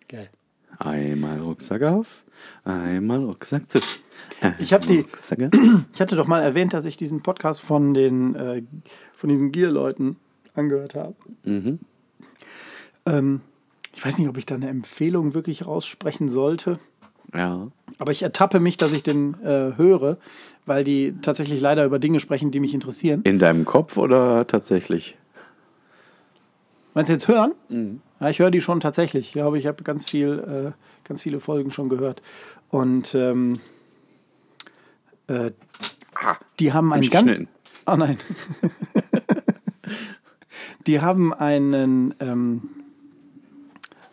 Geil. 0.08 0.30
Einmal 0.78 1.40
Rucksack 1.40 1.82
auf, 1.84 2.24
einmal 2.64 3.20
Rucksack 3.24 3.70
zu. 3.70 3.80
Ich 4.60 4.74
hab 4.74 4.82
die- 4.84 5.00
Rucksack. 5.00 5.40
Ich 5.94 6.00
hatte 6.02 6.16
doch 6.16 6.28
mal 6.28 6.42
erwähnt, 6.42 6.74
dass 6.74 6.86
ich 6.86 6.96
diesen 6.96 7.22
Podcast 7.22 7.60
von 7.62 7.94
den 7.94 8.36
äh, 8.36 8.64
von 9.14 9.30
diesen 9.30 9.52
Gear-Leuten 9.52 10.16
angehört 10.54 10.96
habe. 10.96 11.16
Ähm, 13.10 13.42
ich 13.96 14.06
weiß 14.06 14.20
nicht, 14.20 14.30
ob 14.30 14.38
ich 14.38 14.46
da 14.46 14.56
eine 14.56 14.70
Empfehlung 14.70 15.34
wirklich 15.34 15.66
raussprechen 15.66 16.30
sollte. 16.30 16.80
Ja. 17.34 17.68
Aber 17.98 18.12
ich 18.12 18.24
ertappe 18.24 18.60
mich, 18.60 18.78
dass 18.78 18.94
ich 18.94 19.04
den 19.04 19.36
äh, 19.44 19.76
höre, 19.76 20.18
weil 20.66 20.84
die 20.84 21.16
tatsächlich 21.22 21.62
leider 21.62 21.86
über 21.86 22.00
Dinge 22.00 22.20
sprechen, 22.20 22.52
die 22.52 22.60
mich 22.60 22.74
interessieren. 22.74 23.22
In 23.24 23.40
deinem 23.40 23.66
Kopf 23.66 23.98
oder 23.98 24.48
tatsächlich? 24.48 25.18
Meinst 26.94 27.10
du 27.10 27.14
jetzt 27.14 27.28
hören? 27.28 27.54
Ja, 28.20 28.30
ich 28.30 28.40
höre 28.40 28.52
die 28.52 28.62
schon 28.62 28.80
tatsächlich. 28.80 29.28
Ich 29.28 29.34
glaube, 29.34 29.58
ich 29.60 29.68
habe 29.68 29.84
ganz 29.84 30.10
viel, 30.10 30.74
äh, 30.74 31.08
ganz 31.08 31.22
viele 31.22 31.40
Folgen 31.40 31.72
schon 31.72 31.88
gehört. 31.88 32.22
Und 32.70 33.14
ähm, 33.16 33.60
äh, 35.28 35.52
ah, 36.16 36.36
die 36.60 36.74
haben 36.74 36.92
einen 36.92 37.10
ganz. 37.10 37.42
Oh 37.86 37.96
nein. 37.96 38.18
die 40.88 41.00
haben 41.02 41.34
einen, 41.34 42.16
ähm, 42.20 42.70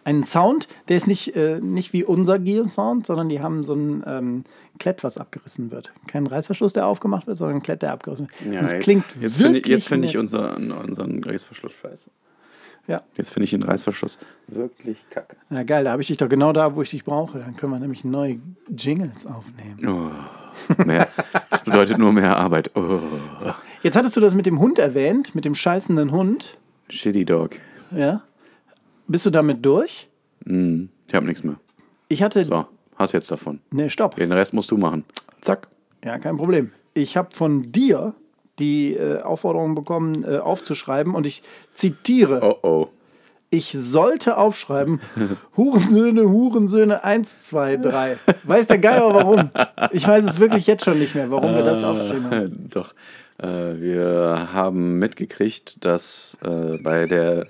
einen 0.07 0.23
Sound, 0.23 0.69
der 0.89 0.97
ist 0.97 1.09
nicht, 1.09 1.35
äh, 1.35 1.61
nicht 1.61 1.93
wie 1.93 2.05
unser 2.05 2.39
Gear-Sound, 2.39 3.07
sondern 3.07 3.29
die 3.29 3.41
haben 3.41 3.65
so 3.65 3.75
ein 3.75 4.05
ähm, 4.07 4.45
Klett, 4.79 5.03
was 5.03 5.19
abgerissen 5.19 5.73
wird. 5.73 5.93
Kein 6.07 6.29
Reißverschluss, 6.29 6.73
der 6.73 6.87
aufgemacht 6.87 7.27
wird, 7.27 7.37
sondern 7.37 7.57
ein 7.57 7.63
Klett, 7.63 7.83
der 7.83 7.93
abgerissen 7.93 8.29
wird. 8.29 8.55
Ja, 8.55 8.61
Und 8.61 8.67
es 8.67 8.73
jetzt, 8.75 8.83
klingt 8.85 9.05
jetzt 9.21 9.37
finde 9.37 9.59
ich, 9.59 9.65
wirklich 9.65 9.73
jetzt 9.75 9.89
finde 9.89 10.07
ich 10.07 10.17
unseren, 10.17 10.71
unseren 10.71 11.23
Reißverschluss 11.25 11.73
scheiße. 11.73 12.11
Ja. 12.87 13.03
Jetzt 13.17 13.33
finde 13.33 13.47
ich 13.47 13.51
den 13.51 13.65
Reißverschluss 13.65 14.21
wirklich 14.47 15.05
kacke. 15.11 15.37
Ja, 15.51 15.65
geil, 15.65 15.83
da 15.83 15.91
habe 15.91 16.03
ich 16.03 16.07
dich 16.07 16.19
doch 16.19 16.29
genau 16.29 16.53
da, 16.53 16.77
wo 16.77 16.83
ich 16.83 16.91
dich 16.91 17.03
brauche. 17.03 17.41
Dann 17.41 17.57
können 17.57 17.73
wir 17.73 17.81
nämlich 17.81 18.05
neue 18.05 18.39
Jingles 18.79 19.27
aufnehmen. 19.27 19.89
Oh, 19.89 20.85
mehr, 20.85 21.09
das 21.51 21.65
bedeutet 21.65 21.99
nur 21.99 22.13
mehr 22.13 22.37
Arbeit. 22.37 22.71
Oh, 22.77 23.01
Jetzt 23.83 23.97
hattest 23.97 24.17
du 24.17 24.21
das 24.21 24.35
mit 24.35 24.47
dem 24.47 24.61
Hund 24.61 24.79
erwähnt, 24.79 25.35
mit 25.35 25.45
dem 25.45 25.57
scheißenden 25.57 26.13
Hund. 26.13 26.59
shitty 26.89 27.25
Dog. 27.25 27.57
Ja. 27.91 28.23
Bist 29.09 29.27
du 29.27 29.31
damit 29.31 29.65
durch? 29.65 30.09
Ich 30.45 31.15
habe 31.15 31.27
nichts 31.27 31.45
mehr. 31.45 31.57
Ich 32.09 32.23
hatte. 32.23 32.45
So, 32.45 32.67
hast 32.97 33.13
jetzt 33.13 33.31
davon. 33.31 33.61
Ne, 33.71 33.91
stopp. 33.91 34.17
Den 34.17 34.33
Rest 34.33 34.53
musst 34.53 34.71
du 34.71 34.77
machen. 34.77 35.05
Zack. 35.41 35.69
Ja, 36.05 36.19
kein 36.19 36.37
Problem. 36.37 36.73
Ich 36.95 37.17
habe 37.17 37.35
von 37.35 37.63
dir 37.63 38.15
die 38.59 38.95
äh, 38.95 39.21
Aufforderung 39.21 39.75
bekommen, 39.75 40.25
äh, 40.25 40.39
aufzuschreiben 40.39 41.15
und 41.15 41.27
ich 41.27 41.43
zitiere. 41.75 42.41
Oh 42.43 42.69
oh. 42.69 42.89
Ich 43.49 43.71
sollte 43.71 44.39
aufschreiben, 44.39 45.01
Hurensöhne, 45.57 46.29
Hurensöhne 46.29 47.05
1, 47.05 47.47
2, 47.47 47.77
3. 47.77 48.17
Weiß 48.43 48.67
der 48.67 48.79
Geier 48.79 49.15
warum? 49.15 49.51
Ich 49.93 50.07
weiß 50.07 50.25
es 50.25 50.41
wirklich 50.41 50.67
jetzt 50.67 50.85
schon 50.85 50.99
nicht 50.99 51.15
mehr, 51.15 51.31
warum 51.31 51.55
wir 51.55 51.63
das 51.63 51.85
aufgeschrieben 51.85 52.25
haben. 52.25 52.67
Äh, 52.67 52.69
Doch. 52.71 52.93
Äh, 53.39 53.81
wir 53.81 54.49
haben 54.53 54.99
mitgekriegt, 54.99 55.85
dass 55.85 56.39
äh, 56.45 56.83
bei 56.83 57.07
der 57.07 57.47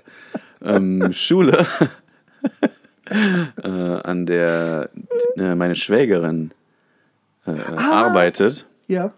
ähm, 0.63 1.11
Schule, 1.13 1.65
äh, 3.63 3.67
an 3.67 4.25
der 4.25 4.89
äh, 5.37 5.55
meine 5.55 5.75
Schwägerin 5.75 6.51
äh, 7.45 7.51
arbeitet, 7.75 8.65
Ja. 8.87 9.13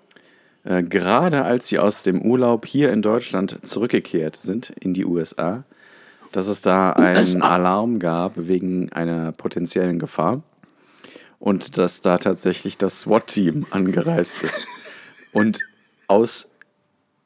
äh, 0.64 0.84
gerade 0.84 1.44
als 1.46 1.68
sie 1.68 1.80
aus 1.80 2.04
dem 2.04 2.22
Urlaub 2.22 2.66
hier 2.66 2.92
in 2.92 3.02
Deutschland 3.02 3.60
zurückgekehrt 3.66 4.36
sind 4.36 4.70
in 4.80 4.94
die 4.94 5.06
USA, 5.06 5.64
dass 6.32 6.48
es 6.48 6.62
da 6.62 6.92
einen 6.94 7.42
Alarm 7.42 7.98
gab 8.00 8.34
wegen 8.36 8.92
einer 8.92 9.32
potenziellen 9.32 9.98
Gefahr 9.98 10.44
und 11.40 11.78
dass 11.78 12.02
da 12.02 12.18
tatsächlich 12.20 12.78
das 12.78 13.02
SWAT-Team 13.02 13.66
angereist 13.72 14.44
ist. 14.44 14.68
Und 15.32 15.60
aus 16.08 16.50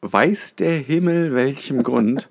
weiß 0.02 0.56
der 0.58 0.78
Himmel 0.78 1.34
welchem 1.34 1.84
Grund 1.84 2.30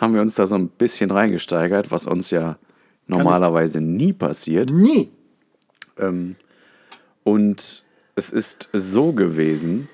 haben 0.00 0.14
wir 0.14 0.22
uns 0.22 0.34
da 0.34 0.46
so 0.46 0.56
ein 0.56 0.68
bisschen 0.68 1.10
reingesteigert, 1.10 1.90
was 1.90 2.06
uns 2.06 2.30
ja 2.30 2.58
normalerweise 3.06 3.80
nie 3.80 4.12
passiert. 4.12 4.70
Nie. 4.70 5.10
Ähm, 5.98 6.36
und 7.22 7.84
es 8.14 8.30
ist 8.30 8.70
so 8.72 9.12
gewesen, 9.12 9.88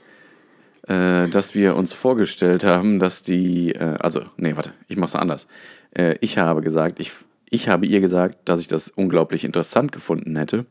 äh, 0.86 1.26
dass 1.28 1.54
wir 1.54 1.76
uns 1.76 1.92
vorgestellt 1.92 2.64
haben, 2.64 3.00
dass 3.00 3.24
die, 3.24 3.72
äh, 3.72 3.96
also, 3.98 4.22
nee, 4.36 4.54
warte, 4.54 4.72
ich 4.86 4.96
mach's 4.96 5.16
anders. 5.16 5.48
Äh, 5.90 6.16
ich 6.20 6.38
habe 6.38 6.60
gesagt, 6.60 7.00
ich, 7.00 7.10
ich 7.50 7.68
habe 7.68 7.86
ihr 7.86 8.00
gesagt, 8.00 8.38
dass 8.44 8.60
ich 8.60 8.68
das 8.68 8.90
unglaublich 8.90 9.44
interessant 9.44 9.90
gefunden 9.90 10.36
hätte, 10.36 10.66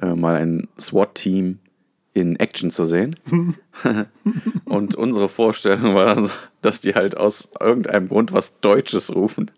äh, 0.00 0.14
mal 0.14 0.36
ein 0.36 0.68
SWAT-Team 0.80 1.60
in 2.14 2.36
Action 2.36 2.70
zu 2.70 2.84
sehen. 2.84 3.16
und 4.64 4.94
unsere 4.94 5.28
Vorstellung 5.28 5.94
war 5.94 6.14
dann, 6.14 6.30
dass 6.60 6.80
die 6.80 6.94
halt 6.94 7.16
aus 7.16 7.50
irgendeinem 7.60 8.08
Grund 8.08 8.32
was 8.32 8.60
Deutsches 8.60 9.14
rufen, 9.14 9.50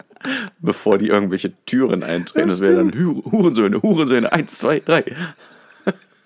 bevor 0.61 0.99
die 0.99 1.09
irgendwelche 1.09 1.53
Türen 1.67 2.03
eintreten. 2.03 2.49
Das 2.49 2.61
wäre 2.61 2.77
dann 2.77 2.93
Hu- 2.95 3.23
Hurensöhne, 3.31 3.83
Hurensöhne, 3.83 4.33
eins, 4.33 4.59
zwei, 4.59 4.81
drei. 4.81 5.05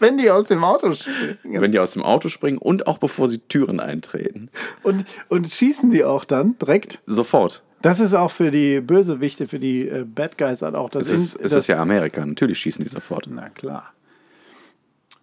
Wenn 0.00 0.16
die 0.16 0.30
aus 0.30 0.46
dem 0.46 0.62
Auto 0.62 0.92
springen. 0.92 1.60
Wenn 1.60 1.72
die 1.72 1.80
aus 1.80 1.92
dem 1.94 2.04
Auto 2.04 2.28
springen 2.28 2.58
und 2.58 2.86
auch 2.86 2.98
bevor 2.98 3.26
sie 3.26 3.38
Türen 3.38 3.80
eintreten. 3.80 4.48
Und, 4.84 5.04
und 5.28 5.50
schießen 5.50 5.90
die 5.90 6.04
auch 6.04 6.24
dann 6.24 6.56
direkt? 6.58 7.00
Sofort. 7.06 7.64
Das 7.82 7.98
ist 7.98 8.14
auch 8.14 8.30
für 8.30 8.52
die 8.52 8.80
Bösewichte, 8.80 9.48
für 9.48 9.58
die 9.58 9.88
äh, 9.88 10.04
Bad 10.04 10.38
Guys 10.38 10.62
halt 10.62 10.76
auch 10.76 10.88
das. 10.90 11.06
Es 11.06 11.12
ist, 11.12 11.34
in- 11.34 11.44
es 11.46 11.50
das 11.52 11.58
ist 11.64 11.66
ja 11.68 11.80
Amerika, 11.82 12.24
natürlich 12.24 12.58
schießen 12.60 12.84
die 12.84 12.90
sofort. 12.90 13.26
Na 13.28 13.48
klar. 13.48 13.92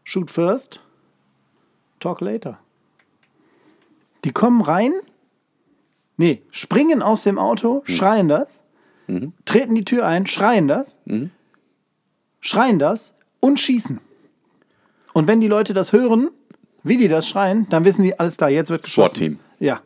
Shoot 0.04 0.30
first, 0.30 0.82
talk 2.06 2.22
later. 2.22 2.60
Die 4.24 4.32
kommen 4.32 4.62
rein, 4.62 4.94
nee, 6.18 6.44
springen 6.52 7.02
aus 7.02 7.24
dem 7.24 7.40
Auto, 7.40 7.84
schreien 7.86 8.28
das, 8.28 8.62
treten 9.46 9.76
die 9.76 9.86
Tür 9.86 10.06
ein, 10.06 10.28
schreien 10.28 10.68
das, 10.68 11.02
schreien 12.42 12.80
das 12.80 13.16
und 13.40 13.60
schießen. 13.60 14.00
Und 15.14 15.28
wenn 15.28 15.42
die 15.42 15.48
Leute 15.48 15.74
das 15.74 15.94
hören, 15.94 16.30
wie 16.84 16.98
die 16.98 17.08
das 17.08 17.28
schreien, 17.28 17.68
dann 17.70 17.86
wissen 17.86 18.04
die, 18.04 18.20
alles 18.20 18.38
klar, 18.38 18.50
jetzt 18.50 18.70
wird 18.70 18.84
geschossen. 18.84 19.16
SWAT-Team. 19.16 19.40
Ja. 19.60 19.82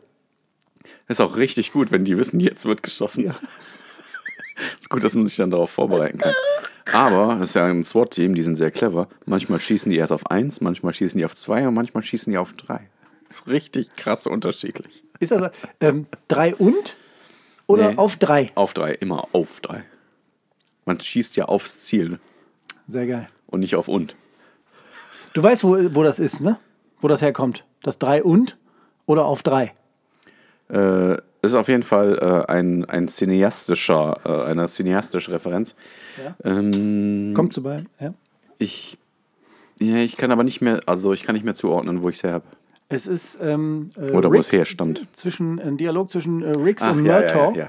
Ist 1.08 1.20
auch 1.20 1.36
richtig 1.36 1.72
gut, 1.72 1.90
wenn 1.90 2.04
die 2.04 2.18
wissen, 2.18 2.40
jetzt 2.40 2.66
wird 2.66 2.82
geschossen. 2.82 3.26
Ja. 3.26 3.34
ist 4.80 4.90
gut, 4.90 5.02
dass 5.02 5.14
man 5.14 5.24
sich 5.24 5.36
dann 5.36 5.50
darauf 5.50 5.70
vorbereiten 5.70 6.18
kann. 6.18 6.34
Aber 6.92 7.40
es 7.40 7.50
ist 7.50 7.54
ja 7.56 7.66
ein 7.66 7.84
SWAT-Team, 7.84 8.34
die 8.34 8.42
sind 8.42 8.56
sehr 8.56 8.70
clever. 8.70 9.08
Manchmal 9.26 9.60
schießen 9.60 9.90
die 9.90 9.98
erst 9.98 10.12
auf 10.12 10.30
eins, 10.30 10.60
manchmal 10.60 10.92
schießen 10.92 11.18
die 11.18 11.24
auf 11.24 11.34
zwei 11.34 11.66
und 11.68 11.74
manchmal 11.74 12.02
schießen 12.02 12.30
die 12.32 12.38
auf 12.38 12.52
drei. 12.54 12.88
ist 13.28 13.46
richtig 13.46 13.94
krass 13.96 14.26
unterschiedlich. 14.26 15.04
Ist 15.20 15.32
das 15.32 15.52
ähm, 15.80 16.06
drei 16.28 16.54
und 16.54 16.96
oder 17.66 17.90
Nee. 17.90 17.96
auf 17.98 18.16
drei? 18.16 18.50
Auf 18.54 18.74
drei, 18.74 18.92
immer 18.92 19.28
auf 19.32 19.60
drei. 19.60 19.84
Man 20.86 20.98
schießt 20.98 21.36
ja 21.36 21.44
aufs 21.44 21.84
Ziel? 21.84 22.18
Sehr 22.88 23.06
geil. 23.06 23.28
und 23.46 23.60
nicht 23.60 23.76
auf 23.76 23.86
und. 23.88 24.16
Du 25.34 25.42
weißt, 25.42 25.62
wo, 25.64 25.76
wo 25.94 26.02
das 26.02 26.18
ist, 26.18 26.40
ne? 26.40 26.58
Wo 27.00 27.06
das 27.08 27.22
herkommt. 27.22 27.64
Das 27.82 27.98
drei 27.98 28.22
und 28.24 28.56
oder 29.06 29.26
auf 29.26 29.42
drei. 29.44 29.72
Äh, 30.68 31.16
ist 31.42 31.54
auf 31.54 31.68
jeden 31.68 31.82
Fall 31.82 32.18
äh, 32.48 32.50
ein, 32.52 32.84
ein 32.86 33.08
cineastischer, 33.08 34.20
äh, 34.24 34.50
eine 34.50 34.66
cineastische 34.66 35.32
Referenz. 35.32 35.74
Ja. 36.22 36.34
Ähm, 36.44 37.32
Kommt 37.34 37.52
zu 37.54 37.62
bei. 37.62 37.82
Ja. 38.00 38.14
ich, 38.58 38.98
ja, 39.78 39.96
ich 39.96 40.16
kann 40.16 40.30
aber 40.32 40.44
nicht 40.44 40.60
mehr, 40.60 40.80
also 40.86 41.12
ich 41.12 41.22
kann 41.22 41.34
nicht 41.34 41.44
mehr 41.44 41.54
zuordnen, 41.54 42.02
wo 42.02 42.08
ich 42.08 42.22
her 42.22 42.34
habe. 42.34 42.44
Es 42.92 43.06
ist 43.06 43.38
ähm, 43.40 43.90
äh, 43.96 44.10
Oder 44.10 44.30
wo 44.30 44.34
es 44.34 44.50
herstammt. 44.50 45.06
Zwischen, 45.12 45.60
ein 45.60 45.76
Dialog 45.76 46.10
zwischen 46.10 46.42
äh, 46.42 46.50
Riggs 46.58 46.82
Ach, 46.82 46.92
und 46.96 47.06
ja, 47.06 47.20
ja, 47.22 47.34
Murtaugh 47.34 47.56
ja, 47.56 47.68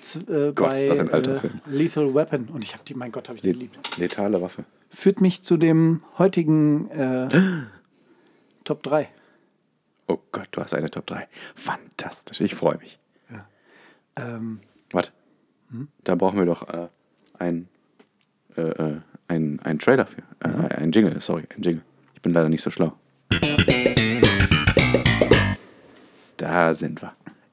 z- 0.00 0.28
äh, 0.28 0.52
Gott, 0.52 0.70
ist 0.70 0.90
das 0.90 0.98
ein 0.98 1.10
alter 1.10 1.34
äh, 1.34 1.36
Film. 1.36 1.60
Lethal 1.70 2.12
Weapon. 2.12 2.48
Und 2.52 2.64
ich 2.64 2.72
habe 2.74 2.82
die, 2.84 2.94
mein 2.94 3.12
Gott, 3.12 3.28
habe 3.28 3.36
ich 3.36 3.42
die 3.42 3.48
ja. 3.50 3.54
geliebt. 3.54 3.96
Letale 3.98 4.42
Waffe. 4.42 4.64
Führt 4.90 5.20
mich 5.20 5.42
zu 5.42 5.58
dem 5.58 6.02
heutigen 6.18 6.90
äh, 6.90 7.28
Top 8.64 8.82
3. 8.82 9.08
Oh 10.08 10.18
Gott, 10.32 10.48
du 10.52 10.62
hast 10.62 10.74
eine 10.74 10.90
Top 10.90 11.06
3. 11.06 11.28
Fantastisch, 11.54 12.40
ich 12.40 12.54
freue 12.54 12.78
mich. 12.78 12.98
Ähm, 14.16 14.60
Warte. 14.90 15.10
Hm? 15.70 15.88
Da 16.02 16.14
brauchen 16.16 16.38
wir 16.38 16.46
doch 16.46 16.66
äh, 16.68 16.88
ein, 17.38 17.68
äh, 18.56 18.62
äh, 18.62 19.00
ein, 19.28 19.60
ein 19.60 19.78
Trailer 19.78 20.06
für. 20.06 20.22
Äh, 20.40 20.48
Mhm. 20.48 20.64
Ein 20.70 20.92
Jingle, 20.92 21.20
sorry, 21.20 21.44
ein 21.54 21.62
Jingle. 21.62 21.82
Ich 22.14 22.22
bin 22.22 22.32
leider 22.32 22.48
nicht 22.48 22.62
so 22.62 22.70
schlau. 22.70 22.94
Da 26.36 26.74
sind 26.74 27.02
wir. 27.02 27.12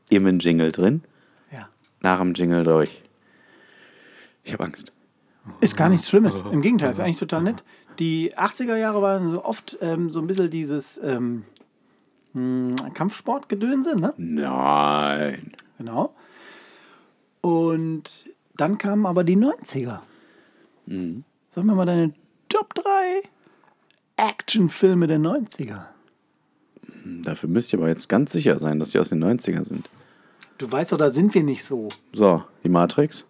Im 0.10 0.40
Jingle 0.40 0.72
drin, 0.72 1.02
ja. 1.52 1.68
nach 2.02 2.20
dem 2.20 2.34
Jingle 2.34 2.64
durch. 2.64 3.02
Ich 4.44 4.54
habe 4.54 4.64
Angst. 4.64 4.94
Ist 5.62 5.76
gar 5.76 5.90
nichts 5.90 6.10
Schlimmes. 6.10 6.44
Im 6.52 6.62
Gegenteil, 6.62 6.92
ist 6.92 7.00
eigentlich 7.00 7.18
total 7.18 7.44
nett. 7.44 7.64
Die 8.00 8.36
80er 8.36 8.76
Jahre 8.76 9.02
waren 9.02 9.30
so 9.30 9.44
oft 9.44 9.78
ähm, 9.82 10.10
so 10.10 10.20
ein 10.20 10.28
bisschen 10.28 10.50
dieses 10.50 11.00
ähm, 11.04 11.44
Kampfsportgedönse, 12.94 13.98
ne? 13.98 14.14
Nein. 14.18 15.54
Genau. 15.78 16.14
Und 17.42 18.30
dann 18.58 18.78
kamen 18.78 19.06
aber 19.06 19.24
die 19.24 19.38
90er. 19.38 20.00
Sag 21.50 21.64
mir 21.64 21.76
mal 21.76 21.86
deine 21.86 22.14
Top 22.50 22.74
3 22.76 22.84
Actionfilme 24.18 25.08
der 25.08 25.20
90er. 25.20 25.86
Dafür 27.24 27.50
müsst 27.50 27.72
ihr 27.74 27.80
aber 27.80 27.88
jetzt 27.88 28.10
ganz 28.10 28.32
sicher 28.32 28.58
sein, 28.60 28.80
dass 28.80 28.92
die 28.92 29.00
aus 29.00 29.10
den 29.10 29.24
90ern 29.24 29.64
sind. 29.64 29.90
Du 30.58 30.72
weißt 30.72 30.92
doch, 30.92 30.98
da 30.98 31.10
sind 31.10 31.34
wir 31.34 31.44
nicht 31.44 31.64
so. 31.64 31.90
So, 32.14 32.44
die 32.64 32.70
Matrix. 32.70 33.28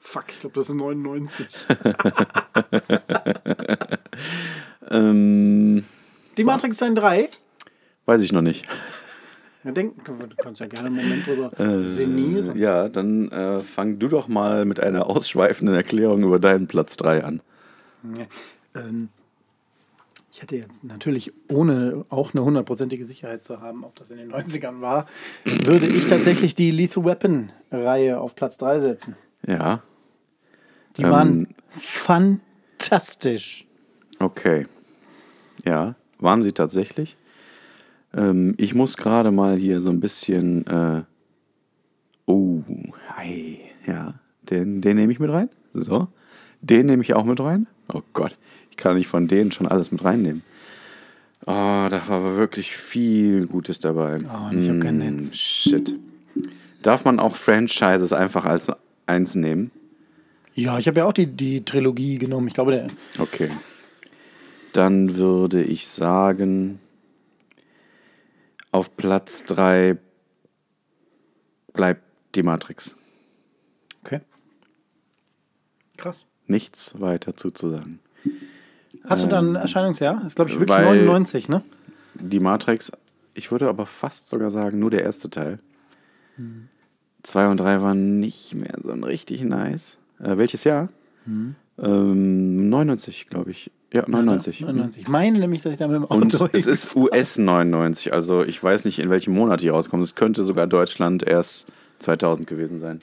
Fuck, 0.00 0.26
ich 0.28 0.40
glaube, 0.40 0.54
das 0.54 0.68
ist 0.68 0.74
99. 0.76 1.46
Ähm, 4.90 5.84
Die 6.36 6.44
Matrix 6.44 6.76
ist 6.76 6.82
ein 6.82 6.94
3. 6.94 7.28
weiß 8.06 8.20
ich 8.20 8.32
noch 8.32 8.42
nicht. 8.42 8.66
Ja, 9.64 9.72
denk, 9.72 10.04
du 10.04 10.14
kannst 10.36 10.60
ja 10.60 10.66
gerne 10.66 10.86
einen 10.88 10.96
Moment 10.96 11.26
drüber 11.26 11.82
sinnieren. 11.82 12.56
Ja, 12.56 12.88
dann 12.88 13.30
äh, 13.32 13.60
fang 13.60 13.98
du 13.98 14.06
doch 14.08 14.28
mal 14.28 14.64
mit 14.64 14.78
einer 14.80 15.06
ausschweifenden 15.08 15.74
Erklärung 15.74 16.22
über 16.22 16.38
deinen 16.38 16.68
Platz 16.68 16.96
3 16.98 17.24
an. 17.24 17.40
Ja, 18.16 18.26
ähm, 18.80 19.08
ich 20.32 20.42
hätte 20.42 20.56
jetzt 20.56 20.84
natürlich, 20.84 21.32
ohne 21.48 22.04
auch 22.10 22.34
eine 22.34 22.44
hundertprozentige 22.44 23.04
Sicherheit 23.06 23.42
zu 23.42 23.60
haben, 23.62 23.82
ob 23.84 23.96
das 23.96 24.10
in 24.10 24.18
den 24.18 24.30
90ern 24.30 24.80
war, 24.82 25.06
würde 25.44 25.86
ich 25.86 26.06
tatsächlich 26.06 26.54
die 26.54 26.70
Lethal 26.70 27.04
Weapon-Reihe 27.04 28.20
auf 28.20 28.36
Platz 28.36 28.58
3 28.58 28.80
setzen. 28.80 29.16
Ja, 29.46 29.82
Die 30.98 31.04
waren 31.04 31.48
fantastisch. 31.70 33.66
okay. 34.20 34.66
Ja, 35.64 35.94
waren 36.18 36.42
sie 36.42 36.52
tatsächlich. 36.52 37.16
Ähm, 38.14 38.54
ich 38.56 38.74
muss 38.74 38.96
gerade 38.96 39.30
mal 39.30 39.56
hier 39.56 39.80
so 39.80 39.90
ein 39.90 40.00
bisschen. 40.00 40.66
Äh, 40.66 41.02
oh, 42.26 42.62
hi. 43.16 43.58
Ja, 43.86 44.14
den, 44.50 44.80
den 44.80 44.96
nehme 44.96 45.12
ich 45.12 45.20
mit 45.20 45.30
rein. 45.30 45.48
So. 45.74 46.08
Den 46.60 46.86
nehme 46.86 47.02
ich 47.02 47.14
auch 47.14 47.24
mit 47.24 47.40
rein. 47.40 47.66
Oh 47.92 48.02
Gott, 48.12 48.36
ich 48.70 48.76
kann 48.76 48.96
nicht 48.96 49.06
von 49.08 49.28
denen 49.28 49.52
schon 49.52 49.66
alles 49.68 49.92
mit 49.92 50.04
reinnehmen. 50.04 50.42
Oh, 51.42 51.86
da 51.90 52.00
war 52.08 52.36
wirklich 52.36 52.74
viel 52.76 53.46
Gutes 53.46 53.78
dabei. 53.78 54.20
Oh, 54.24 54.48
und 54.50 54.62
ich 54.62 54.68
hab 54.68 54.80
kein 54.80 54.96
Mm, 54.96 55.16
Netz. 55.16 55.36
Shit. 55.36 55.94
Darf 56.82 57.04
man 57.04 57.20
auch 57.20 57.36
Franchises 57.36 58.12
einfach 58.12 58.44
als 58.46 58.72
eins 59.06 59.34
nehmen? 59.36 59.70
Ja, 60.54 60.78
ich 60.78 60.88
habe 60.88 61.00
ja 61.00 61.04
auch 61.06 61.12
die, 61.12 61.26
die 61.26 61.64
Trilogie 61.64 62.18
genommen. 62.18 62.48
Ich 62.48 62.54
glaube, 62.54 62.72
der. 62.72 62.86
Okay. 63.20 63.50
Dann 64.76 65.16
würde 65.16 65.62
ich 65.62 65.88
sagen, 65.88 66.80
auf 68.72 68.94
Platz 68.94 69.44
3 69.44 69.96
bleibt 71.72 72.02
die 72.34 72.42
Matrix. 72.42 72.94
Okay. 74.04 74.20
Krass. 75.96 76.26
Nichts 76.46 77.00
weiter 77.00 77.34
zuzusagen. 77.34 78.00
Hast 79.04 79.22
du 79.22 79.28
da 79.28 79.38
ein 79.38 79.54
Erscheinungsjahr? 79.54 80.22
Ist, 80.26 80.36
glaube 80.36 80.50
ich, 80.50 80.60
wirklich 80.60 80.76
Ähm, 80.78 80.84
weil- 80.84 81.06
99, 81.06 81.48
ne? 81.48 81.62
Die 82.12 82.40
Matrix, 82.40 82.92
ich 83.32 83.50
würde 83.50 83.70
aber 83.70 83.86
fast 83.86 84.28
sogar 84.28 84.50
sagen, 84.50 84.78
nur 84.78 84.90
der 84.90 85.04
erste 85.04 85.30
Teil. 85.30 85.58
Zwei 87.22 87.48
und 87.48 87.56
drei 87.60 87.80
waren 87.80 88.20
nicht 88.20 88.54
mehr 88.54 88.76
so 88.82 88.92
richtig 88.92 89.40
nice. 89.40 89.96
Äh, 90.18 90.36
welches 90.36 90.64
Jahr? 90.64 90.90
Ähm, 91.78 92.68
99, 92.70 93.28
glaube 93.28 93.50
ich. 93.50 93.70
Ja, 93.92 94.04
99. 94.06 94.60
99. 94.62 95.02
Ich 95.02 95.08
meine 95.08 95.38
nämlich, 95.38 95.62
dass 95.62 95.72
ich 95.72 95.78
da 95.78 95.86
mit 95.88 95.96
dem 95.96 96.04
Und 96.04 96.34
Auto 96.34 96.48
es 96.52 96.66
ist 96.66 96.94
US 96.96 97.38
99, 97.38 98.12
also 98.12 98.42
ich 98.44 98.62
weiß 98.62 98.84
nicht, 98.84 98.98
in 98.98 99.10
welchem 99.10 99.34
Monat 99.34 99.60
die 99.60 99.68
rauskommt. 99.68 100.02
Es 100.02 100.14
könnte 100.14 100.42
sogar 100.44 100.66
Deutschland 100.66 101.22
erst 101.22 101.66
2000 102.00 102.46
gewesen 102.48 102.78
sein. 102.78 102.98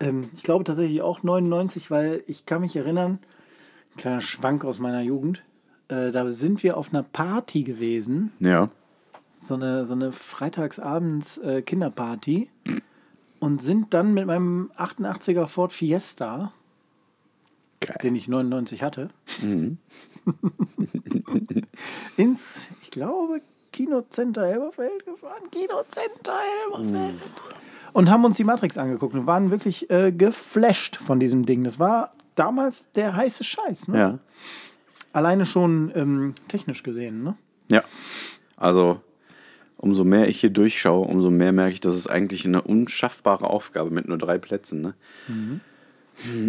Ähm, 0.00 0.28
ich 0.36 0.42
glaube 0.42 0.64
tatsächlich 0.64 1.02
auch 1.02 1.22
99, 1.22 1.90
weil 1.90 2.22
ich 2.26 2.46
kann 2.46 2.60
mich 2.60 2.76
erinnern, 2.76 3.18
ein 3.94 3.96
kleiner 3.96 4.20
Schwank 4.20 4.64
aus 4.64 4.78
meiner 4.78 5.00
Jugend, 5.02 5.42
äh, 5.88 6.10
da 6.10 6.30
sind 6.30 6.62
wir 6.62 6.76
auf 6.76 6.92
einer 6.92 7.02
Party 7.02 7.62
gewesen, 7.62 8.32
Ja. 8.40 8.68
so 9.38 9.54
eine, 9.54 9.86
so 9.86 9.94
eine 9.94 10.12
freitagsabends 10.12 11.38
äh, 11.38 11.62
Kinderparty 11.62 12.50
und 13.40 13.62
sind 13.62 13.94
dann 13.94 14.12
mit 14.14 14.26
meinem 14.26 14.70
88er 14.76 15.46
Ford 15.46 15.72
Fiesta, 15.72 16.52
Geil. 17.80 17.96
den 18.02 18.16
ich 18.16 18.28
99 18.28 18.82
hatte, 18.82 19.10
ins, 22.16 22.70
ich 22.82 22.90
glaube, 22.90 23.40
Kinocenter 23.72 24.46
Elberfeld 24.46 25.04
gefahren. 25.04 25.50
Kinocenter 25.50 26.38
Elberfeld. 26.64 27.20
Und 27.92 28.10
haben 28.10 28.24
uns 28.24 28.36
die 28.36 28.44
Matrix 28.44 28.78
angeguckt 28.78 29.14
und 29.14 29.26
waren 29.26 29.50
wirklich 29.50 29.90
äh, 29.90 30.12
geflasht 30.12 30.96
von 30.96 31.20
diesem 31.20 31.44
Ding. 31.44 31.64
Das 31.64 31.78
war 31.78 32.14
damals 32.34 32.92
der 32.92 33.16
heiße 33.16 33.44
Scheiß. 33.44 33.88
Ne? 33.88 33.98
Ja. 33.98 34.18
Alleine 35.12 35.44
schon 35.44 35.92
ähm, 35.94 36.34
technisch 36.48 36.82
gesehen. 36.82 37.22
Ne? 37.22 37.36
Ja. 37.70 37.82
Also, 38.56 39.00
umso 39.76 40.04
mehr 40.04 40.28
ich 40.28 40.40
hier 40.40 40.50
durchschaue, 40.50 41.06
umso 41.06 41.30
mehr 41.30 41.52
merke 41.52 41.74
ich, 41.74 41.80
das 41.80 41.96
ist 41.96 42.08
eigentlich 42.08 42.46
eine 42.46 42.62
unschaffbare 42.62 43.48
Aufgabe 43.48 43.90
mit 43.90 44.08
nur 44.08 44.18
drei 44.18 44.38
Plätzen. 44.38 44.80
Ne? 44.80 44.94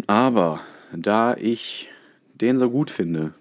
Aber 0.08 0.62
da 0.94 1.36
ich 1.36 1.90
den 2.36 2.58
so 2.58 2.70
gut 2.70 2.90
finde, 2.90 3.34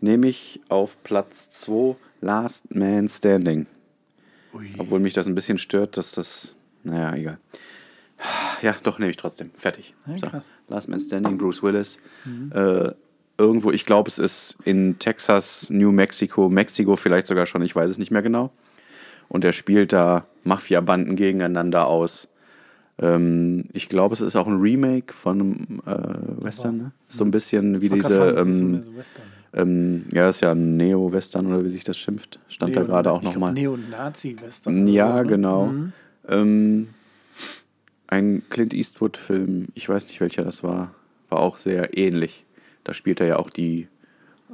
nehme 0.00 0.28
ich 0.28 0.60
auf 0.68 1.02
Platz 1.02 1.50
2 1.50 1.96
Last 2.20 2.74
Man 2.74 3.08
Standing. 3.08 3.66
Obwohl 4.78 5.00
mich 5.00 5.14
das 5.14 5.26
ein 5.26 5.34
bisschen 5.34 5.58
stört, 5.58 5.96
dass 5.96 6.12
das. 6.12 6.56
Naja, 6.82 7.14
egal. 7.14 7.38
Ja, 8.62 8.74
doch, 8.82 8.98
nehme 8.98 9.10
ich 9.10 9.16
trotzdem. 9.16 9.50
Fertig. 9.54 9.94
Ja, 10.06 10.18
So. 10.18 10.28
Last 10.68 10.88
Man 10.88 11.00
Standing, 11.00 11.38
Bruce 11.38 11.62
Willis. 11.62 12.00
Äh, 12.52 12.92
irgendwo, 13.38 13.70
ich 13.70 13.86
glaube, 13.86 14.08
es 14.08 14.18
ist 14.18 14.58
in 14.64 14.98
Texas, 14.98 15.70
New 15.70 15.92
Mexico, 15.92 16.48
Mexiko 16.48 16.96
vielleicht 16.96 17.26
sogar 17.26 17.46
schon, 17.46 17.62
ich 17.62 17.74
weiß 17.74 17.90
es 17.90 17.98
nicht 17.98 18.10
mehr 18.10 18.22
genau. 18.22 18.50
Und 19.28 19.44
er 19.44 19.52
spielt 19.52 19.92
da 19.92 20.26
Mafia-Banden 20.44 21.16
gegeneinander 21.16 21.86
aus. 21.86 22.28
Ähm, 23.00 23.64
ich 23.72 23.88
glaube, 23.88 24.12
es 24.12 24.20
ist 24.20 24.36
auch 24.36 24.46
ein 24.46 24.60
Remake 24.60 25.12
von 25.12 25.40
einem 25.40 25.82
äh, 25.86 26.44
Western. 26.44 26.76
Ne? 26.76 26.92
So 27.08 27.24
ein 27.24 27.30
bisschen 27.30 27.80
wie 27.80 27.88
diese. 27.88 28.30
Ähm, 28.30 28.82
ähm, 29.52 30.04
ja, 30.12 30.28
ist 30.28 30.42
ja 30.42 30.52
ein 30.52 30.76
Neo-Western 30.76 31.46
oder 31.46 31.64
wie 31.64 31.68
sich 31.68 31.82
das 31.82 31.98
schimpft. 31.98 32.38
Stand 32.48 32.76
da 32.76 32.80
Neo- 32.80 32.86
gerade 32.86 33.10
auch 33.10 33.22
nochmal. 33.22 33.52
Neo-Nazi-Western. 33.52 34.86
Ja, 34.86 35.16
so, 35.16 35.22
ne? 35.22 35.26
genau. 35.26 35.74
Ähm, 36.28 36.88
ein 38.06 38.42
Clint 38.50 38.74
Eastwood-Film, 38.74 39.68
ich 39.74 39.88
weiß 39.88 40.06
nicht 40.08 40.20
welcher 40.20 40.44
das 40.44 40.62
war, 40.62 40.94
war 41.28 41.40
auch 41.40 41.58
sehr 41.58 41.96
ähnlich. 41.96 42.44
Da 42.84 42.92
spielt 42.92 43.20
er 43.20 43.26
ja 43.26 43.36
auch 43.38 43.50
die 43.50 43.88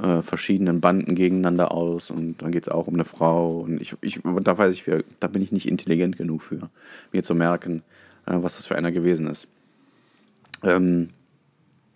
äh, 0.00 0.22
verschiedenen 0.22 0.80
Banden 0.80 1.14
gegeneinander 1.14 1.72
aus 1.72 2.10
und 2.10 2.42
dann 2.42 2.52
geht 2.52 2.64
es 2.64 2.68
auch 2.68 2.86
um 2.86 2.94
eine 2.94 3.04
Frau. 3.04 3.60
Und 3.60 3.80
ich, 3.80 3.96
ich, 4.02 4.20
da 4.42 4.56
weiß 4.58 4.74
ich, 4.74 4.84
da 5.20 5.26
bin 5.28 5.42
ich 5.42 5.52
nicht 5.52 5.68
intelligent 5.68 6.16
genug 6.16 6.42
für, 6.42 6.70
mir 7.12 7.22
zu 7.22 7.34
merken, 7.34 7.82
was 8.26 8.56
das 8.56 8.66
für 8.66 8.76
einer 8.76 8.92
gewesen 8.92 9.26
ist. 9.28 9.48
Ähm, 10.62 11.10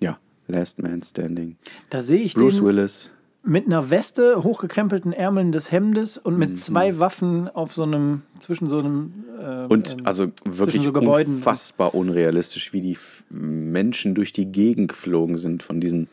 ja, 0.01 0.18
Last 0.49 0.81
Man 0.83 1.03
Standing. 1.03 1.57
Da 1.91 2.01
sehe 2.01 2.20
ich 2.20 2.35
Bruce 2.35 2.57
den 2.57 2.66
Willis. 2.66 3.11
mit 3.43 3.66
einer 3.66 3.91
Weste, 3.91 4.43
hochgekrempelten 4.45 5.12
Ärmeln 5.12 5.51
des 5.53 5.72
Hemdes 5.72 6.18
und 6.18 6.35
Mhm. 6.35 6.39
mit 6.39 6.59
zwei 6.59 6.99
Waffen 6.99 7.49
auf 7.49 7.72
so 7.72 7.83
einem, 7.85 8.22
zwischen 8.41 8.68
so 8.68 8.78
einem. 8.78 9.24
Äh, 9.41 9.64
Und 9.66 9.93
ähm, 9.93 9.99
also 10.07 10.31
wirklich 10.45 10.83
so 10.83 10.91
unfassbar 10.93 11.95
unrealistisch, 11.95 12.72
wie 12.72 12.81
die 12.83 12.99
Menschen 13.31 14.14
durch 14.14 14.33
die 14.33 14.47
Gegend 14.47 14.89
geflogen 14.89 15.39
sind 15.39 15.62
von 15.62 15.81
diesen 15.81 16.09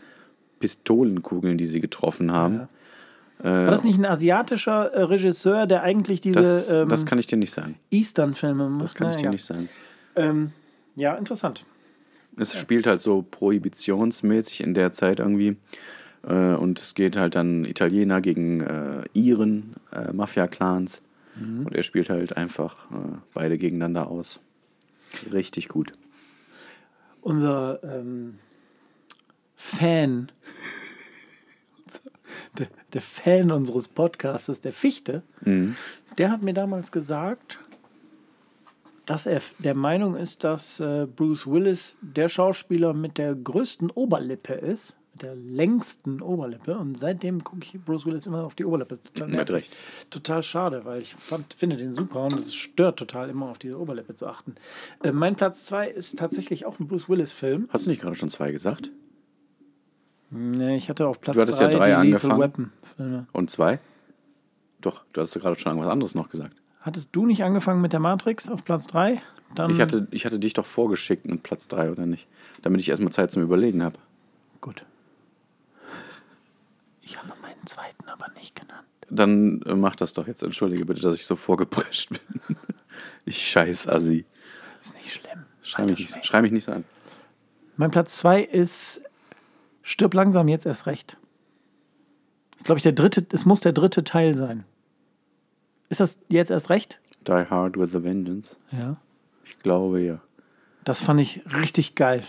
Pistolenkugeln, 0.59 1.57
die 1.57 1.65
sie 1.65 1.81
getroffen 1.81 2.31
haben. 2.31 2.67
War 3.39 3.67
das 3.67 3.83
nicht 3.83 3.99
ein 3.99 4.05
asiatischer 4.05 4.91
äh, 4.93 5.03
Regisseur, 5.03 5.67
der 5.67 5.83
eigentlich 5.83 6.21
diese 6.21 6.39
Das, 6.39 6.71
ähm, 6.71 6.89
das 6.89 7.05
kann 7.05 7.19
ich 7.19 7.27
dir 7.27 7.37
nicht 7.37 7.53
sagen. 7.53 7.75
Eastern-Filme 7.91 8.67
macht? 8.67 8.81
Das 8.81 8.95
kann 8.95 9.11
ich 9.11 9.17
dir 9.17 9.25
ja. 9.25 9.29
nicht 9.31 9.45
sagen. 9.45 9.69
Ähm, 10.17 10.51
ja, 10.95 11.15
interessant. 11.15 11.65
Es 12.37 12.57
spielt 12.57 12.85
halt 12.85 12.99
so 12.99 13.21
prohibitionsmäßig 13.21 14.61
in 14.61 14.73
der 14.73 14.91
Zeit 14.91 15.19
irgendwie. 15.19 15.55
Äh, 16.23 16.55
und 16.55 16.79
es 16.79 16.93
geht 16.95 17.15
halt 17.15 17.35
dann 17.35 17.63
Italiener 17.65 18.19
gegen 18.21 18.61
äh, 18.61 19.03
Iren, 19.13 19.75
äh, 19.91 20.11
Mafia-Clans. 20.11 21.03
Und 21.39 21.75
er 21.75 21.83
spielt 21.83 22.09
halt 22.09 22.35
einfach 22.35 22.89
äh, 22.89 23.17
beide 23.31 23.59
gegeneinander 23.59 24.07
aus. 24.07 24.39
Richtig 25.31 25.67
gut. 25.67 25.93
Unser 27.21 27.79
ähm, 27.83 28.39
Fan, 29.55 30.31
der, 32.57 32.67
der 32.91 33.01
Fan 33.01 33.51
unseres 33.51 33.87
Podcasts, 33.87 34.61
der 34.61 34.73
Fichte, 34.73 35.21
der 36.17 36.31
hat 36.31 36.41
mir 36.41 36.53
damals 36.53 36.91
gesagt, 36.91 37.59
dass 39.07 39.25
er 39.25 39.41
der 39.59 39.73
Meinung 39.73 40.15
ist, 40.15 40.43
dass 40.43 40.79
äh, 40.79 41.07
Bruce 41.07 41.47
Willis 41.47 41.97
der 42.01 42.27
Schauspieler 42.27 42.93
mit 42.93 43.17
der 43.17 43.33
größten 43.33 43.89
Oberlippe 43.89 44.53
ist, 44.53 44.97
mit 45.13 45.23
der 45.23 45.33
längsten 45.33 46.21
Oberlippe. 46.21 46.77
Und 46.77 46.97
seitdem 46.97 47.41
gucke 47.43 47.61
ich 47.63 47.81
Bruce 47.83 48.05
Willis 48.05 48.25
immer 48.25 48.43
auf 48.43 48.53
die 48.53 48.65
Oberlippe. 48.65 49.01
Total 49.01 49.29
Mit. 49.29 49.49
Recht. 49.49 49.73
Total 50.09 50.43
schade, 50.43 50.83
weil 50.83 51.01
ich 51.01 51.15
fand, 51.15 51.53
finde 51.53 51.77
den 51.77 51.95
super 51.95 52.23
und 52.23 52.33
es 52.33 52.53
stört 52.53 52.99
total 52.99 53.29
immer 53.29 53.49
auf 53.49 53.57
diese 53.57 53.79
Oberlippe 53.79 54.13
zu 54.13 54.27
achten. 54.27 54.55
Äh, 55.01 55.13
mein 55.13 55.37
Platz 55.37 55.65
2 55.67 55.87
ist 55.87 56.19
tatsächlich 56.19 56.65
auch 56.65 56.77
ein 56.79 56.87
Bruce 56.87 57.07
Willis-Film. 57.07 57.69
Hast 57.71 57.85
du 57.85 57.89
nicht 57.89 58.01
gerade 58.01 58.15
schon 58.15 58.29
zwei 58.29 58.51
gesagt? 58.51 58.91
Nee, 60.29 60.75
ich 60.75 60.89
hatte 60.89 61.07
auf 61.07 61.21
Platz 61.21 61.35
Du 61.35 61.41
hattest 61.41 61.61
ja 61.61 61.69
drei 61.69 62.01
die 62.01 62.11
Lethal 62.11 62.31
angefangen. 62.33 63.27
Und 63.31 63.49
zwei? 63.49 63.79
Doch, 64.81 65.05
du 65.13 65.21
hast 65.21 65.33
gerade 65.33 65.57
schon 65.57 65.71
irgendwas 65.71 65.91
anderes 65.91 66.13
noch 66.13 66.29
gesagt. 66.29 66.57
Hattest 66.87 67.13
du 67.13 67.25
nicht 67.25 67.43
angefangen 67.43 67.81
mit 67.81 67.91
der 67.91 67.99
Matrix 67.99 68.47
auf 68.47 68.63
Platz 68.63 68.87
3? 68.87 69.21
Dann 69.53 69.71
Ich 69.71 69.81
hatte, 69.81 70.07
ich 70.09 70.25
hatte 70.25 70.39
dich 70.39 70.53
doch 70.53 70.65
vorgeschickt 70.65 71.25
mit 71.25 71.43
Platz 71.43 71.67
3, 71.67 71.91
oder 71.91 72.05
nicht? 72.05 72.29
Damit 72.61 72.79
ich 72.79 72.87
erstmal 72.87 73.11
Zeit 73.11 73.29
zum 73.29 73.43
Überlegen 73.43 73.83
habe. 73.83 73.99
Gut. 74.61 74.85
Ich 77.01 77.17
habe 77.17 77.33
meinen 77.41 77.67
zweiten 77.67 78.07
aber 78.07 78.31
nicht 78.37 78.55
genannt. 78.55 78.87
Dann 79.09 79.61
äh, 79.63 79.75
mach 79.75 79.97
das 79.97 80.13
doch 80.13 80.27
jetzt. 80.27 80.43
Entschuldige 80.43 80.85
bitte, 80.85 81.01
dass 81.01 81.15
ich 81.15 81.25
so 81.25 81.35
vorgeprescht 81.35 82.11
bin. 82.47 82.55
ich 83.25 83.45
scheiß 83.45 83.89
Assi. 83.89 84.23
Ist 84.79 84.95
nicht 84.95 85.11
schlimm. 85.11 85.43
Schrei 85.61 85.83
mich, 85.83 85.99
nicht, 85.99 86.25
schrei 86.25 86.41
mich 86.41 86.53
nicht 86.53 86.63
so 86.63 86.71
an. 86.71 86.85
Mein 87.75 87.91
Platz 87.91 88.15
zwei 88.15 88.41
ist 88.41 89.01
Stirb 89.81 90.13
langsam 90.13 90.47
jetzt 90.47 90.65
erst 90.65 90.85
recht. 90.85 91.17
Ist, 92.55 92.63
glaube 92.63 92.79
ich, 92.79 92.83
der 92.83 92.93
dritte, 92.93 93.27
es 93.33 93.45
muss 93.45 93.59
der 93.59 93.73
dritte 93.73 94.05
Teil 94.05 94.33
sein. 94.35 94.63
Ist 95.89 95.99
das 95.99 96.19
jetzt 96.29 96.51
erst 96.51 96.69
recht? 96.69 96.99
Die 97.27 97.31
Hard 97.31 97.77
with 97.77 97.95
a 97.95 98.03
Vengeance. 98.03 98.57
Ja. 98.71 98.97
Ich 99.45 99.59
glaube 99.59 100.01
ja. 100.01 100.19
Das 100.83 101.01
fand 101.01 101.19
ich 101.19 101.41
richtig 101.53 101.95
geil. 101.95 102.23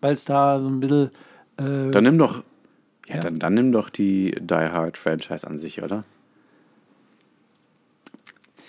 Weil 0.00 0.12
es 0.12 0.24
da 0.24 0.58
so 0.60 0.68
ein 0.68 0.80
bisschen. 0.80 1.10
Äh, 1.56 1.90
Dann 1.90 2.04
nimm 2.04 2.18
doch. 2.18 2.42
Ja, 3.08 3.16
Ja. 3.16 3.20
Dann, 3.20 3.38
dann 3.38 3.54
nimm 3.54 3.72
doch 3.72 3.90
die 3.90 4.36
Die 4.40 4.54
Hard 4.54 4.96
Franchise 4.98 5.46
an 5.46 5.58
sich, 5.58 5.82
oder? 5.82 6.04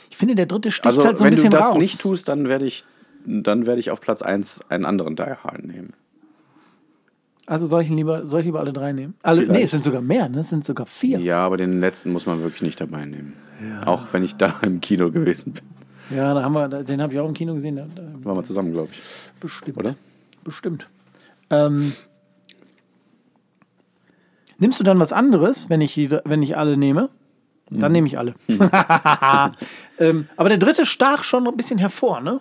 ich 0.09 0.17
finde, 0.17 0.35
der 0.35 0.47
dritte 0.47 0.69
sticht 0.71 0.85
Also, 0.85 1.05
halt 1.05 1.17
so 1.17 1.23
ein 1.23 1.27
wenn 1.27 1.31
du 1.31 1.35
bisschen 1.37 1.51
das 1.51 1.69
raus. 1.71 1.77
nicht 1.77 2.01
tust, 2.01 2.27
dann 2.27 2.49
werde 2.49 2.65
ich, 2.65 2.83
dann 3.25 3.65
werde 3.65 3.79
ich 3.79 3.89
auf 3.91 4.01
Platz 4.01 4.21
1 4.21 4.61
einen 4.69 4.85
anderen 4.85 5.15
Die 5.15 5.23
Hard 5.23 5.63
nehmen. 5.65 5.93
Also 7.45 7.67
soll 7.67 7.81
ich, 7.83 7.89
lieber, 7.89 8.27
soll 8.27 8.41
ich 8.41 8.45
lieber 8.45 8.59
alle 8.59 8.73
drei 8.73 8.91
nehmen? 8.91 9.15
Alle, 9.23 9.41
nee, 9.41 9.45
Vielleicht. 9.47 9.63
es 9.65 9.71
sind 9.71 9.83
sogar 9.83 10.01
mehr, 10.01 10.27
ne? 10.29 10.41
Es 10.41 10.49
sind 10.49 10.65
sogar 10.65 10.85
vier. 10.85 11.19
Ja, 11.19 11.39
aber 11.39 11.57
den 11.57 11.79
letzten 11.79 12.11
muss 12.11 12.25
man 12.25 12.41
wirklich 12.41 12.61
nicht 12.61 12.79
dabei 12.81 13.05
nehmen. 13.05 13.33
Auch 13.85 14.07
wenn 14.11 14.23
ich 14.23 14.35
da 14.35 14.55
im 14.61 14.81
Kino 14.81 15.11
gewesen 15.11 15.53
bin. 15.53 15.63
Ja, 16.17 16.33
da 16.33 16.43
haben 16.43 16.53
wir, 16.53 16.67
den 16.67 17.01
habe 17.01 17.13
ich 17.13 17.19
auch 17.19 17.27
im 17.27 17.33
Kino 17.33 17.53
gesehen. 17.53 17.75
Da, 17.75 17.85
da, 17.93 18.01
Waren 18.25 18.37
wir 18.37 18.43
zusammen, 18.43 18.71
glaube 18.71 18.89
ich. 18.91 18.99
bestimmt. 19.39 19.77
Oder? 19.77 19.95
Bestimmt. 20.43 20.89
Ähm, 21.49 21.93
nimmst 24.57 24.79
du 24.79 24.83
dann 24.83 24.99
was 24.99 25.13
anderes, 25.13 25.69
wenn 25.69 25.81
ich, 25.81 25.97
wenn 26.25 26.41
ich 26.41 26.57
alle 26.57 26.77
nehme? 26.77 27.09
Dann 27.69 27.91
nehme 27.91 28.07
ich 28.07 28.17
alle. 28.17 28.33
ähm, 29.99 30.27
aber 30.37 30.49
der 30.49 30.57
dritte 30.57 30.87
stach 30.87 31.23
schon 31.23 31.47
ein 31.47 31.55
bisschen 31.55 31.77
hervor, 31.77 32.19
ne? 32.19 32.39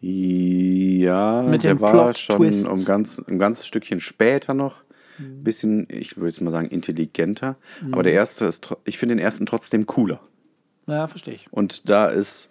Ja, 0.00 1.42
Mit 1.42 1.64
der 1.64 1.80
war 1.80 2.12
schon 2.12 2.66
um 2.66 2.84
ganz, 2.84 3.22
ein 3.26 3.38
ganzes 3.38 3.66
Stückchen 3.66 4.00
später 4.00 4.52
noch. 4.52 4.82
Mhm. 5.22 5.44
Bisschen, 5.44 5.86
ich 5.90 6.16
würde 6.16 6.28
jetzt 6.28 6.40
mal 6.40 6.50
sagen, 6.50 6.68
intelligenter. 6.68 7.56
Aber 7.90 8.02
der 8.02 8.12
erste 8.12 8.46
ist, 8.46 8.74
ich 8.84 8.98
finde 8.98 9.16
den 9.16 9.22
ersten 9.22 9.46
trotzdem 9.46 9.86
cooler. 9.86 10.20
Ja, 10.86 11.06
verstehe 11.06 11.34
ich. 11.34 11.46
Und 11.52 11.88
da 11.88 12.06
ist, 12.06 12.50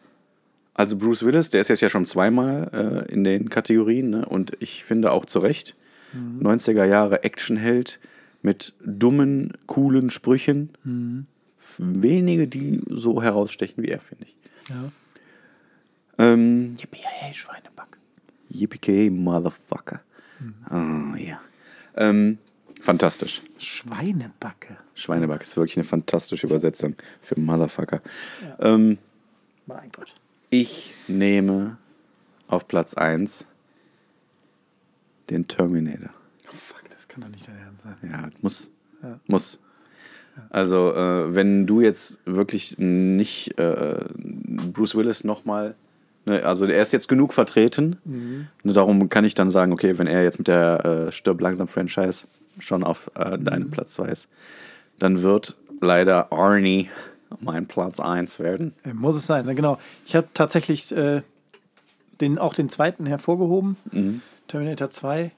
also 0.74 0.98
Bruce 0.98 1.26
Willis, 1.26 1.50
der 1.50 1.62
ist 1.62 1.68
jetzt 1.70 1.82
ja 1.82 1.90
schon 1.90 2.06
zweimal 2.06 3.06
äh, 3.08 3.12
in 3.12 3.24
den 3.24 3.50
Kategorien, 3.50 4.10
ne? 4.10 4.26
und 4.26 4.54
ich 4.60 4.84
finde 4.84 5.12
auch 5.12 5.26
zu 5.26 5.40
Recht, 5.40 5.76
90er 6.14 6.84
Jahre 6.84 7.24
Actionheld 7.24 8.02
mit 8.42 8.74
dummen, 8.84 9.54
coolen 9.66 10.10
Sprüchen. 10.10 10.72
Wenige, 11.78 12.48
die 12.48 12.82
so 12.90 13.22
herausstechen 13.22 13.84
wie 13.84 13.88
er, 13.88 14.00
finde 14.00 14.26
ich. 14.26 14.36
Ja. 14.70 14.92
Ähm, 16.18 16.76
Yippie, 16.78 17.34
Schweineback. 17.34 17.98
Yippee 18.50 19.10
Motherfucker. 19.10 20.02
Oh 20.70 21.16
ja. 21.16 21.40
Ähm, 21.96 22.40
fantastisch. 22.82 23.42
Schweinebacke. 23.58 24.78
Schweineback 24.96 25.42
ist 25.42 25.56
wirklich 25.56 25.78
eine 25.78 25.84
fantastische 25.84 26.48
Übersetzung 26.48 26.96
für 27.22 27.40
Motherfucker. 27.40 28.02
Ähm, 28.60 28.98
Mein 29.66 29.90
Gott. 29.92 30.14
ich 30.50 30.94
nehme 31.08 31.78
auf 32.48 32.68
Platz 32.68 32.94
1 32.94 33.46
den 35.30 35.48
Terminator. 35.48 36.10
Fuck, 36.50 36.84
das 36.90 37.08
kann 37.08 37.22
doch 37.22 37.30
nicht 37.30 37.48
dein 37.48 37.58
Ernst 37.58 37.84
sein. 37.84 37.96
Ja, 38.12 38.30
muss. 38.42 38.70
Muss. 39.28 39.60
Also, 40.50 40.94
äh, 40.94 41.34
wenn 41.36 41.66
du 41.66 41.82
jetzt 41.82 42.20
wirklich 42.26 42.78
nicht 42.78 43.58
äh, 43.58 44.06
Bruce 44.74 44.96
Willis 44.96 45.24
nochmal. 45.24 45.76
Ne, 46.26 46.44
also, 46.44 46.66
er 46.66 46.82
ist 46.82 46.94
jetzt 46.94 47.08
genug 47.08 47.34
vertreten. 47.34 47.98
Ne, 48.64 48.74
darum 48.74 49.10
kann 49.10 49.26
ich 49.26 49.34
dann 49.34 49.50
sagen, 49.50 49.74
okay, 49.74 49.98
wenn 49.98 50.08
er 50.08 50.24
jetzt 50.24 50.38
mit 50.38 50.48
der 50.48 50.86
äh, 50.86 51.12
Stirb 51.12 51.42
langsam 51.42 51.68
Franchise 51.68 52.28
schon 52.60 52.84
auf 52.84 53.10
äh, 53.16 53.38
deinem 53.40 53.72
Platz 53.72 53.94
2 53.94 54.08
ist, 54.08 54.30
dann 55.00 55.22
wird 55.24 55.56
leider 55.80 56.32
Arnie 56.32 56.90
mein 57.40 57.66
Platz 57.66 58.00
1 58.00 58.40
werden. 58.40 58.74
Muss 58.94 59.16
es 59.16 59.26
sein, 59.26 59.46
ne? 59.46 59.56
genau. 59.56 59.78
Ich 60.06 60.16
habe 60.16 60.28
tatsächlich 60.34 60.92
äh, 60.92 61.22
den, 62.20 62.38
auch 62.38 62.54
den 62.54 62.70
zweiten 62.70 63.06
hervorgehoben, 63.06 63.78
Terminator 64.48 64.90
2. 64.90 65.32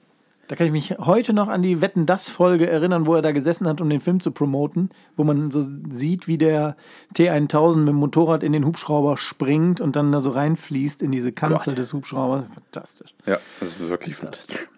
Da 0.48 0.56
kann 0.56 0.66
ich 0.66 0.72
mich 0.72 0.98
heute 0.98 1.32
noch 1.32 1.48
an 1.48 1.62
die 1.62 1.80
Wetten 1.80 2.06
das 2.06 2.28
Folge 2.28 2.68
erinnern, 2.68 3.06
wo 3.06 3.14
er 3.14 3.22
da 3.22 3.32
gesessen 3.32 3.66
hat, 3.66 3.80
um 3.80 3.88
den 3.88 4.00
Film 4.00 4.20
zu 4.20 4.30
promoten, 4.30 4.90
wo 5.16 5.24
man 5.24 5.50
so 5.50 5.66
sieht, 5.90 6.28
wie 6.28 6.38
der 6.38 6.76
T1000 7.16 7.78
mit 7.78 7.88
dem 7.88 7.96
Motorrad 7.96 8.42
in 8.42 8.52
den 8.52 8.64
Hubschrauber 8.66 9.16
springt 9.16 9.80
und 9.80 9.96
dann 9.96 10.12
da 10.12 10.20
so 10.20 10.30
reinfließt 10.30 11.02
in 11.02 11.12
diese 11.12 11.32
Kanzel 11.32 11.70
Gott. 11.70 11.78
des 11.78 11.92
Hubschraubers. 11.92 12.44
Fantastisch. 12.52 13.14
Ja, 13.26 13.38
das 13.60 13.70
ist 13.70 13.88
wirklich 13.88 14.16
fantastisch. 14.16 14.68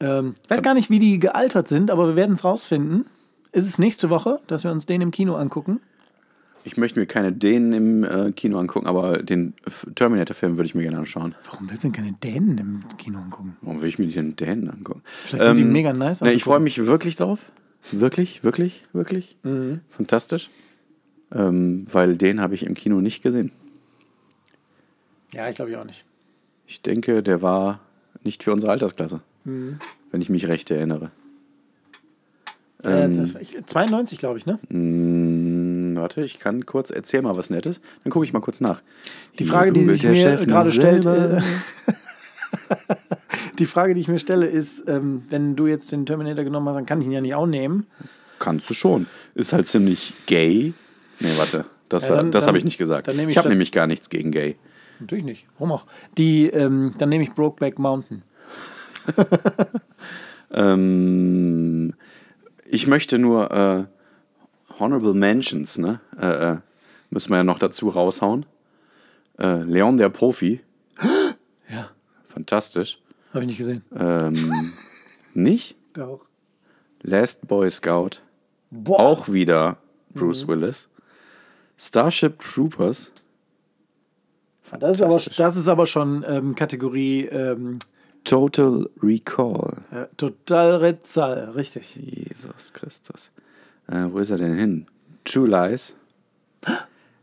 Ähm, 0.00 0.34
ich 0.44 0.50
weiß 0.50 0.62
gar 0.62 0.74
nicht, 0.74 0.90
wie 0.90 0.98
die 0.98 1.18
gealtert 1.18 1.68
sind, 1.68 1.90
aber 1.90 2.08
wir 2.08 2.16
werden 2.16 2.32
es 2.32 2.44
rausfinden. 2.44 3.06
Ist 3.52 3.66
es 3.66 3.78
nächste 3.78 4.10
Woche, 4.10 4.40
dass 4.46 4.64
wir 4.64 4.70
uns 4.70 4.86
den 4.86 5.00
im 5.00 5.10
Kino 5.10 5.34
angucken? 5.34 5.80
Ich 6.66 6.76
möchte 6.76 6.98
mir 6.98 7.06
keine 7.06 7.32
Dänen 7.32 7.72
im 7.72 8.02
äh, 8.04 8.32
Kino 8.32 8.58
angucken, 8.58 8.88
aber 8.88 9.22
den 9.22 9.54
Terminator-Film 9.94 10.56
würde 10.58 10.66
ich 10.66 10.74
mir 10.74 10.82
gerne 10.82 10.98
anschauen. 10.98 11.34
Warum 11.44 11.70
willst 11.70 11.84
du 11.84 11.88
denn 11.88 11.92
keine 11.92 12.12
Dänen 12.14 12.58
im 12.58 12.84
Kino 12.98 13.20
angucken? 13.20 13.56
Warum 13.60 13.80
will 13.82 13.88
ich 13.88 14.00
mir 14.00 14.08
den 14.08 14.34
Dänen 14.34 14.68
angucken? 14.68 15.02
Vielleicht 15.06 15.44
sind 15.44 15.58
die 15.58 15.64
mega 15.64 15.92
nice 15.92 16.22
Ne, 16.22 16.32
ich 16.32 16.42
freue 16.42 16.58
mich 16.58 16.84
wirklich 16.84 17.14
drauf. 17.14 17.52
Wirklich, 17.92 18.42
wirklich, 18.42 18.82
wirklich. 18.92 19.36
Mhm. 19.44 19.80
Fantastisch. 19.90 20.50
Ähm, 21.32 21.86
weil 21.90 22.16
den 22.16 22.40
habe 22.40 22.54
ich 22.56 22.66
im 22.66 22.74
Kino 22.74 23.00
nicht 23.00 23.22
gesehen. 23.22 23.52
Ja, 25.32 25.48
ich 25.48 25.54
glaube 25.54 25.70
ich 25.70 25.76
auch 25.76 25.84
nicht. 25.84 26.04
Ich 26.66 26.82
denke, 26.82 27.22
der 27.22 27.42
war 27.42 27.78
nicht 28.24 28.42
für 28.42 28.52
unsere 28.52 28.72
Altersklasse. 28.72 29.20
Mhm. 29.44 29.78
Wenn 30.10 30.20
ich 30.20 30.30
mich 30.30 30.48
recht 30.48 30.68
erinnere. 30.72 31.12
Äh, 32.84 33.04
Ähm, 33.04 33.16
das 33.16 33.34
war 33.34 33.40
ich- 33.40 33.56
92, 33.64 34.18
glaube 34.18 34.38
ich, 34.38 34.46
ne? 34.46 34.58
Hm, 35.96 36.02
warte, 36.02 36.22
ich 36.22 36.38
kann 36.38 36.66
kurz, 36.66 36.90
erzähl 36.90 37.22
mal 37.22 37.36
was 37.36 37.50
Nettes. 37.50 37.80
Dann 38.04 38.10
gucke 38.12 38.24
ich 38.24 38.32
mal 38.32 38.40
kurz 38.40 38.60
nach. 38.60 38.82
Die 39.38 39.44
Frage, 39.44 39.72
die 39.72 39.84
sich 39.84 40.02
mir 40.04 40.14
Chef 40.14 40.46
gerade 40.46 40.70
stellt, 40.70 41.04
äh, 41.04 41.40
die 43.58 43.66
Frage, 43.66 43.94
die 43.94 44.00
ich 44.00 44.08
mir 44.08 44.18
stelle, 44.18 44.46
ist, 44.46 44.84
ähm, 44.88 45.22
wenn 45.30 45.56
du 45.56 45.66
jetzt 45.66 45.90
den 45.92 46.06
Terminator 46.06 46.44
genommen 46.44 46.68
hast, 46.68 46.76
dann 46.76 46.86
kann 46.86 47.00
ich 47.00 47.06
ihn 47.06 47.12
ja 47.12 47.20
nicht 47.20 47.34
auch 47.34 47.46
nehmen. 47.46 47.86
Kannst 48.38 48.68
du 48.68 48.74
schon. 48.74 49.06
Ist 49.34 49.52
halt 49.52 49.66
ziemlich 49.66 50.12
gay. 50.26 50.74
Nee, 51.20 51.28
warte. 51.36 51.64
Das, 51.88 52.08
Ja, 52.08 52.16
dann- 52.16 52.30
das 52.30 52.46
habe 52.46 52.58
ich 52.58 52.64
nicht 52.64 52.78
gesagt. 52.78 53.08
ich 53.08 53.18
ich 53.18 53.38
habe 53.38 53.48
nämlich 53.48 53.72
gar 53.72 53.86
nichts 53.86 54.10
gegen 54.10 54.30
gay. 54.30 54.56
Natürlich 55.00 55.24
nicht. 55.24 55.46
Warum 55.58 55.72
auch? 55.72 55.86
Die, 56.18 56.46
ähm, 56.48 56.94
dann 56.98 57.08
nehme 57.08 57.24
ich 57.24 57.32
Brokeback 57.32 57.78
Mountain. 57.78 58.22
Ähm, 60.48 61.92
ich 62.64 62.86
möchte 62.86 63.18
nur 63.18 63.50
äh, 63.50 63.84
Honorable 64.78 65.14
Mentions, 65.14 65.78
ne? 65.78 66.00
Äh, 66.20 66.26
äh, 66.26 66.56
müssen 67.10 67.30
wir 67.30 67.38
ja 67.38 67.44
noch 67.44 67.58
dazu 67.58 67.88
raushauen. 67.88 68.46
Äh, 69.38 69.62
Leon 69.62 69.96
der 69.96 70.08
Profi. 70.08 70.60
Ja. 71.68 71.90
Fantastisch. 72.28 73.02
Habe 73.32 73.40
ich 73.40 73.48
nicht 73.48 73.58
gesehen. 73.58 73.82
Ähm, 73.98 74.52
nicht? 75.34 75.74
Auch. 75.98 76.20
Last 77.02 77.48
Boy 77.48 77.68
Scout. 77.70 78.20
Boah. 78.70 79.00
Auch 79.00 79.28
wieder 79.28 79.78
Bruce 80.14 80.46
Willis. 80.46 80.88
Starship 81.76 82.38
Troopers. 82.38 83.10
Das 84.78 84.98
ist 84.98 85.02
aber, 85.02 85.20
das 85.36 85.56
ist 85.56 85.66
aber 85.66 85.86
schon 85.86 86.24
ähm, 86.28 86.54
Kategorie 86.54 87.26
ähm, 87.26 87.80
Total 88.22 88.88
Recall. 89.02 89.76
äh, 89.90 90.06
total 90.16 90.76
Retzal, 90.76 91.50
richtig. 91.50 91.96
Jesus 91.96 92.72
Christus. 92.72 93.30
Äh, 93.88 94.06
wo 94.10 94.18
ist 94.18 94.30
er 94.30 94.38
denn 94.38 94.54
hin? 94.56 94.86
True 95.24 95.48
Lies. 95.48 95.94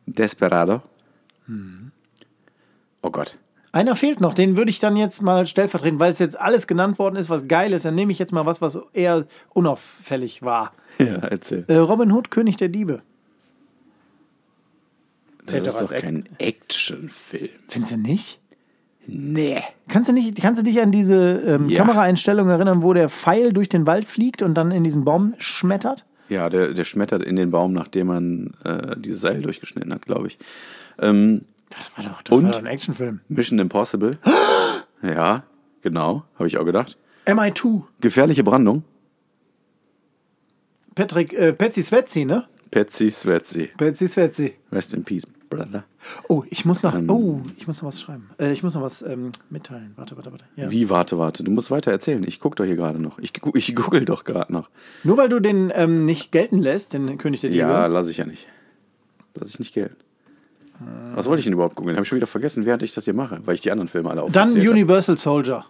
Desperado. 0.06 0.82
Oh 3.02 3.10
Gott. 3.10 3.38
Einer 3.72 3.96
fehlt 3.96 4.22
noch, 4.22 4.36
den 4.36 4.56
würde 4.56 4.70
ich 4.70 4.80
dann 4.80 4.96
jetzt 4.96 5.22
mal 5.24 5.48
stellvertreten, 5.48 6.00
weil 6.00 6.12
es 6.12 6.20
jetzt 6.20 6.40
alles 6.40 6.68
genannt 6.68 7.00
worden 7.00 7.16
ist, 7.16 7.30
was 7.32 7.48
geil 7.48 7.74
ist. 7.74 7.86
Dann 7.86 7.96
nehme 7.96 8.12
ich 8.12 8.20
jetzt 8.20 8.32
mal 8.32 8.46
was, 8.46 8.62
was 8.62 8.80
eher 8.94 9.26
unauffällig 9.50 10.42
war. 10.42 10.72
Ja, 11.00 11.16
erzähl. 11.16 11.66
Äh, 11.68 11.78
Robin 11.78 12.12
Hood, 12.12 12.30
König 12.30 12.56
der 12.58 12.70
Diebe. 12.70 13.02
Das 15.40 15.48
Zählt 15.48 15.66
ist 15.66 15.82
doch 15.82 15.90
kein 15.90 16.30
Actionfilm. 16.38 17.50
Findest 17.68 17.94
du 17.94 17.98
nicht? 17.98 18.40
Nee. 19.08 19.60
Kannst 19.88 20.10
du, 20.10 20.14
nicht, 20.14 20.40
kannst 20.40 20.62
du 20.62 20.66
dich 20.66 20.80
an 20.84 20.92
diese 20.92 21.16
ähm, 21.48 21.68
Ja. 21.68 21.80
Kameraeinstellung 21.80 22.48
erinnern, 22.48 22.84
wo 22.84 22.94
der 22.94 23.10
Pfeil 23.10 23.54
durch 23.54 23.70
den 23.70 23.88
Wald 23.88 24.06
fliegt 24.06 24.44
und 24.44 24.54
dann 24.54 24.70
in 24.70 24.84
diesen 24.84 25.04
Baum 25.04 25.34
schmettert? 25.40 26.06
Ja, 26.34 26.50
der, 26.50 26.74
der 26.74 26.84
schmettert 26.84 27.22
in 27.24 27.36
den 27.36 27.52
Baum, 27.52 27.74
nachdem 27.74 28.08
man 28.08 28.54
äh, 28.64 28.96
dieses 28.98 29.22
Seil 29.22 29.42
durchgeschnitten 29.42 29.94
hat, 29.94 30.06
glaube 30.06 30.28
ich. 30.28 30.40
Ähm, 31.00 31.42
Das 31.70 31.96
war 31.96 32.04
doch, 32.04 32.22
das 32.24 32.36
Und? 32.38 32.46
war 32.46 32.52
doch 32.54 32.60
ein 32.60 32.66
Actionfilm. 32.66 33.20
Mission 33.28 33.60
Impossible. 33.60 34.12
ja, 35.04 35.44
genau, 35.82 36.24
habe 36.40 36.48
ich 36.48 36.58
auch 36.58 36.66
gedacht. 36.66 36.98
MI2. 37.28 37.84
Gefährliche 38.02 38.44
Brandung. 38.44 38.84
Patrick, 40.96 41.34
äh, 41.34 41.54
Patsy 41.54 41.84
Svetzi, 41.84 42.26
ne? 42.26 42.46
Patsy 42.72 43.10
Svetzi. 43.12 43.70
Patsy 43.78 44.08
Svetzi. 44.08 44.56
Rest 44.72 44.94
in 44.94 45.04
peace, 45.04 45.28
brother. 45.56 45.84
Oh, 46.28 46.44
ich 46.50 46.66
muss 46.66 46.84
noch, 46.84 46.96
oh, 47.08 47.42
ich 47.58 47.68
muss 47.68 47.82
noch 47.82 47.88
was 47.88 48.02
schreiben. 48.02 48.30
Äh, 48.38 48.52
ich 48.52 48.64
muss 48.64 48.76
noch 48.76 48.82
was 48.82 49.02
ähm, 49.02 49.32
mitteilen. 49.50 49.94
Warte, 49.96 50.16
warte, 50.16 50.32
warte. 50.32 50.46
Ja. 50.56 50.70
Wie, 50.72 50.90
warte, 50.90 51.18
warte. 51.18 51.44
Du 51.44 51.52
musst 51.52 51.72
weiter 51.72 51.92
erzählen. 51.92 52.24
Ich 52.28 52.40
gucke 52.40 52.56
doch 52.56 52.66
hier 52.66 52.76
gerade 52.76 53.00
noch. 53.00 53.20
Ich, 53.20 53.34
ich 53.54 53.76
google 53.76 54.06
doch 54.06 54.24
gerade 54.24 54.52
noch. 54.52 54.70
Nur 55.04 55.18
weil 55.18 55.30
du 55.30 55.40
den 55.40 55.72
ähm, 55.76 56.06
nicht 56.06 56.32
gelten 56.32 56.58
lässt, 56.58 56.94
den 56.94 57.18
König 57.18 57.42
der 57.42 57.50
Diebe. 57.50 57.62
Ja, 57.62 57.86
lasse 57.88 58.12
ich 58.12 58.18
ja 58.18 58.26
nicht. 58.26 58.48
Lasse 59.36 59.52
ich 59.52 59.60
nicht 59.60 59.74
gelten. 59.74 59.98
Was 61.16 61.28
wollte 61.28 61.40
ich 61.40 61.46
denn 61.46 61.54
überhaupt 61.54 61.76
googeln? 61.76 61.96
Habe 61.96 62.04
ich 62.04 62.10
schon 62.10 62.16
wieder 62.18 62.28
vergessen, 62.28 62.66
während 62.66 62.84
ich 62.84 62.94
das 62.94 63.06
hier 63.06 63.14
mache, 63.14 63.40
weil 63.46 63.56
ich 63.56 63.62
die 63.62 63.72
anderen 63.72 63.88
Filme 63.88 64.10
alle 64.10 64.22
Dann 64.22 64.48
aufgezählt 64.48 64.66
habe. 64.66 64.72
Universal 64.72 65.18
Soldier. 65.18 65.66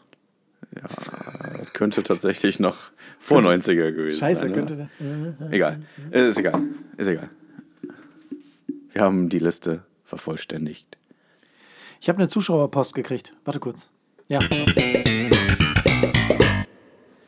Das 1.60 1.74
könnte 1.74 2.04
tatsächlich 2.04 2.60
noch 2.60 2.76
vor 3.20 3.42
90er 3.42 3.92
gewesen 3.92 4.18
Scheiße, 4.18 4.42
sein. 4.42 4.54
könnte 4.54 4.90
ja. 5.00 5.06
der. 5.40 5.52
Egal. 5.52 5.80
Äh, 6.12 6.28
Ist 6.28 6.40
egal. 6.40 6.62
Ist 6.98 7.08
egal. 7.08 7.30
Wir 8.94 9.02
haben 9.02 9.28
die 9.28 9.40
Liste 9.40 9.84
vervollständigt. 10.04 10.98
Ich 12.00 12.10
habe 12.10 12.20
eine 12.20 12.28
Zuschauerpost 12.28 12.94
gekriegt. 12.94 13.34
Warte 13.44 13.60
kurz. 13.60 13.90
Ja. 14.28 14.40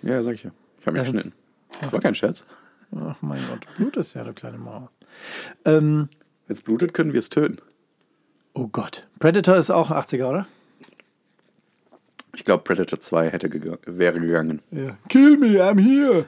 Ja, 0.03 0.21
sag 0.21 0.35
ich 0.35 0.43
ja. 0.43 0.51
Ich 0.79 0.85
habe 0.85 0.95
mich 0.97 1.03
geschnitten. 1.07 1.33
Das 1.81 1.91
war 1.91 1.99
kein 1.99 2.13
Scherz. 2.13 2.45
Ach 2.95 3.17
mein 3.21 3.41
Gott, 3.49 3.65
Blut 3.77 3.97
ist 3.97 4.13
ja, 4.13 4.23
du 4.23 4.33
kleine 4.33 4.59
Maus. 4.59 4.97
Ähm, 5.65 6.07
Wenn 6.45 6.53
es 6.55 6.61
blutet, 6.61 6.93
können 6.93 7.13
wir 7.13 7.19
es 7.19 7.29
töten. 7.29 7.57
oh 8.53 8.67
Gott. 8.67 9.07
Predator 9.17 9.57
ist 9.57 9.71
auch 9.71 9.89
80er, 9.89 10.29
oder? 10.29 10.47
Ich 12.35 12.43
glaube, 12.43 12.63
Predator 12.63 12.99
2 12.99 13.31
hätte 13.31 13.49
gega 13.49 13.79
wäre 13.85 14.19
gegangen. 14.19 14.61
Ja. 14.69 14.97
Kill 15.09 15.37
me, 15.37 15.63
I'm 15.63 15.81
here. 15.81 16.27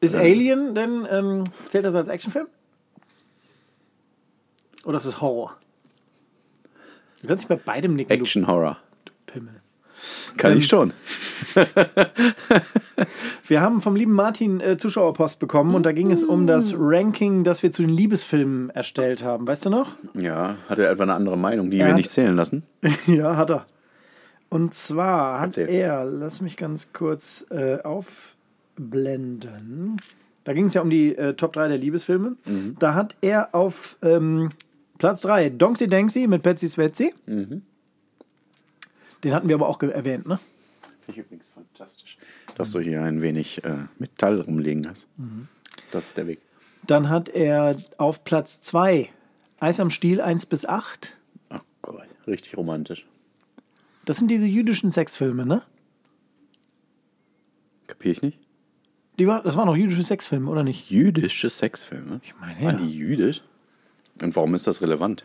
Ist 0.00 0.16
Alien 0.16 0.74
denn, 0.74 1.06
ähm, 1.10 1.44
zählt 1.68 1.84
das 1.84 1.94
als 1.94 2.08
Actionfilm? 2.08 2.48
Oder 4.86 4.98
ist 4.98 5.06
das 5.06 5.20
Horror? 5.20 5.56
Du 7.20 7.28
kannst 7.28 7.44
dich 7.44 7.48
bei 7.48 7.56
beidem 7.56 7.94
nicken, 7.96 8.12
Action 8.12 8.46
Horror. 8.46 8.78
du 9.04 9.12
Pimmel. 9.26 9.54
Kann 10.36 10.52
Ähm, 10.52 10.58
ich 10.58 10.66
schon. 10.66 10.92
Wir 13.46 13.60
haben 13.60 13.80
vom 13.80 13.94
lieben 13.96 14.12
Martin 14.12 14.60
äh, 14.60 14.76
Zuschauerpost 14.76 15.38
bekommen 15.38 15.74
und 15.74 15.84
da 15.84 15.92
ging 15.92 16.10
es 16.10 16.22
um 16.24 16.46
das 16.46 16.74
Ranking, 16.76 17.44
das 17.44 17.62
wir 17.62 17.70
zu 17.72 17.82
den 17.82 17.90
Liebesfilmen 17.90 18.70
erstellt 18.70 19.22
haben. 19.22 19.46
Weißt 19.46 19.64
du 19.66 19.70
noch? 19.70 19.94
Ja, 20.14 20.56
hat 20.68 20.78
er 20.80 20.90
etwa 20.90 21.04
eine 21.04 21.14
andere 21.14 21.38
Meinung, 21.38 21.70
die 21.70 21.78
Er 21.78 21.86
wir 21.86 21.90
hat- 21.92 21.96
nicht 21.98 22.10
zählen 22.10 22.34
lassen? 22.36 22.64
ja, 23.06 23.36
hat 23.36 23.50
er. 23.50 23.66
Und 24.48 24.74
zwar 24.74 25.40
hat 25.40 25.56
Erzähl. 25.58 25.68
er, 25.74 26.04
lass 26.04 26.40
mich 26.40 26.56
ganz 26.56 26.92
kurz 26.92 27.46
äh, 27.50 27.78
aufblenden. 27.82 29.96
Da 30.44 30.52
ging 30.52 30.66
es 30.66 30.74
ja 30.74 30.82
um 30.82 30.90
die 30.90 31.16
äh, 31.16 31.34
Top 31.34 31.52
3 31.54 31.66
der 31.68 31.78
Liebesfilme. 31.78 32.36
Da 32.78 32.94
hat 32.94 33.16
er 33.20 33.54
auf 33.54 33.98
ähm, 34.02 34.50
Platz 34.98 35.22
3 35.22 35.50
Donksy 35.50 35.88
Danksy 35.88 36.26
mit 36.26 36.42
Betsy 36.42 36.68
Svetzi. 36.68 37.14
Den 37.26 37.62
hatten 39.34 39.48
wir 39.48 39.54
aber 39.54 39.68
auch 39.68 39.80
erwähnt, 39.82 40.26
ne? 40.26 40.38
Finde 41.04 41.20
ich 41.20 41.26
übrigens 41.26 41.52
fantastisch. 41.52 42.18
Dass 42.56 42.72
du 42.72 42.80
hier 42.80 43.02
ein 43.02 43.22
wenig 43.22 43.62
äh, 43.64 43.76
Metall 43.98 44.40
rumliegen 44.40 44.88
hast. 44.88 45.06
Mhm. 45.16 45.48
Das 45.90 46.08
ist 46.08 46.16
der 46.16 46.26
Weg. 46.26 46.40
Dann 46.86 47.08
hat 47.08 47.28
er 47.28 47.76
auf 47.96 48.24
Platz 48.24 48.60
2 48.62 49.10
Eis 49.58 49.80
am 49.80 49.90
Stiel 49.90 50.20
1 50.20 50.46
bis 50.46 50.66
8. 50.66 51.14
Oh 51.50 51.58
Gott, 51.82 52.06
richtig 52.26 52.56
romantisch. 52.56 53.06
Das 54.04 54.18
sind 54.18 54.30
diese 54.30 54.46
jüdischen 54.46 54.90
Sexfilme, 54.90 55.46
ne? 55.46 55.62
Kapier 57.86 58.12
ich 58.12 58.22
nicht? 58.22 58.38
Die 59.18 59.26
war, 59.26 59.42
das 59.42 59.56
waren 59.56 59.68
auch 59.68 59.76
jüdische 59.76 60.02
Sexfilme, 60.02 60.50
oder 60.50 60.62
nicht? 60.62 60.90
Jüdische 60.90 61.48
Sexfilme? 61.48 62.20
Ich 62.22 62.38
meine, 62.38 62.60
Waren 62.60 62.78
ja. 62.78 62.84
die 62.84 62.96
jüdisch? 62.96 63.40
Und 64.22 64.34
warum 64.36 64.54
ist 64.54 64.66
das 64.66 64.80
relevant? 64.82 65.24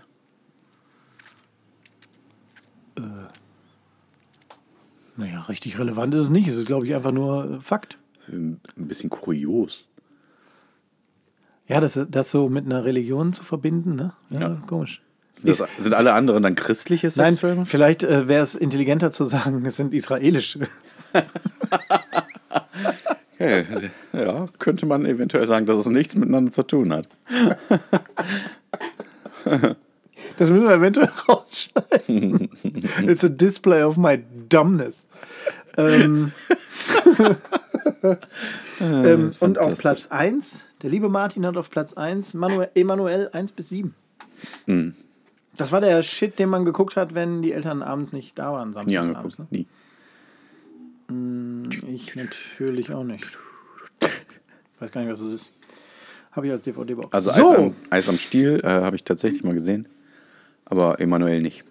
Naja, 5.17 5.41
richtig 5.41 5.77
relevant 5.79 6.13
ist 6.15 6.21
es 6.23 6.29
nicht. 6.29 6.47
Es 6.47 6.55
ist, 6.55 6.67
glaube 6.67 6.85
ich, 6.85 6.95
einfach 6.95 7.11
nur 7.11 7.51
äh, 7.51 7.59
Fakt. 7.59 7.97
Ein 8.27 8.59
bisschen 8.75 9.09
kurios. 9.09 9.89
Ja, 11.67 11.79
das, 11.79 11.99
das 12.09 12.31
so 12.31 12.49
mit 12.49 12.65
einer 12.65 12.85
Religion 12.85 13.33
zu 13.33 13.43
verbinden, 13.43 13.95
ne? 13.95 14.13
Ja, 14.29 14.41
Ja. 14.41 14.61
komisch. 14.67 15.01
Sind, 15.33 15.47
das, 15.47 15.63
sind 15.77 15.93
alle 15.93 16.11
anderen 16.13 16.43
dann 16.43 16.55
christliche 16.55 17.07
Nein, 17.07 17.31
Sexfilme? 17.31 17.65
vielleicht 17.65 18.03
äh, 18.03 18.27
wäre 18.27 18.43
es 18.43 18.53
intelligenter 18.55 19.11
zu 19.11 19.23
sagen, 19.23 19.65
es 19.65 19.77
sind 19.77 19.93
israelische. 19.93 20.59
Okay, 23.35 23.65
ja, 24.13 24.45
könnte 24.59 24.85
man 24.85 25.05
eventuell 25.05 25.47
sagen, 25.47 25.65
dass 25.65 25.77
es 25.77 25.85
nichts 25.85 26.15
miteinander 26.15 26.51
zu 26.51 26.63
tun 26.63 26.91
hat. 26.93 27.07
Das 30.37 30.49
müssen 30.49 30.63
wir 30.63 30.75
eventuell 30.75 31.09
rausschneiden. 31.27 32.49
It's 33.07 33.23
a 33.23 33.29
display 33.29 33.83
of 33.83 33.97
my 33.97 34.23
dumbness. 34.49 35.07
Ähm, 35.77 36.31
ähm, 38.79 39.31
und 39.39 39.59
auf. 39.59 39.79
Platz 39.79 40.07
1, 40.07 40.67
der 40.81 40.89
liebe 40.89 41.09
Martin 41.09 41.45
hat 41.45 41.57
auf 41.57 41.69
Platz 41.69 41.93
1 41.93 42.33
Manuel, 42.35 42.69
Emanuel 42.75 43.29
1 43.31 43.53
bis 43.53 43.69
7. 43.69 43.95
Hm. 44.65 44.95
Das 45.55 45.71
war 45.71 45.81
der 45.81 46.01
Shit, 46.01 46.39
den 46.39 46.49
man 46.49 46.65
geguckt 46.65 46.95
hat, 46.95 47.13
wenn 47.13 47.41
die 47.41 47.51
Eltern 47.51 47.81
abends 47.81 48.13
nicht 48.13 48.39
da 48.39 48.53
waren. 48.53 48.69
Nie 48.69 48.73
Samstags 48.73 48.97
angeguckt. 48.97 49.19
abends, 49.19 49.39
ne? 49.39 49.47
Nie. 49.51 49.67
Ich 51.87 52.15
natürlich 52.15 52.93
auch 52.93 53.03
nicht. 53.03 53.37
Weiß 54.79 54.91
gar 54.91 55.01
nicht, 55.01 55.11
was 55.11 55.19
es 55.19 55.33
ist. 55.33 55.53
Habe 56.31 56.47
ich 56.47 56.51
als 56.51 56.61
DVD-Box. 56.63 57.13
Also 57.13 57.31
so, 57.31 57.51
Eis, 57.51 57.57
am, 57.57 57.75
Eis 57.89 58.09
am 58.09 58.17
Stiel 58.17 58.61
äh, 58.63 58.67
habe 58.67 58.95
ich 58.95 59.03
tatsächlich 59.03 59.43
mal 59.43 59.53
gesehen. 59.53 59.87
Aber 60.65 60.99
Emanuel 61.01 61.41
nicht. 61.41 61.65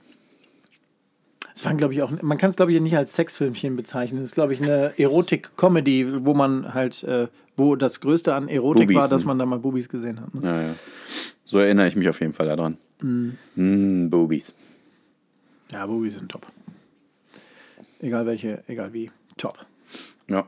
es 1.54 1.64
waren, 1.64 1.78
glaube 1.78 1.94
ich, 1.94 2.02
auch. 2.02 2.10
Man 2.22 2.36
kann 2.36 2.50
es, 2.50 2.56
glaube 2.56 2.72
ich, 2.72 2.80
nicht 2.80 2.96
als 2.96 3.14
Sexfilmchen 3.14 3.76
bezeichnen. 3.76 4.20
Es 4.20 4.30
ist, 4.30 4.34
glaube 4.34 4.52
ich, 4.52 4.62
eine 4.62 4.92
Erotik-Comedy, 4.98 6.26
wo 6.26 6.34
man 6.34 6.74
halt, 6.74 7.02
äh, 7.04 7.28
wo 7.56 7.76
das 7.76 8.00
Größte 8.00 8.34
an 8.34 8.48
Erotik 8.48 8.88
Bubis, 8.88 8.96
war, 8.96 9.08
dass 9.08 9.22
ne? 9.22 9.28
man 9.28 9.38
da 9.38 9.46
mal 9.46 9.58
Bubis 9.58 9.88
gesehen 9.88 10.20
hat. 10.20 10.34
Ne? 10.34 10.40
Ja, 10.44 10.62
ja. 10.62 10.74
So 11.46 11.58
erinnere 11.58 11.88
ich 11.88 11.96
mich 11.96 12.08
auf 12.08 12.20
jeden 12.20 12.34
Fall 12.34 12.46
daran. 12.46 12.76
Mm. 13.00 14.10
Boobies. 14.10 14.52
Ja, 15.72 15.86
Bubis 15.86 16.16
sind 16.16 16.30
top. 16.30 16.46
Egal 18.00 18.26
welche, 18.26 18.62
egal 18.66 18.92
wie. 18.92 19.10
Top. 19.36 19.58
Ja. 20.28 20.46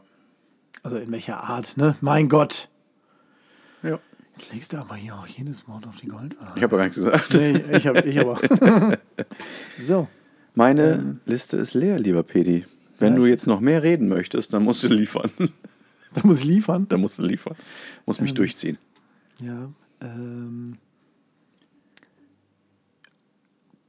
Also 0.82 0.96
in 0.96 1.10
welcher 1.12 1.42
Art, 1.42 1.76
ne? 1.76 1.96
Mein 2.00 2.28
Gott. 2.28 2.68
Ja. 4.34 4.38
Jetzt 4.42 4.52
legst 4.52 4.72
du 4.72 4.78
aber 4.78 4.94
hier 4.96 5.14
auch 5.14 5.26
jedes 5.26 5.68
Wort 5.68 5.86
auf 5.86 5.96
die 5.96 6.06
Goldwaage. 6.08 6.52
Ich 6.56 6.62
habe 6.62 6.76
ja 6.76 6.78
gar 6.78 6.84
nichts 6.84 6.96
gesagt. 6.96 7.34
Nee, 7.34 7.62
ich, 7.76 7.86
hab, 7.86 8.04
ich 8.04 8.18
aber. 8.20 8.38
so. 9.80 10.08
Meine 10.54 11.18
Liste 11.26 11.56
ist 11.58 11.74
leer, 11.74 11.98
lieber 11.98 12.22
Pedi. 12.22 12.64
Wenn 12.98 13.14
Ja, 13.14 13.18
du 13.20 13.26
jetzt 13.26 13.46
noch 13.46 13.60
mehr 13.60 13.82
reden 13.82 14.08
möchtest, 14.08 14.52
dann 14.54 14.62
musst 14.64 14.82
du 14.84 14.88
liefern. 14.88 15.30
Da 16.14 16.20
muss 16.24 16.40
ich 16.40 16.44
liefern. 16.44 16.86
dann 16.90 17.00
musst 17.00 17.18
du 17.18 17.22
liefern. 17.22 17.56
Muss 18.04 18.20
mich 18.20 18.34
durchziehen. 18.34 18.76
Ja. 19.42 19.70
Ähm, 20.02 20.76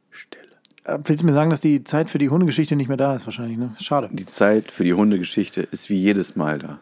Stille. 0.09 0.43
äh, 0.85 0.99
willst 1.03 1.21
du 1.21 1.25
mir 1.25 1.33
sagen, 1.33 1.49
dass 1.49 1.59
die 1.59 1.83
Zeit 1.83 2.09
für 2.09 2.19
die 2.19 2.29
Hundegeschichte 2.29 2.77
nicht 2.77 2.87
mehr 2.87 2.95
da 2.95 3.13
ist, 3.13 3.25
wahrscheinlich, 3.25 3.57
ne? 3.57 3.75
Schade. 3.77 4.07
Die 4.11 4.25
Zeit 4.25 4.71
für 4.71 4.85
die 4.85 4.93
Hundegeschichte 4.93 5.61
ist 5.63 5.89
wie 5.89 5.97
jedes 5.97 6.37
Mal 6.37 6.59
da. 6.59 6.79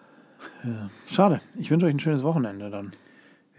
Schade. 1.07 1.41
Ich 1.57 1.71
wünsche 1.71 1.87
euch 1.87 1.93
ein 1.95 1.99
schönes 1.99 2.21
Wochenende 2.21 2.69
dann. 2.69 2.91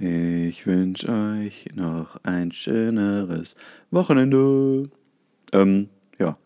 Ich 0.05 0.67
wünsche 0.67 1.09
euch 1.09 1.67
noch 1.77 2.17
ein 2.25 2.51
schöneres 2.51 3.55
Wochenende. 3.93 4.91
Ähm, 5.53 5.91
ja. 6.19 6.37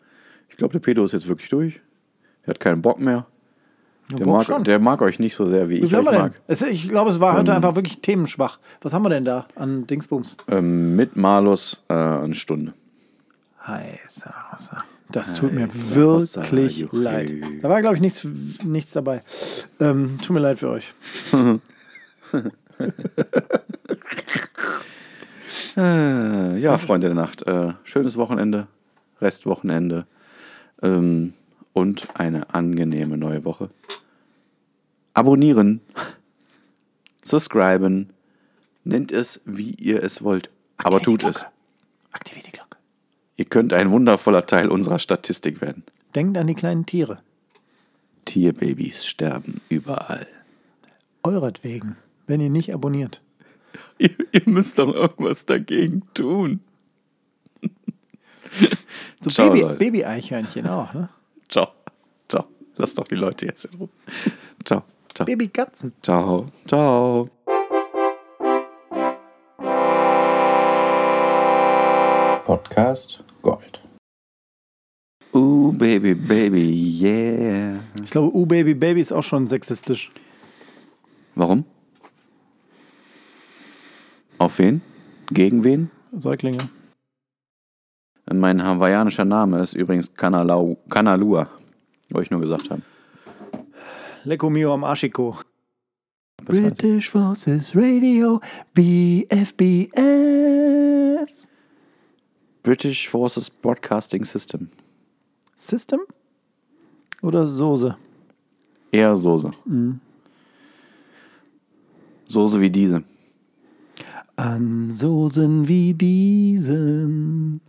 Ich 0.47 0.57
glaube, 0.57 0.73
der 0.73 0.79
Pedro 0.79 1.05
ist 1.05 1.13
jetzt 1.13 1.27
wirklich 1.27 1.49
durch. 1.49 1.81
Er 2.43 2.51
hat 2.51 2.59
keinen 2.59 2.83
Bock 2.83 2.99
mehr. 2.99 3.25
Der, 4.11 4.25
Bock 4.25 4.27
mag, 4.35 4.45
schon. 4.45 4.63
der 4.63 4.77
mag 4.77 5.01
euch 5.01 5.17
nicht 5.17 5.33
so 5.33 5.47
sehr, 5.47 5.71
wie 5.71 5.81
Wie 5.81 5.85
ich 5.85 5.95
euch 5.95 6.05
mag. 6.05 6.39
Es, 6.45 6.61
ich 6.61 6.87
glaube, 6.87 7.09
es 7.09 7.19
war 7.19 7.35
heute 7.35 7.51
einfach 7.51 7.73
wirklich 7.73 7.99
themenschwach. 7.99 8.59
Was 8.81 8.93
haben 8.93 9.01
wir 9.01 9.09
denn 9.09 9.25
da 9.25 9.47
an 9.55 9.87
Dingsbums? 9.87 10.37
Ähm, 10.49 10.95
mit 10.95 11.15
Malus 11.15 11.81
äh, 11.87 11.95
eine 11.95 12.35
Stunde. 12.35 12.75
Heißer 13.65 14.35
Wasser. 14.51 14.83
Das 15.11 15.33
tut 15.33 15.53
mir 15.53 15.67
Heißer 15.67 15.95
wirklich 15.95 16.85
Wasser, 16.85 16.95
leid. 16.95 17.31
Da 17.63 17.69
war, 17.69 17.81
glaube 17.81 17.95
ich, 17.95 18.01
nichts, 18.01 18.23
nichts 18.63 18.93
dabei. 18.93 19.23
Ähm, 19.79 20.19
tut 20.21 20.35
mir 20.35 20.41
leid 20.41 20.59
für 20.59 20.69
euch. 20.69 20.93
Äh, 25.77 26.57
ja, 26.57 26.75
Freunde 26.79 27.07
der 27.07 27.15
Nacht. 27.15 27.45
Äh, 27.45 27.73
schönes 27.83 28.17
Wochenende, 28.17 28.67
Restwochenende 29.21 30.07
ähm, 30.81 31.33
und 31.71 32.19
eine 32.19 32.53
angenehme 32.53 33.15
neue 33.15 33.45
Woche. 33.45 33.69
Abonnieren, 35.13 35.81
subscriben, 37.23 38.11
nennt 38.83 39.11
es, 39.11 39.41
wie 39.45 39.71
ihr 39.75 40.01
es 40.01 40.23
wollt. 40.23 40.49
Aber 40.77 40.99
tut 40.99 41.23
es. 41.23 41.45
Aktiviert 42.11 42.47
die 42.47 42.51
Glocke. 42.51 42.77
Ihr 43.35 43.45
könnt 43.45 43.71
ein 43.71 43.91
wundervoller 43.91 44.47
Teil 44.47 44.69
unserer 44.69 44.97
Statistik 44.97 45.61
werden. 45.61 45.83
Denkt 46.15 46.37
an 46.37 46.47
die 46.47 46.55
kleinen 46.55 46.87
Tiere. 46.87 47.19
Tierbabys 48.25 49.05
sterben 49.05 49.61
überall. 49.69 50.27
Euretwegen, 51.21 51.97
wenn 52.27 52.41
ihr 52.41 52.49
nicht 52.49 52.73
abonniert. 52.73 53.21
Ihr, 53.97 54.11
ihr 54.31 54.43
müsst 54.45 54.77
doch 54.79 54.93
irgendwas 54.93 55.45
dagegen 55.45 56.03
tun. 56.13 56.59
So 59.21 59.29
Ciao, 59.31 59.49
Baby, 59.49 59.61
Leute. 59.61 59.75
Baby-Eichhörnchen 59.75 60.67
auch, 60.67 60.93
ne? 60.93 61.09
Ciao. 61.49 61.69
Ciao. 62.29 62.45
Lass 62.75 62.93
doch 62.93 63.07
die 63.07 63.15
Leute 63.15 63.45
jetzt 63.47 63.65
in 63.65 63.77
Ruhe. 63.77 63.89
Ciao. 64.63 64.83
Ciao. 65.13 65.25
Babykatzen. 65.25 65.93
Ciao. 66.01 66.47
Ciao. 66.65 67.29
Podcast 72.45 73.23
Gold. 73.41 73.81
Ooh, 75.33 75.73
baby, 75.73 76.13
baby, 76.13 76.99
yeah. 77.01 77.79
Ich 78.01 78.11
glaube, 78.11 78.35
Uh 78.35 78.45
Baby 78.45 78.73
Baby 78.73 79.01
ist 79.01 79.11
auch 79.11 79.23
schon 79.23 79.47
sexistisch. 79.47 80.11
Warum? 81.35 81.65
Auf 84.37 84.59
wen? 84.59 84.81
Gegen 85.31 85.63
wen? 85.63 85.89
Säuglinge. 86.15 86.69
Mein 88.31 88.63
hawaiianischer 88.63 89.25
Name 89.25 89.59
ist 89.61 89.73
übrigens 89.73 90.13
Kanalau, 90.13 90.77
Kanalua. 90.89 91.49
Wollte 92.09 92.25
ich 92.25 92.31
nur 92.31 92.41
gesagt 92.41 92.69
haben. 92.69 92.83
Lecco 94.23 94.49
mio 94.49 94.73
am 94.73 94.83
heißt- 94.85 96.01
British 96.45 97.09
Forces 97.09 97.73
Radio, 97.75 98.39
BFBS. 98.73 99.97
British 102.63 103.07
Forces 103.09 103.49
Broadcasting 103.49 104.23
System. 104.25 104.69
System? 105.55 106.01
Oder 107.21 107.47
Soße? 107.47 107.97
Eher 108.91 109.15
Soße. 109.17 109.51
Soße 112.27 112.59
wie 112.61 112.69
diese. 112.69 113.03
An 114.37 114.89
Soßen 114.91 115.67
wie 115.67 115.95
diesen. 115.95 117.59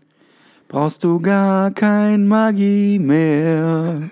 Brauchst 0.68 1.02
du 1.02 1.18
gar 1.18 1.70
kein 1.70 2.28
Magie 2.28 2.98
mehr. 2.98 4.02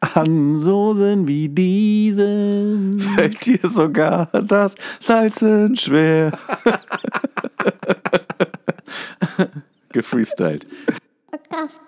An 0.00 0.58
Soßen 0.58 1.28
wie 1.28 1.48
diesen. 1.48 2.98
Fällt 2.98 3.46
dir 3.46 3.68
sogar 3.68 4.26
das 4.42 4.74
Salzen 4.98 5.76
schwer. 5.76 6.32
Gefreestylt. 9.92 10.66
Podcast 11.30 11.80